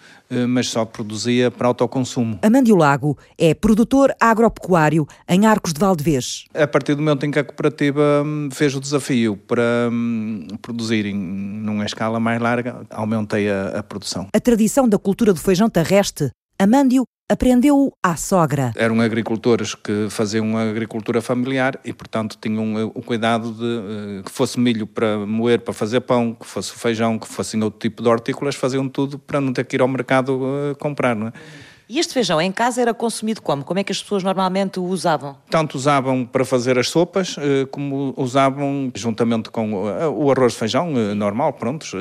mas 0.48 0.68
só 0.68 0.84
produzia 0.84 1.50
para 1.50 1.68
autoconsumo. 1.68 2.38
Amândio 2.42 2.76
Lago 2.76 3.16
é 3.36 3.54
produtor 3.54 4.14
agropecuário 4.20 5.06
em 5.28 5.46
Arcos 5.46 5.72
de 5.72 5.80
Valdevez. 5.80 6.44
A 6.54 6.66
partir 6.66 6.94
do 6.94 7.02
momento 7.02 7.24
em 7.24 7.30
que 7.30 7.38
a 7.38 7.44
cooperativa 7.44 8.22
hum, 8.24 8.48
fez 8.52 8.74
o 8.74 8.80
desafio 8.80 9.36
para 9.36 9.88
hum, 9.90 10.46
produzir 10.60 11.06
em 11.06 11.14
numa 11.14 11.84
escala 11.84 12.20
mais 12.20 12.40
larga, 12.40 12.86
aumentei 12.90 13.50
a, 13.50 13.78
a 13.78 13.82
produção. 13.82 14.28
A 14.32 14.40
tradição 14.40 14.88
da 14.88 14.98
cultura 14.98 15.32
do 15.32 15.40
feijão 15.40 15.68
terrestre 15.68 16.30
Amândio 16.58 17.04
aprendeu 17.28 17.92
à 18.02 18.16
sogra. 18.16 18.72
Eram 18.74 19.00
agricultores 19.00 19.74
que 19.74 20.08
faziam 20.08 20.56
agricultura 20.56 21.20
familiar 21.20 21.78
e, 21.84 21.92
portanto, 21.92 22.38
tinham 22.40 22.78
eh, 22.78 22.84
o 22.84 23.02
cuidado 23.02 23.52
de 23.52 24.20
uh, 24.20 24.22
que 24.24 24.30
fosse 24.30 24.58
milho 24.58 24.86
para 24.86 25.18
moer, 25.26 25.60
para 25.60 25.74
fazer 25.74 26.00
pão, 26.00 26.34
que 26.34 26.46
fosse 26.46 26.72
feijão, 26.72 27.18
que 27.18 27.28
fossem 27.28 27.62
outro 27.62 27.78
tipo 27.78 28.02
de 28.02 28.08
hortícolas, 28.08 28.54
faziam 28.54 28.88
tudo 28.88 29.18
para 29.18 29.40
não 29.40 29.52
ter 29.52 29.64
que 29.64 29.76
ir 29.76 29.82
ao 29.82 29.88
mercado 29.88 30.40
uh, 30.40 30.76
comprar, 30.78 31.14
não 31.14 31.28
é? 31.28 31.32
E 31.88 31.98
este 31.98 32.12
feijão 32.12 32.38
em 32.38 32.52
casa 32.52 32.82
era 32.82 32.92
consumido 32.92 33.40
como? 33.40 33.64
Como 33.64 33.80
é 33.80 33.82
que 33.82 33.90
as 33.90 34.02
pessoas 34.02 34.22
normalmente 34.22 34.78
o 34.78 34.84
usavam? 34.84 35.38
Tanto 35.48 35.74
usavam 35.74 36.26
para 36.26 36.44
fazer 36.44 36.78
as 36.78 36.90
sopas, 36.90 37.36
eh, 37.38 37.64
como 37.70 38.12
usavam 38.14 38.92
juntamente 38.94 39.48
com 39.48 39.88
eh, 39.88 40.06
o 40.06 40.30
arroz 40.30 40.52
de 40.52 40.58
feijão 40.58 40.92
eh, 40.94 41.14
normal, 41.14 41.54
prontos, 41.54 41.94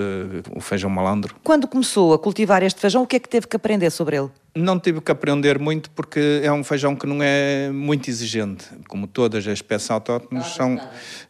o 0.54 0.60
feijão 0.60 0.90
malandro. 0.90 1.36
Quando 1.42 1.70
começou 1.70 2.14
a 2.14 2.20
cultivar 2.20 2.62
este 2.64 2.82
feijão, 2.82 3.04
o 3.04 3.08
que 3.08 3.16
é 3.16 3.20
que 3.20 3.30
teve 3.30 3.48
que 3.48 3.56
aprender 3.56 3.90
sobre 3.90 4.18
ele? 4.18 4.30
Não 4.58 4.80
tive 4.80 5.02
que 5.02 5.12
aprender 5.12 5.60
muito 5.60 5.92
porque 5.92 6.42
é 6.44 6.52
um 6.52 6.64
feijão 6.64 6.96
que 6.96 7.06
não 7.06 7.20
é 7.22 7.70
muito 7.72 8.10
exigente. 8.10 8.66
Como 8.88 9.06
todas 9.06 9.46
as 9.48 9.54
espécies 9.54 9.92
autóctones 9.92 10.48
são, 10.48 10.82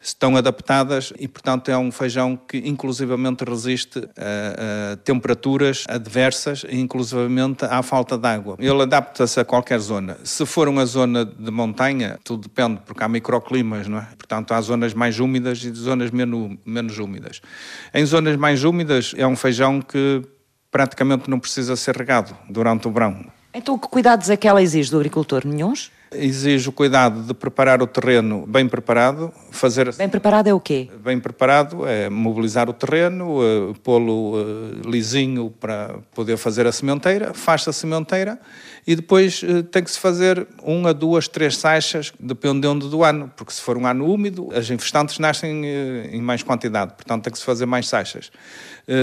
estão 0.02 0.38
adaptadas 0.38 1.12
e, 1.20 1.28
portanto, 1.28 1.70
é 1.70 1.78
um 1.78 1.92
feijão 1.92 2.38
que 2.38 2.58
inclusivamente 2.60 3.44
resiste 3.44 4.00
a, 4.00 4.94
a 4.94 4.98
temperaturas 4.98 5.84
adversas 5.90 6.66
e 6.70 6.80
inclusivamente 6.80 7.66
à 7.66 7.84
falta 7.84 8.18
de 8.18 8.28
água. 8.28 8.56
Ele 8.60 8.82
adapta-se 8.82 9.38
a 9.42 9.44
qualquer 9.44 9.80
zona. 9.80 10.18
Se 10.24 10.46
for 10.46 10.70
uma 10.70 10.86
zona 10.86 11.26
de 11.26 11.52
montanha, 11.52 12.18
tudo 12.24 12.44
depende, 12.44 12.80
porque 12.86 13.04
há 13.04 13.10
microclimas, 13.10 13.90
não 13.90 13.98
é? 13.98 14.08
Portanto, 14.18 14.54
há 14.54 14.62
zonas 14.62 14.94
mais 14.94 15.20
úmidas 15.20 15.62
e 15.66 15.72
zonas 15.74 16.12
menos, 16.12 16.58
menos 16.66 16.98
úmidas. 16.98 17.42
Em 17.94 18.06
zonas 18.06 18.38
mais 18.38 18.64
úmidas 18.64 19.14
é 19.18 19.28
um 19.28 19.36
feijão 19.36 19.82
que 19.82 20.24
praticamente 20.78 21.28
não 21.28 21.40
precisa 21.40 21.76
ser 21.76 21.98
regado 21.98 22.38
durante 22.48 22.88
o 22.88 22.92
verão. 22.92 23.26
Então, 23.52 23.80
que 23.80 23.88
cuidados 23.88 24.30
é 24.30 24.38
que 24.38 24.48
ela 24.48 24.62
exige 24.62 24.92
do 24.92 24.98
agricultor? 24.98 25.42
Nenhuns? 25.44 25.92
Exige 26.12 26.70
o 26.70 26.72
cuidado 26.72 27.22
de 27.22 27.34
preparar 27.34 27.82
o 27.82 27.88
terreno 27.88 28.46
bem 28.48 28.68
preparado, 28.68 29.32
fazer... 29.52 29.94
Bem 29.96 30.08
preparado 30.08 30.48
é 30.48 30.54
o 30.54 30.60
quê? 30.60 30.90
Bem 31.04 31.20
preparado 31.20 31.86
é 31.86 32.10
mobilizar 32.10 32.70
o 32.70 32.74
terreno, 32.74 33.40
uh, 33.42 33.74
pô-lo 33.84 34.36
uh, 34.36 34.90
lisinho 34.90 35.50
para 35.50 36.00
poder 36.16 36.38
fazer 36.38 36.66
a 36.66 36.72
sementeira, 36.72 37.34
faz-se 37.34 37.70
a 37.70 37.74
sementeira 37.74 38.40
e 38.86 38.96
depois 38.96 39.44
uh, 39.44 39.64
tem 39.64 39.84
que 39.84 39.92
se 39.92 40.00
fazer 40.00 40.48
uma, 40.64 40.94
duas, 40.94 41.28
três 41.28 41.58
saixas, 41.58 42.14
dependendo 42.18 42.88
do 42.88 43.04
ano, 43.04 43.32
porque 43.36 43.52
se 43.52 43.62
for 43.62 43.78
um 43.78 43.86
ano 43.86 44.10
úmido, 44.10 44.48
as 44.54 44.70
infestantes 44.70 45.20
nascem 45.20 45.66
em 45.66 46.22
mais 46.22 46.42
quantidade, 46.42 46.94
portanto 46.94 47.24
tem 47.24 47.34
que 47.34 47.40
se 47.40 47.46
fazer 47.46 47.66
mais 47.66 47.88
saixas. 47.88 48.32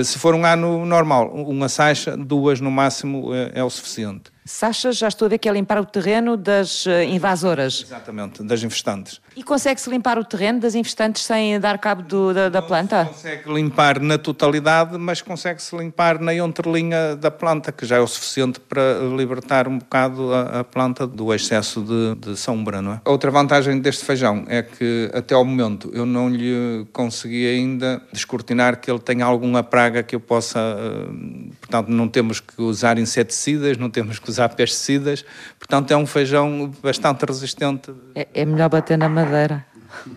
se 0.04 0.18
for 0.18 0.34
um 0.34 0.44
ano 0.44 0.86
normal, 0.86 1.30
uma 1.34 1.68
saixa, 1.68 2.16
duas 2.16 2.60
no 2.60 2.70
máximo 2.70 3.30
é 3.52 3.62
o 3.62 3.68
suficiente. 3.68 4.33
Sacha, 4.46 4.92
já 4.92 5.08
estou 5.08 5.24
a 5.24 5.28
ver 5.30 5.38
que 5.38 5.48
é 5.48 5.52
limpar 5.52 5.80
o 5.80 5.86
terreno 5.86 6.36
das 6.36 6.84
uh, 6.84 7.02
invasoras. 7.08 7.82
Exatamente, 7.82 8.42
das 8.42 8.62
infestantes. 8.62 9.20
E 9.36 9.42
consegue-se 9.42 9.90
limpar 9.90 10.18
o 10.18 10.24
terreno 10.24 10.60
das 10.60 10.74
infestantes 10.74 11.24
sem 11.24 11.58
dar 11.60 11.78
cabo 11.78 12.02
do, 12.02 12.32
da, 12.32 12.48
da 12.48 12.62
planta? 12.62 13.04
consegue 13.04 13.52
limpar 13.52 14.00
na 14.00 14.16
totalidade, 14.16 14.96
mas 14.96 15.20
consegue-se 15.20 15.76
limpar 15.76 16.20
na 16.20 16.34
entrelinha 16.34 17.16
da 17.16 17.30
planta, 17.30 17.70
que 17.72 17.84
já 17.84 17.96
é 17.96 18.00
o 18.00 18.06
suficiente 18.06 18.60
para 18.60 18.98
libertar 19.16 19.68
um, 19.68 19.74
um 19.74 19.78
bocado 19.78 20.32
a, 20.32 20.60
a 20.60 20.64
planta 20.64 21.06
do 21.06 21.34
excesso 21.34 21.82
de, 21.82 22.14
de, 22.14 22.36
sombra, 22.36 22.80
não 22.80 22.92
é? 22.92 23.00
Outra 23.04 23.30
vantagem 23.30 23.80
deste 23.80 24.04
feijão 24.04 24.44
é 24.46 24.62
que 24.62 25.10
até 25.12 25.34
ao 25.34 25.44
momento 25.44 25.90
eu 25.92 26.06
não 26.06 26.28
lhe 26.28 26.86
consegui 26.92 27.46
ainda 27.46 28.00
descortinar 28.12 28.80
que 28.80 28.90
ele 28.90 29.00
tenha 29.00 29.24
alguma 29.24 29.62
praga 29.62 30.02
que 30.02 30.14
eu 30.14 30.20
possa, 30.20 30.58
eh, 30.58 31.50
portanto 31.60 31.88
não 31.88 32.08
temos 32.08 32.40
que 32.40 32.60
usar 32.62 32.98
inseticidas, 32.98 33.76
não 33.76 33.90
temos 33.90 34.18
que 34.18 34.30
usar 34.30 34.48
pesticidas, 34.50 35.24
portanto 35.58 35.90
é 35.90 35.96
um 35.96 36.06
feijão 36.06 36.72
bastante 36.82 37.24
resistente. 37.24 37.92
É, 38.14 38.26
é 38.34 38.44
melhor 38.44 38.68
bater 38.68 38.96
na 38.96 39.08
madeira. 39.24 39.66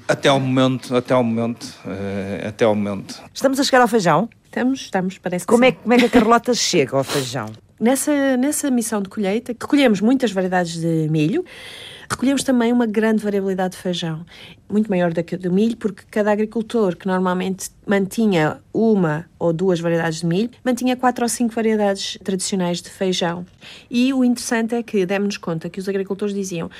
Até 0.07 0.29
ao 0.29 0.39
momento, 0.39 0.95
até 0.95 1.13
ao 1.13 1.23
momento, 1.23 1.63
uh, 1.85 2.47
até 2.47 2.65
ao 2.65 2.75
momento. 2.75 3.21
Estamos 3.33 3.59
a 3.59 3.63
chegar 3.63 3.81
ao 3.81 3.87
feijão? 3.87 4.29
Estamos, 4.45 4.81
estamos, 4.81 5.17
parece 5.17 5.45
que 5.45 5.51
como 5.51 5.63
sim. 5.63 5.69
É, 5.69 5.71
como 5.73 5.93
é 5.93 5.97
que 5.97 6.05
a 6.05 6.09
Carlota 6.09 6.53
chega 6.53 6.97
ao 6.97 7.03
feijão? 7.03 7.47
Nessa, 7.79 8.35
nessa 8.37 8.71
missão 8.71 9.03
de 9.03 9.09
colheita, 9.09 9.51
recolhemos 9.51 10.01
muitas 10.01 10.31
variedades 10.31 10.81
de 10.81 11.07
milho, 11.11 11.45
recolhemos 12.09 12.43
também 12.43 12.73
uma 12.73 12.87
grande 12.87 13.23
variabilidade 13.23 13.75
de 13.75 13.81
feijão, 13.81 14.25
muito 14.67 14.89
maior 14.89 15.13
do 15.13 15.23
que 15.23 15.37
do 15.37 15.51
milho, 15.51 15.77
porque 15.77 16.01
cada 16.09 16.31
agricultor 16.31 16.95
que 16.95 17.05
normalmente 17.05 17.69
mantinha 17.85 18.59
uma 18.73 19.27
ou 19.37 19.53
duas 19.53 19.79
variedades 19.79 20.21
de 20.21 20.25
milho, 20.25 20.49
mantinha 20.65 20.95
quatro 20.95 21.23
ou 21.23 21.29
cinco 21.29 21.53
variedades 21.53 22.17
tradicionais 22.23 22.81
de 22.81 22.89
feijão. 22.89 23.45
E 23.91 24.11
o 24.11 24.23
interessante 24.23 24.73
é 24.73 24.81
que 24.81 25.05
demos-nos 25.05 25.37
conta 25.37 25.69
que 25.69 25.79
os 25.79 25.87
agricultores 25.87 26.33
diziam 26.33 26.71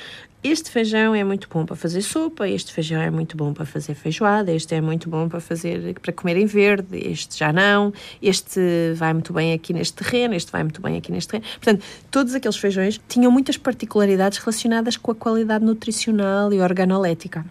este 0.42 0.70
feijão 0.70 1.16
é 1.16 1.24
muito 1.24 1.48
bom 1.52 1.66
para 1.66 1.74
fazer 1.74 2.00
sopa, 2.00 2.48
este 2.48 2.72
feijão 2.72 3.02
é 3.02 3.10
muito 3.10 3.36
bom 3.36 3.52
para 3.52 3.66
fazer 3.66 3.94
feijoada, 3.94 4.52
este 4.52 4.72
é 4.72 4.80
muito 4.80 5.10
bom 5.10 5.28
para 5.28 5.40
fazer 5.40 5.98
para 6.00 6.12
comer 6.12 6.36
em 6.36 6.46
verde, 6.46 6.96
este 6.96 7.36
já 7.36 7.52
não, 7.52 7.92
este 8.22 8.60
vai 8.94 9.12
muito 9.12 9.32
bem 9.32 9.52
aqui 9.52 9.72
neste 9.72 9.94
terreno, 9.94 10.34
este 10.34 10.52
vai 10.52 10.62
muito 10.62 10.80
bem 10.80 10.96
aqui 10.96 11.10
neste 11.10 11.28
terreno. 11.28 11.48
Portanto, 11.54 11.84
todos 12.08 12.34
aqueles 12.34 12.56
feijões 12.56 13.00
tinham 13.08 13.32
muitas 13.32 13.56
particularidades 13.56 14.38
relacionadas 14.38 14.96
com 14.96 15.10
a 15.10 15.14
qualidade 15.14 15.64
nutricional 15.64 16.52
e 16.52 16.60
organolética. 16.60 17.44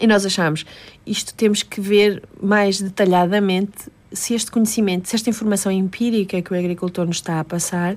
E 0.00 0.06
nós 0.06 0.24
achamos, 0.24 0.64
isto 1.06 1.34
temos 1.34 1.62
que 1.62 1.78
ver 1.78 2.22
mais 2.42 2.80
detalhadamente 2.80 3.92
se 4.10 4.32
este 4.32 4.50
conhecimento, 4.50 5.08
se 5.08 5.16
esta 5.16 5.28
informação 5.28 5.70
empírica 5.70 6.40
que 6.40 6.52
o 6.54 6.56
agricultor 6.56 7.06
nos 7.06 7.16
está 7.16 7.38
a 7.38 7.44
passar 7.44 7.96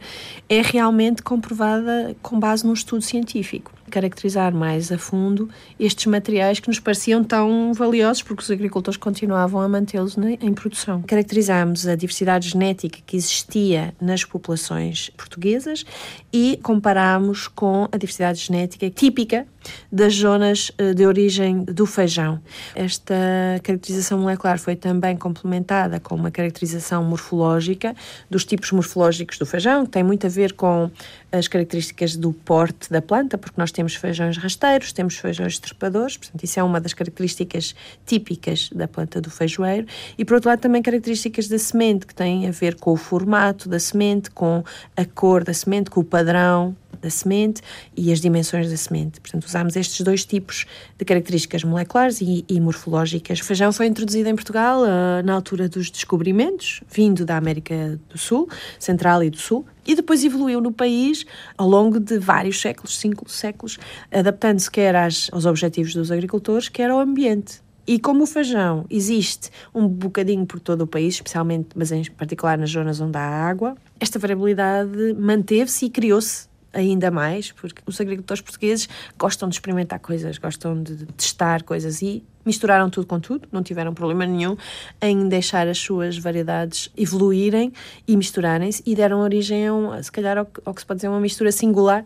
é 0.50 0.62
realmente 0.62 1.22
comprovada 1.22 2.16
com 2.22 2.38
base 2.40 2.66
num 2.66 2.74
estudo 2.74 3.02
científico 3.02 3.77
caracterizar 3.90 4.54
mais 4.54 4.92
a 4.92 4.98
fundo 4.98 5.50
estes 5.80 6.06
materiais 6.06 6.60
que 6.60 6.68
nos 6.68 6.80
pareciam 6.80 7.24
tão 7.24 7.74
valiosos 7.74 8.24
porque 8.24 8.44
os 8.44 8.52
agricultores 8.52 8.98
continuavam 8.98 9.62
a 9.62 9.68
mantê-los 9.68 10.18
em 10.18 10.54
produção. 10.54 11.02
Caracterizámos 11.04 11.88
a 11.88 11.96
diversidade 11.96 12.50
genética 12.50 13.00
que 13.06 13.16
existia 13.16 13.94
nas 14.00 14.24
populações 14.24 15.10
portuguesas 15.18 15.86
e 16.32 16.60
comparámos 16.62 17.48
com 17.48 17.88
a 17.92 17.98
diversidade 17.98 18.40
genética 18.40 18.90
típica 18.90 19.48
das 19.92 20.14
zonas 20.14 20.72
eh, 20.78 20.94
de 20.94 21.06
origem 21.06 21.64
do 21.64 21.86
feijão. 21.86 22.40
Esta 22.76 23.16
caracterização 23.64 24.20
molecular 24.20 24.60
foi 24.60 24.76
também 24.76 25.16
complementada 25.16 26.00
com 26.00 26.16
uma 26.16 26.32
caracterização 26.32 27.04
morfológica 27.04 27.96
dos 28.30 28.46
tipos 28.46 28.72
morfológicos 28.72 29.38
do 29.38 29.46
feijão, 29.46 29.86
que 29.86 29.92
tem 29.92 30.04
muito 30.04 30.26
a 30.26 30.30
ver 30.30 30.54
com 30.54 30.90
as 31.32 31.48
características 31.48 32.16
do 32.16 32.32
porte 32.32 32.90
da 32.90 33.02
planta, 33.02 33.38
porque 33.38 33.60
nós 33.60 33.72
temos 33.72 33.96
feijões 33.96 34.38
rasteiros, 34.38 34.94
temos 34.94 35.18
feijões 35.18 35.60
trepadores, 35.60 36.18
portanto, 36.18 36.44
isso 36.44 36.60
é 36.60 36.64
uma 36.64 36.80
das 36.80 36.94
características 36.94 37.76
típicas 38.06 38.70
da 38.74 38.88
planta 38.88 39.20
do 39.20 39.30
feijoeiro, 39.30 39.86
e 40.18 40.24
por 40.24 40.36
outro 40.36 40.50
lado 40.50 40.60
também 40.60 40.82
características 40.82 41.48
da 41.48 41.60
semente, 41.60 42.06
que 42.06 42.16
têm 42.16 42.48
a 42.48 42.52
ver 42.52 42.76
com 42.76 42.92
o 42.92 42.98
formato 42.98 43.68
da 43.68 43.80
semente, 43.80 44.32
com 44.32 44.64
a 44.96 45.06
cor 45.06 45.44
da 45.44 45.54
semente, 45.54 45.90
com 45.90 46.00
o 46.00 46.04
padrão 46.04 46.76
da 47.02 47.10
semente 47.10 47.62
e 47.96 48.12
as 48.12 48.20
dimensões 48.20 48.70
da 48.70 48.78
semente. 48.78 49.20
Portanto, 49.20 49.46
usámos 49.46 49.76
estes 49.76 50.02
dois 50.02 50.26
tipos 50.26 50.66
de 50.98 51.06
características 51.06 51.64
moleculares 51.64 52.22
e, 52.22 52.44
e 52.48 52.60
morfológicas. 52.60 53.40
O 53.40 53.44
feijão 53.44 53.72
foi 53.72 53.88
introduzido 53.88 54.30
em 54.30 54.36
Portugal 54.36 54.82
uh, 54.82 55.24
na 55.24 55.34
altura 55.34 55.70
dos 55.70 55.90
descobrimentos, 55.90 56.82
vindo 56.90 57.26
da 57.26 57.38
América 57.38 58.00
do 58.10 58.18
Sul, 58.18 58.50
Central 58.80 59.24
e 59.24 59.30
do 59.30 59.38
Sul, 59.38 59.66
e 59.86 59.96
depois 59.96 60.24
evoluiu 60.24 60.60
no 60.60 60.72
país 60.72 61.26
ao 61.58 61.68
longo 61.68 62.00
de 62.00 62.20
vários 62.20 62.60
séculos, 62.60 62.98
cinco 62.98 63.30
séculos, 63.30 63.78
adaptando-se 64.12 64.70
quer 64.70 64.96
às, 64.96 65.30
aos 65.32 65.46
objetivos 65.46 65.94
dos 65.94 66.12
agricultores, 66.12 66.68
quer 66.68 66.90
ao 66.90 67.00
ambiente. 67.00 67.62
E 67.88 67.98
como 67.98 68.24
o 68.24 68.28
feijão 68.28 68.86
existe 68.90 69.50
um 69.74 69.88
bocadinho 69.88 70.46
por 70.46 70.60
todo 70.60 70.82
o 70.82 70.88
país, 70.88 71.14
especialmente, 71.14 71.70
mas 71.74 71.90
em 71.90 72.04
particular 72.12 72.58
nas 72.58 72.72
zonas 72.72 73.00
onde 73.00 73.18
há 73.18 73.22
água, 73.22 73.78
esta 73.98 74.20
variabilidade 74.20 75.14
manteve-se 75.18 75.86
e 75.86 75.90
criou-se 75.90 76.47
ainda 76.74 77.10
mais, 77.10 77.52
porque 77.52 77.82
os 77.86 78.00
agricultores 78.00 78.42
portugueses 78.42 78.88
gostam 79.18 79.50
de 79.50 79.56
experimentar 79.56 80.00
coisas, 80.00 80.38
gostam 80.38 80.82
de 80.82 81.06
testar 81.08 81.64
coisas 81.64 82.02
e 82.02 82.24
misturaram 82.46 82.90
tudo 82.90 83.06
com 83.06 83.20
tudo, 83.20 83.48
não 83.52 83.62
tiveram 83.62 83.94
problema 83.94 84.26
nenhum 84.26 84.56
em 85.02 85.28
deixar 85.28 85.68
as 85.68 85.78
suas 85.78 86.18
variedades 86.18 86.90
evoluírem 86.98 87.74
e 88.08 88.16
misturarem-se 88.16 88.82
e 88.86 88.96
deram 88.96 89.20
origem 89.20 89.68
a, 89.68 89.74
um, 89.74 90.02
se 90.02 90.12
calhar, 90.12 90.38
ao, 90.38 90.48
ao 90.66 90.74
que 90.74 90.82
se 90.82 90.86
pode 90.86 91.00
dizer 91.00 91.10
uma 91.10 91.20
mistura 91.20 91.52
singular 91.52 92.06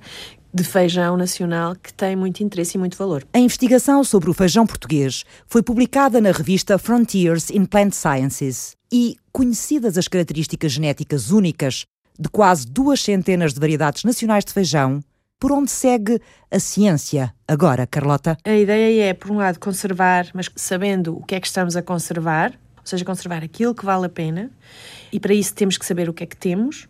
de 0.53 0.63
feijão 0.63 1.15
nacional 1.15 1.75
que 1.75 1.93
tem 1.93 2.15
muito 2.15 2.43
interesse 2.43 2.75
e 2.75 2.79
muito 2.79 2.97
valor. 2.97 3.23
A 3.33 3.39
investigação 3.39 4.03
sobre 4.03 4.29
o 4.29 4.33
feijão 4.33 4.67
português 4.67 5.23
foi 5.47 5.63
publicada 5.63 6.19
na 6.19 6.31
revista 6.31 6.77
Frontiers 6.77 7.49
in 7.49 7.65
Plant 7.65 7.93
Sciences 7.93 8.75
e, 8.91 9.15
conhecidas 9.31 9.97
as 9.97 10.07
características 10.07 10.73
genéticas 10.73 11.31
únicas 11.31 11.85
de 12.19 12.29
quase 12.29 12.67
duas 12.67 13.01
centenas 13.01 13.53
de 13.53 13.59
variedades 13.59 14.03
nacionais 14.03 14.45
de 14.45 14.53
feijão, 14.53 15.03
por 15.39 15.51
onde 15.51 15.71
segue 15.71 16.21
a 16.51 16.59
ciência 16.59 17.33
agora, 17.47 17.87
Carlota? 17.87 18.37
A 18.45 18.55
ideia 18.55 19.09
é, 19.09 19.13
por 19.13 19.31
um 19.31 19.37
lado, 19.37 19.59
conservar, 19.59 20.27
mas 20.33 20.49
sabendo 20.55 21.17
o 21.17 21.23
que 21.23 21.33
é 21.33 21.39
que 21.39 21.47
estamos 21.47 21.75
a 21.75 21.81
conservar, 21.81 22.51
ou 22.77 22.85
seja, 22.85 23.03
conservar 23.03 23.43
aquilo 23.43 23.73
que 23.73 23.83
vale 23.83 24.05
a 24.05 24.09
pena, 24.09 24.51
e 25.11 25.19
para 25.19 25.33
isso 25.33 25.53
temos 25.55 25.77
que 25.77 25.85
saber 25.85 26.07
o 26.07 26.13
que 26.13 26.23
é 26.23 26.27
que 26.27 26.37
temos, 26.37 26.87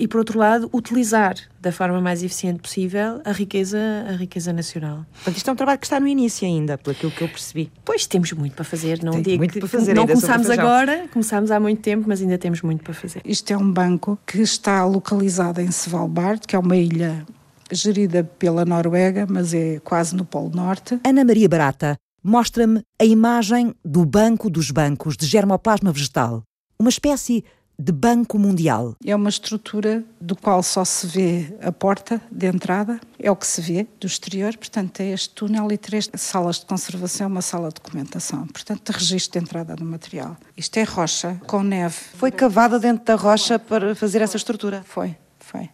e 0.00 0.08
por 0.08 0.18
outro 0.18 0.38
lado 0.38 0.70
utilizar 0.72 1.36
da 1.60 1.70
forma 1.70 2.00
mais 2.00 2.22
eficiente 2.22 2.60
possível 2.60 3.20
a 3.22 3.32
riqueza 3.32 3.78
a 4.08 4.12
riqueza 4.12 4.50
nacional. 4.50 5.04
Portanto, 5.12 5.36
isto 5.36 5.50
é 5.50 5.52
um 5.52 5.56
trabalho 5.56 5.78
que 5.78 5.86
está 5.86 6.00
no 6.00 6.08
início 6.08 6.48
ainda, 6.48 6.78
pelo 6.78 6.96
que 6.96 7.22
eu 7.22 7.28
percebi. 7.28 7.70
Pois 7.84 8.06
temos 8.06 8.32
muito 8.32 8.54
para 8.54 8.64
fazer, 8.64 9.04
não 9.04 9.12
Tem 9.12 9.22
digo 9.22 9.38
muito 9.38 9.52
que 9.52 9.60
para 9.60 9.68
fazer 9.68 9.94
não 9.94 10.02
ainda 10.02 10.14
começámos 10.14 10.48
agora, 10.48 11.06
começámos 11.12 11.50
há 11.50 11.60
muito 11.60 11.82
tempo, 11.82 12.06
mas 12.08 12.22
ainda 12.22 12.38
temos 12.38 12.62
muito 12.62 12.82
para 12.82 12.94
fazer. 12.94 13.20
Isto 13.26 13.52
é 13.52 13.56
um 13.58 13.70
banco 13.70 14.18
que 14.26 14.40
está 14.40 14.84
localizado 14.86 15.60
em 15.60 15.66
Svalbard, 15.66 16.40
que 16.46 16.56
é 16.56 16.58
uma 16.58 16.76
ilha 16.76 17.26
gerida 17.70 18.24
pela 18.24 18.64
Noruega, 18.64 19.26
mas 19.28 19.52
é 19.52 19.80
quase 19.80 20.16
no 20.16 20.24
Polo 20.24 20.50
Norte. 20.50 20.98
Ana 21.04 21.24
Maria 21.24 21.48
Barata 21.48 21.96
mostra-me 22.24 22.82
a 22.98 23.04
imagem 23.04 23.74
do 23.84 24.06
Banco 24.06 24.48
dos 24.48 24.70
Bancos 24.70 25.16
de 25.16 25.26
Germoplasma 25.26 25.92
Vegetal, 25.92 26.42
uma 26.78 26.88
espécie 26.88 27.40
de 27.40 27.44
banco 27.92 28.38
mundial. 28.38 28.94
É 29.04 29.14
uma 29.16 29.28
estrutura 29.28 30.04
do 30.20 30.36
qual 30.36 30.62
só 30.62 30.84
se 30.84 31.06
vê 31.06 31.56
a 31.62 31.72
porta 31.72 32.20
de 32.30 32.46
entrada, 32.46 33.00
é 33.18 33.30
o 33.30 33.36
que 33.36 33.46
se 33.46 33.60
vê 33.60 33.86
do 33.98 34.06
exterior, 34.06 34.56
portanto 34.56 35.00
é 35.00 35.10
este 35.10 35.30
túnel 35.30 35.70
e 35.72 35.78
três 35.78 36.10
salas 36.14 36.60
de 36.60 36.66
conservação, 36.66 37.28
uma 37.28 37.42
sala 37.42 37.68
de 37.68 37.74
documentação, 37.74 38.46
portanto 38.46 38.92
de 38.92 38.98
registro 38.98 39.38
de 39.38 39.44
entrada 39.44 39.74
do 39.74 39.84
material. 39.84 40.36
Isto 40.56 40.78
é 40.78 40.82
rocha 40.82 41.40
com 41.46 41.62
neve. 41.62 41.96
Foi 42.14 42.30
cavada 42.30 42.78
dentro 42.78 43.04
da 43.04 43.14
rocha 43.14 43.58
para 43.58 43.94
fazer 43.94 44.20
essa 44.20 44.36
estrutura? 44.36 44.82
Foi, 44.86 45.16
foi. 45.38 45.70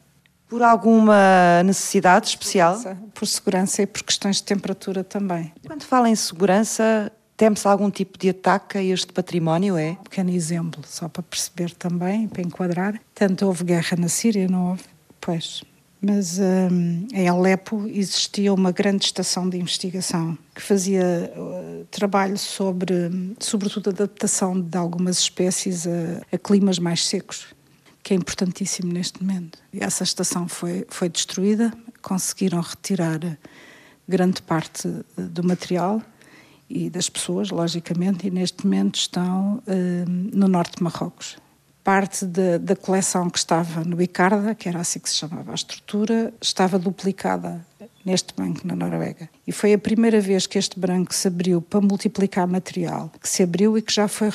Por 0.49 0.63
alguma 0.63 1.63
necessidade 1.65 2.29
especial? 2.29 2.79
Por 3.13 3.27
segurança 3.27 3.83
e 3.83 3.87
por 3.87 4.05
questões 4.05 4.37
de 4.37 4.45
temperatura 4.45 5.03
também. 5.03 5.53
Quando 5.67 5.83
fala 5.83 6.09
em 6.09 6.15
segurança, 6.15 7.11
teme-se 7.37 7.66
algum 7.68 7.91
tipo 7.91 8.18
de 8.18 8.30
ataque 8.30 8.78
a 8.78 8.82
este 8.82 9.12
património, 9.12 9.76
é? 9.76 9.91
Um 9.91 10.05
pequeno 10.05 10.30
exemplo, 10.30 10.82
só 10.87 11.09
para 11.09 11.22
perceber 11.22 11.72
também, 11.74 12.26
para 12.28 12.43
enquadrar. 12.43 13.01
Tanto 13.14 13.47
houve 13.47 13.64
guerra 13.64 13.97
na 13.99 14.09
Síria, 14.09 14.49
não 14.49 14.70
houve? 14.70 14.84
Pois. 15.20 15.62
Mas 16.01 16.39
hum, 16.39 17.07
em 17.12 17.28
Alepo 17.28 17.87
existia 17.89 18.53
uma 18.53 18.70
grande 18.70 19.07
estação 19.07 19.49
de 19.49 19.59
investigação 19.59 20.37
que 20.55 20.62
fazia 20.62 21.32
uh, 21.34 21.84
trabalho 21.91 22.39
sobre, 22.39 22.95
sobretudo, 23.41 23.89
a 23.89 23.93
adaptação 23.93 24.61
de 24.61 24.76
algumas 24.76 25.18
espécies 25.18 25.87
a, 25.87 26.22
a 26.30 26.39
climas 26.39 26.78
mais 26.78 27.07
secos 27.07 27.47
que 28.03 28.14
é 28.14 28.16
importantíssimo 28.16 28.93
neste 28.93 29.20
momento. 29.20 29.59
Essa 29.76 30.05
estação 30.05 30.47
foi, 30.47 30.87
foi 30.89 31.09
destruída, 31.09 31.72
conseguiram 32.01 32.61
retirar 32.61 33.18
grande 34.09 34.41
parte 34.43 34.89
do 35.16 35.43
material 35.43 36.01
e 36.69 36.91
das 36.91 37.09
pessoas, 37.09 37.51
logicamente, 37.51 38.27
e 38.27 38.31
neste 38.31 38.64
momento 38.64 38.97
estão 38.97 39.62
eh, 39.67 40.05
no 40.07 40.49
norte 40.49 40.77
de 40.77 40.83
Marrocos. 40.83 41.37
Parte 41.85 42.27
de, 42.27 42.59
da 42.59 42.75
coleção 42.75 43.31
que 43.31 43.39
estava 43.39 43.85
no 43.85 44.03
Icarda, 44.03 44.55
que 44.55 44.69
era 44.69 44.81
assim 44.81 44.99
que 44.99 45.09
se 45.09 45.14
chamava 45.14 45.53
a 45.53 45.55
estrutura, 45.55 46.35
estava 46.41 46.79
duplicada 46.79 47.64
neste 48.05 48.35
banco 48.35 48.67
na 48.67 48.75
Noruega. 48.75 49.29
E 49.47 49.53
foi 49.53 49.73
a 49.73 49.79
primeira 49.79 50.21
vez 50.21 50.47
que 50.47 50.59
este 50.59 50.79
banco 50.79 51.14
se 51.14 51.29
abriu 51.29 51.61
para 51.61 51.81
multiplicar 51.81 52.47
material, 52.47 53.11
que 53.21 53.29
se 53.29 53.43
abriu 53.43 53.77
e 53.79 53.83
que 53.83 53.93
já 53.93 54.09
foi, 54.09 54.31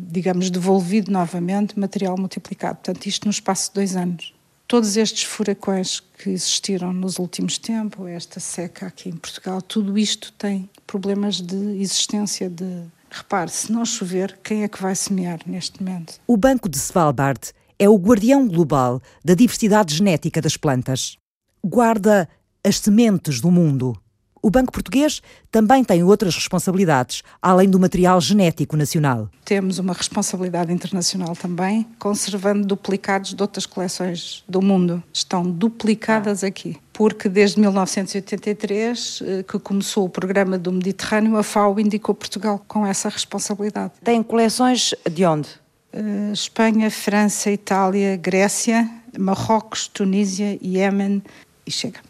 digamos, 0.00 0.50
devolvido 0.50 1.10
novamente 1.10 1.78
material 1.78 2.16
multiplicado. 2.16 2.76
Portanto, 2.76 3.06
isto 3.06 3.24
no 3.24 3.30
espaço 3.30 3.68
de 3.68 3.74
dois 3.74 3.96
anos. 3.96 4.32
todos 4.66 4.96
estes 4.96 5.24
furacões 5.24 6.00
que 6.00 6.30
existiram 6.30 6.94
nos 6.94 7.18
últimos 7.18 7.58
tempos, 7.58 8.08
esta 8.08 8.40
seca 8.40 8.86
aqui 8.86 9.10
em 9.10 9.16
Portugal, 9.16 9.60
tudo 9.60 9.98
isto 9.98 10.32
tem 10.32 10.70
problemas 10.92 11.40
de 11.40 11.80
existência 11.80 12.50
de. 12.50 12.84
Repare, 13.10 13.50
se 13.50 13.72
não 13.72 13.84
chover, 13.84 14.38
quem 14.42 14.62
é 14.62 14.68
que 14.68 14.80
vai 14.80 14.94
semear 14.94 15.40
neste 15.46 15.82
momento? 15.82 16.20
O 16.26 16.36
Banco 16.36 16.68
de 16.68 16.76
Svalbard 16.76 17.40
é 17.78 17.88
o 17.88 17.96
guardião 17.96 18.46
global 18.46 19.00
da 19.24 19.34
diversidade 19.34 19.94
genética 19.94 20.40
das 20.40 20.56
plantas. 20.56 21.16
Guarda 21.64 22.28
as 22.62 22.78
sementes 22.78 23.40
do 23.40 23.50
mundo. 23.50 23.98
O 24.42 24.50
Banco 24.50 24.72
Português 24.72 25.22
também 25.52 25.84
tem 25.84 26.02
outras 26.02 26.34
responsabilidades, 26.34 27.22
além 27.40 27.70
do 27.70 27.78
material 27.78 28.20
genético 28.20 28.76
nacional. 28.76 29.30
Temos 29.44 29.78
uma 29.78 29.92
responsabilidade 29.92 30.72
internacional 30.72 31.36
também, 31.36 31.86
conservando 31.96 32.66
duplicados 32.66 33.34
de 33.34 33.40
outras 33.40 33.66
coleções 33.66 34.42
do 34.48 34.60
mundo. 34.60 35.00
Estão 35.12 35.48
duplicadas 35.48 36.42
aqui. 36.42 36.76
Porque 36.92 37.28
desde 37.28 37.60
1983, 37.60 39.22
eh, 39.24 39.42
que 39.44 39.60
começou 39.60 40.06
o 40.06 40.08
programa 40.08 40.58
do 40.58 40.72
Mediterrâneo, 40.72 41.36
a 41.36 41.44
FAO 41.44 41.78
indicou 41.78 42.12
Portugal 42.12 42.60
com 42.66 42.84
essa 42.84 43.08
responsabilidade. 43.08 43.92
Tem 44.02 44.20
coleções 44.24 44.92
de 45.08 45.24
onde? 45.24 45.48
Uh, 45.94 46.32
Espanha, 46.32 46.90
França, 46.90 47.50
Itália, 47.50 48.16
Grécia, 48.16 48.90
Marrocos, 49.16 49.86
Tunísia, 49.86 50.58
Iémen 50.60 51.22
e 51.64 51.70
chega. 51.70 52.00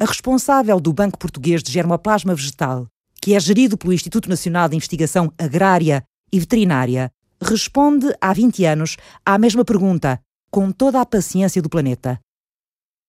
A 0.00 0.04
responsável 0.04 0.80
do 0.80 0.92
Banco 0.92 1.18
Português 1.18 1.62
de 1.62 1.72
Germoplasma 1.72 2.34
Vegetal, 2.34 2.86
que 3.20 3.34
é 3.34 3.40
gerido 3.40 3.78
pelo 3.78 3.92
Instituto 3.92 4.28
Nacional 4.28 4.68
de 4.68 4.76
Investigação 4.76 5.32
Agrária 5.38 6.02
e 6.32 6.38
Veterinária, 6.38 7.10
responde 7.40 8.06
há 8.20 8.32
20 8.32 8.64
anos 8.64 8.96
à 9.24 9.38
mesma 9.38 9.64
pergunta, 9.64 10.20
com 10.50 10.70
toda 10.70 11.00
a 11.00 11.06
paciência 11.06 11.62
do 11.62 11.68
planeta. 11.68 12.20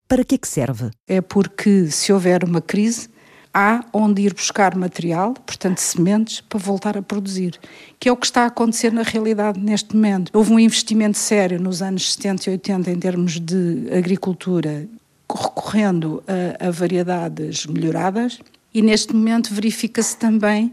Para 0.08 0.24
que 0.24 0.36
é 0.36 0.38
que 0.38 0.48
serve? 0.48 0.90
É 1.06 1.20
porque 1.20 1.90
se 1.90 2.12
houver 2.12 2.44
uma 2.44 2.60
crise, 2.60 3.08
há 3.52 3.84
onde 3.92 4.22
ir 4.22 4.34
buscar 4.34 4.76
material, 4.76 5.32
portanto 5.32 5.78
sementes, 5.78 6.40
para 6.40 6.58
voltar 6.58 6.96
a 6.96 7.02
produzir, 7.02 7.58
que 7.98 8.08
é 8.08 8.12
o 8.12 8.16
que 8.16 8.26
está 8.26 8.42
a 8.42 8.46
acontecer 8.46 8.92
na 8.92 9.02
realidade 9.02 9.58
neste 9.58 9.96
momento. 9.96 10.30
Houve 10.32 10.52
um 10.52 10.58
investimento 10.58 11.18
sério 11.18 11.60
nos 11.60 11.82
anos 11.82 12.12
70 12.12 12.50
e 12.50 12.52
80 12.52 12.90
em 12.90 12.98
termos 12.98 13.40
de 13.40 13.88
agricultura 13.96 14.88
recorrendo 15.34 16.22
a, 16.26 16.68
a 16.68 16.70
variedades 16.70 17.66
melhoradas 17.66 18.38
e 18.72 18.82
neste 18.82 19.14
momento 19.14 19.52
verifica-se 19.52 20.16
também 20.16 20.72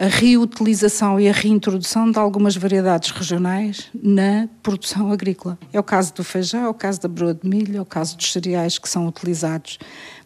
a 0.00 0.06
reutilização 0.06 1.20
e 1.20 1.28
a 1.28 1.32
reintrodução 1.32 2.10
de 2.10 2.18
algumas 2.18 2.56
variedades 2.56 3.10
regionais 3.10 3.90
na 3.92 4.48
produção 4.62 5.12
agrícola. 5.12 5.58
É 5.70 5.78
o 5.78 5.82
caso 5.82 6.14
do 6.14 6.24
feijão, 6.24 6.64
é 6.64 6.68
o 6.68 6.72
caso 6.72 7.02
da 7.02 7.08
broa 7.08 7.34
de 7.34 7.46
milho, 7.46 7.76
é 7.76 7.80
o 7.82 7.84
caso 7.84 8.16
dos 8.16 8.32
cereais 8.32 8.78
que 8.78 8.88
são 8.88 9.06
utilizados 9.06 9.78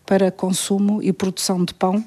para 0.06 0.30
consumo 0.30 1.02
e 1.02 1.12
produção 1.12 1.64
de 1.64 1.74
pão. 1.74 2.04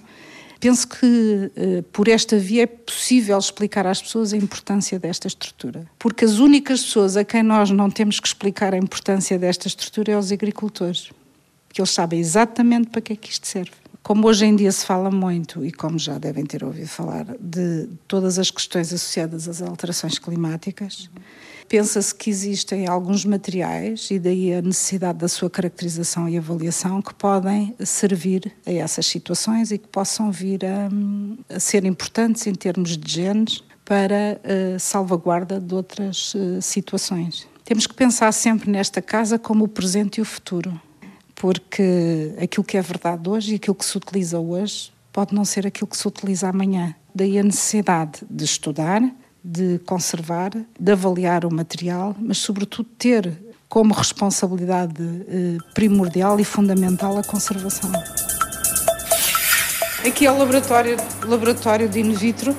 Penso 0.61 0.88
que 0.88 1.51
eh, 1.55 1.84
por 1.91 2.07
esta 2.07 2.39
via 2.39 2.63
é 2.63 2.65
possível 2.65 3.38
explicar 3.38 3.86
às 3.86 4.01
pessoas 4.01 4.34
a 4.34 4.38
importância 4.38 4.97
desta 4.97 5.28
estrutura. 5.28 5.86
Porque 5.99 6.24
as 6.24 6.39
únicas 6.39 6.82
pessoas 6.84 7.18
a 7.18 7.26
quem 7.26 7.43
nós 7.43 7.70
não 7.70 7.89
temos 7.89 8.20
que 8.20 8.28
explicar 8.28 8.74
a 8.74 8.78
importância 8.78 9.38
desta 9.38 9.68
estrutura 9.68 10.13
é 10.13 10.18
os 10.18 10.32
agricultores 10.32 11.11
que 11.78 11.82
eles 11.82 11.91
sabem 11.91 12.19
exatamente 12.19 12.89
para 12.89 13.01
que 13.01 13.13
é 13.13 13.15
que 13.15 13.30
isto 13.30 13.45
serve. 13.45 13.69
Como 14.01 14.28
hoje 14.28 14.45
em 14.45 14.55
dia 14.55 14.71
se 14.71 14.84
fala 14.84 15.11
muito, 15.11 15.63
e 15.63 15.71
como 15.71 15.99
já 15.99 16.17
devem 16.17 16.43
ter 16.43 16.63
ouvido 16.63 16.88
falar, 16.88 17.25
de 17.39 17.88
todas 18.07 18.39
as 18.39 18.49
questões 18.49 18.91
associadas 18.91 19.47
às 19.47 19.61
alterações 19.61 20.17
climáticas, 20.17 21.07
pensa-se 21.69 22.15
que 22.15 22.32
existem 22.32 22.88
alguns 22.88 23.25
materiais, 23.25 24.09
e 24.09 24.17
daí 24.17 24.55
a 24.55 24.61
necessidade 24.63 25.19
da 25.19 25.28
sua 25.28 25.51
caracterização 25.51 26.28
e 26.28 26.36
avaliação, 26.36 26.99
que 26.99 27.13
podem 27.13 27.75
servir 27.86 28.51
a 28.65 28.71
essas 28.71 29.05
situações 29.05 29.69
e 29.69 29.78
que 29.78 29.88
possam 29.88 30.32
vir 30.32 30.61
a, 30.65 30.89
a 31.55 31.59
ser 31.59 31.86
importantes 31.86 32.47
em 32.47 32.55
termos 32.55 32.97
de 32.97 33.13
genes 33.13 33.63
para 33.86 34.41
a 34.75 34.80
salvaguarda 34.80 35.59
de 35.59 35.75
outras 35.75 36.34
uh, 36.34 36.59
situações. 36.59 37.47
Temos 37.63 37.86
que 37.86 37.93
pensar 37.93 38.32
sempre 38.32 38.71
nesta 38.71 38.99
casa 38.99 39.38
como 39.38 39.65
o 39.65 39.67
presente 39.67 40.17
e 40.17 40.21
o 40.21 40.25
futuro 40.25 40.82
porque 41.39 42.33
aquilo 42.41 42.63
que 42.63 42.77
é 42.77 42.81
verdade 42.81 43.29
hoje 43.29 43.53
e 43.53 43.55
aquilo 43.55 43.75
que 43.75 43.85
se 43.85 43.95
utiliza 43.95 44.39
hoje 44.39 44.91
pode 45.13 45.33
não 45.33 45.45
ser 45.45 45.65
aquilo 45.65 45.88
que 45.88 45.95
se 45.95 46.07
utiliza 46.07 46.49
amanhã. 46.49 46.95
Daí 47.13 47.39
a 47.39 47.43
necessidade 47.43 48.21
de 48.29 48.43
estudar, 48.43 49.01
de 49.43 49.79
conservar, 49.85 50.51
de 50.79 50.91
avaliar 50.91 51.45
o 51.45 51.53
material, 51.53 52.15
mas, 52.19 52.39
sobretudo, 52.39 52.89
ter 52.97 53.38
como 53.69 53.93
responsabilidade 53.93 55.03
eh, 55.27 55.57
primordial 55.73 56.39
e 56.39 56.43
fundamental 56.43 57.17
a 57.17 57.23
conservação. 57.23 57.91
Aqui 60.05 60.25
é 60.25 60.31
o 60.31 60.38
laboratório, 60.38 60.97
laboratório 61.23 61.89
de 61.89 61.99
in 61.99 62.13
vitro. 62.13 62.55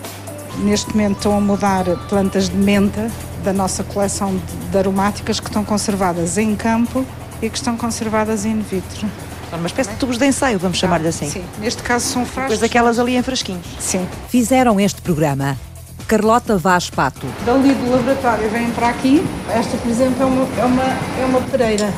Neste 0.59 0.91
momento 0.91 1.17
estão 1.17 1.37
a 1.37 1.41
mudar 1.41 1.85
plantas 2.09 2.49
de 2.49 2.57
menta 2.57 3.11
da 3.43 3.53
nossa 3.53 3.83
coleção 3.85 4.41
de 4.71 4.79
aromáticas 4.79 5.41
que 5.41 5.47
estão 5.47 5.65
conservadas 5.65 6.37
em 6.37 6.55
campo 6.55 7.07
e 7.43 7.49
que 7.49 7.57
estão 7.57 7.77
conservadas 7.77 8.45
in 8.45 8.61
vitro. 8.61 9.09
Uma 9.53 9.67
espécie 9.67 9.91
de 9.91 9.97
tubos 9.97 10.19
de 10.19 10.27
ensaio, 10.27 10.59
vamos 10.59 10.77
chamar-lhe 10.77 11.07
ah, 11.07 11.11
assim. 11.11 11.31
Sim, 11.31 11.45
neste 11.59 11.83
caso 11.83 12.05
são 12.07 12.25
frascos. 12.27 12.59
Depois 12.59 12.61
daquelas 12.61 12.99
ali 12.99 13.17
em 13.17 13.23
frasquinhos. 13.23 13.65
Sim. 13.81 14.07
Fizeram 14.29 14.79
este 14.79 15.01
programa 15.01 15.57
Carlota 16.07 16.57
Vaz 16.57 16.91
Pato. 16.91 17.27
Dali 17.47 17.75
do 17.75 17.91
laboratório 17.91 18.49
vêm 18.51 18.71
para 18.71 18.89
aqui. 18.89 19.23
Esta, 19.51 19.77
por 19.77 19.91
exemplo, 19.91 20.23
é 20.23 20.25
uma, 20.25 20.61
é 20.61 20.65
uma, 20.65 20.83
é 21.23 21.25
uma 21.25 21.41
pereira 21.43 21.93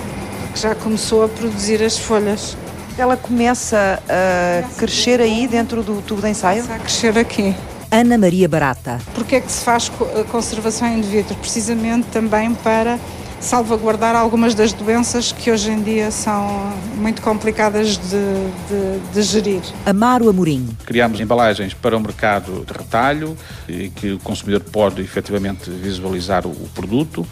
que 0.53 0.61
já 0.61 0.74
começou 0.74 1.24
a 1.24 1.28
produzir 1.28 1.82
as 1.82 1.99
folhas. 1.99 2.57
Ela 2.99 3.16
começa 3.16 4.03
a 4.09 4.62
começa 4.62 4.78
crescer 4.78 5.20
aí 5.20 5.49
dentro 5.49 5.82
do 5.82 6.03
tubo 6.03 6.22
de 6.22 6.28
ensaio? 6.28 6.62
Começa 6.62 6.80
a 6.80 6.84
crescer 6.84 7.18
aqui. 7.18 7.55
Ana 7.91 8.18
Maria 8.18 8.49
Barata. 8.49 9.01
Porquê 9.14 9.36
é 9.36 9.41
que 9.41 9.51
se 9.51 9.64
faz 9.64 9.91
conservação 10.30 10.86
in 10.88 11.01
vitro? 11.03 11.34
Precisamente 11.36 12.07
também 12.09 12.55
para 12.55 12.99
salvaguardar 13.41 14.14
algumas 14.14 14.55
das 14.55 14.72
doenças 14.72 15.32
que 15.32 15.51
hoje 15.51 15.70
em 15.70 15.82
dia 15.82 16.11
são 16.11 16.72
muito 16.97 17.22
complicadas 17.22 17.97
de, 17.97 18.11
de, 18.68 19.12
de 19.12 19.22
gerir. 19.22 19.62
Amaro 19.86 20.28
Amorim. 20.28 20.68
Criamos 20.84 21.18
embalagens 21.20 21.72
para 21.72 21.97
o 21.97 22.01
mercado 22.01 22.64
de 22.64 22.72
retalho 22.72 23.36
e 23.66 23.88
que 23.88 24.12
o 24.12 24.18
consumidor 24.18 24.61
pode 24.70 25.01
efetivamente 25.01 25.70
visualizar 25.70 26.47
o, 26.47 26.51
o 26.51 26.68
produto. 26.74 27.26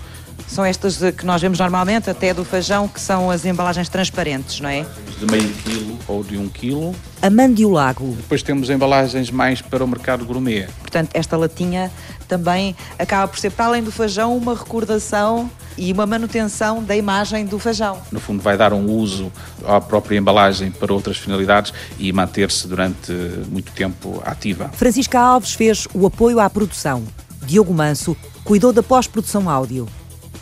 São 0.47 0.65
estas 0.65 0.99
que 1.13 1.27
nós 1.27 1.43
vemos 1.43 1.59
normalmente, 1.59 2.09
até 2.09 2.33
do 2.33 2.43
feijão, 2.43 2.89
que 2.89 3.01
são 3.01 3.31
as 3.31 3.45
embalagens 3.45 3.89
transparentes, 3.89 4.61
não 4.61 4.71
é? 4.71 4.87
De 5.19 5.27
meio 5.31 5.53
quilo 5.63 5.99
ou 6.09 6.25
de 6.25 6.39
um 6.39 6.49
quilo. 6.49 6.95
Amandio 7.21 7.71
Lago. 7.71 8.15
Depois 8.17 8.43
temos 8.43 8.71
embalagens 8.71 9.31
mais 9.31 9.61
para 9.61 9.85
o 9.85 9.87
mercado 9.87 10.25
gourmet. 10.25 10.67
Portanto, 10.81 11.11
esta 11.13 11.37
latinha 11.37 11.91
também 12.29 12.77
acaba 12.99 13.27
por 13.27 13.39
ser, 13.39 13.51
para 13.51 13.67
além 13.67 13.83
do 13.83 13.91
feijão, 13.91 14.37
uma 14.37 14.55
recordação 14.55 15.51
e 15.77 15.93
uma 15.93 16.07
manutenção 16.07 16.83
da 16.83 16.95
imagem 16.95 17.47
do 17.47 17.59
feijão. 17.59 17.99
No 18.13 18.21
fundo, 18.21 18.43
vai 18.43 18.57
dar 18.57 18.73
um 18.73 18.91
uso 18.91 19.33
à 19.67 19.81
própria 19.81 20.19
embalagem 20.19 20.71
para 20.71 20.93
outras 20.93 21.17
finalidades 21.17 21.73
e 21.99 22.13
manter-se 22.13 22.69
durante 22.69 23.13
muito 23.49 23.73
tempo 23.73 24.23
ativa. 24.25 24.71
Francisca 24.75 25.19
Alves 25.19 25.55
fez 25.55 25.87
o 25.95 26.07
apoio 26.07 26.39
à 26.39 26.51
produção. 26.51 27.03
Diogo 27.45 27.73
Manso 27.73 28.17
cuidou 28.45 28.73
da 28.73 28.83
pós-produção 28.83 29.49
áudio. 29.49 29.89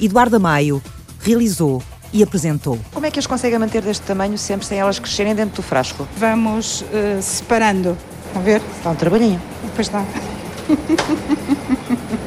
Eduardo 0.00 0.40
Maio 0.40 0.82
realizou 1.22 1.82
e 2.12 2.22
apresentou. 2.22 2.78
Como 2.92 3.04
é 3.04 3.10
que 3.10 3.18
as 3.18 3.26
consegue 3.26 3.58
manter 3.58 3.82
deste 3.82 4.04
tamanho 4.04 4.38
sempre 4.38 4.66
sem 4.66 4.78
elas 4.78 4.98
crescerem 4.98 5.34
dentro 5.34 5.56
do 5.56 5.62
frasco? 5.62 6.06
Vamos 6.16 6.82
uh, 6.82 7.20
separando. 7.20 7.96
A 8.34 8.38
ver? 8.40 8.60
Está 8.76 8.90
um 8.90 8.94
trabalhinho. 8.94 9.40
Pois 9.74 9.88
dá. 9.88 10.04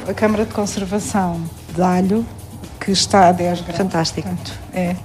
A 0.08 0.14
Câmara 0.14 0.46
de 0.46 0.54
Conservação 0.54 1.42
de 1.74 1.82
Alho 1.82 2.26
que 2.80 2.92
está 2.92 3.30
a 3.30 3.32
10 3.32 3.62
graus. 3.62 3.78
Fantástico. 3.78 4.28
Portanto, 4.28 4.54
é, 4.74 4.96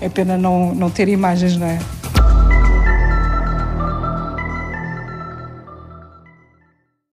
é 0.00 0.08
pena 0.08 0.36
não, 0.36 0.74
não 0.74 0.90
ter 0.90 1.08
imagens, 1.08 1.56
não 1.56 1.66
é? 1.66 1.78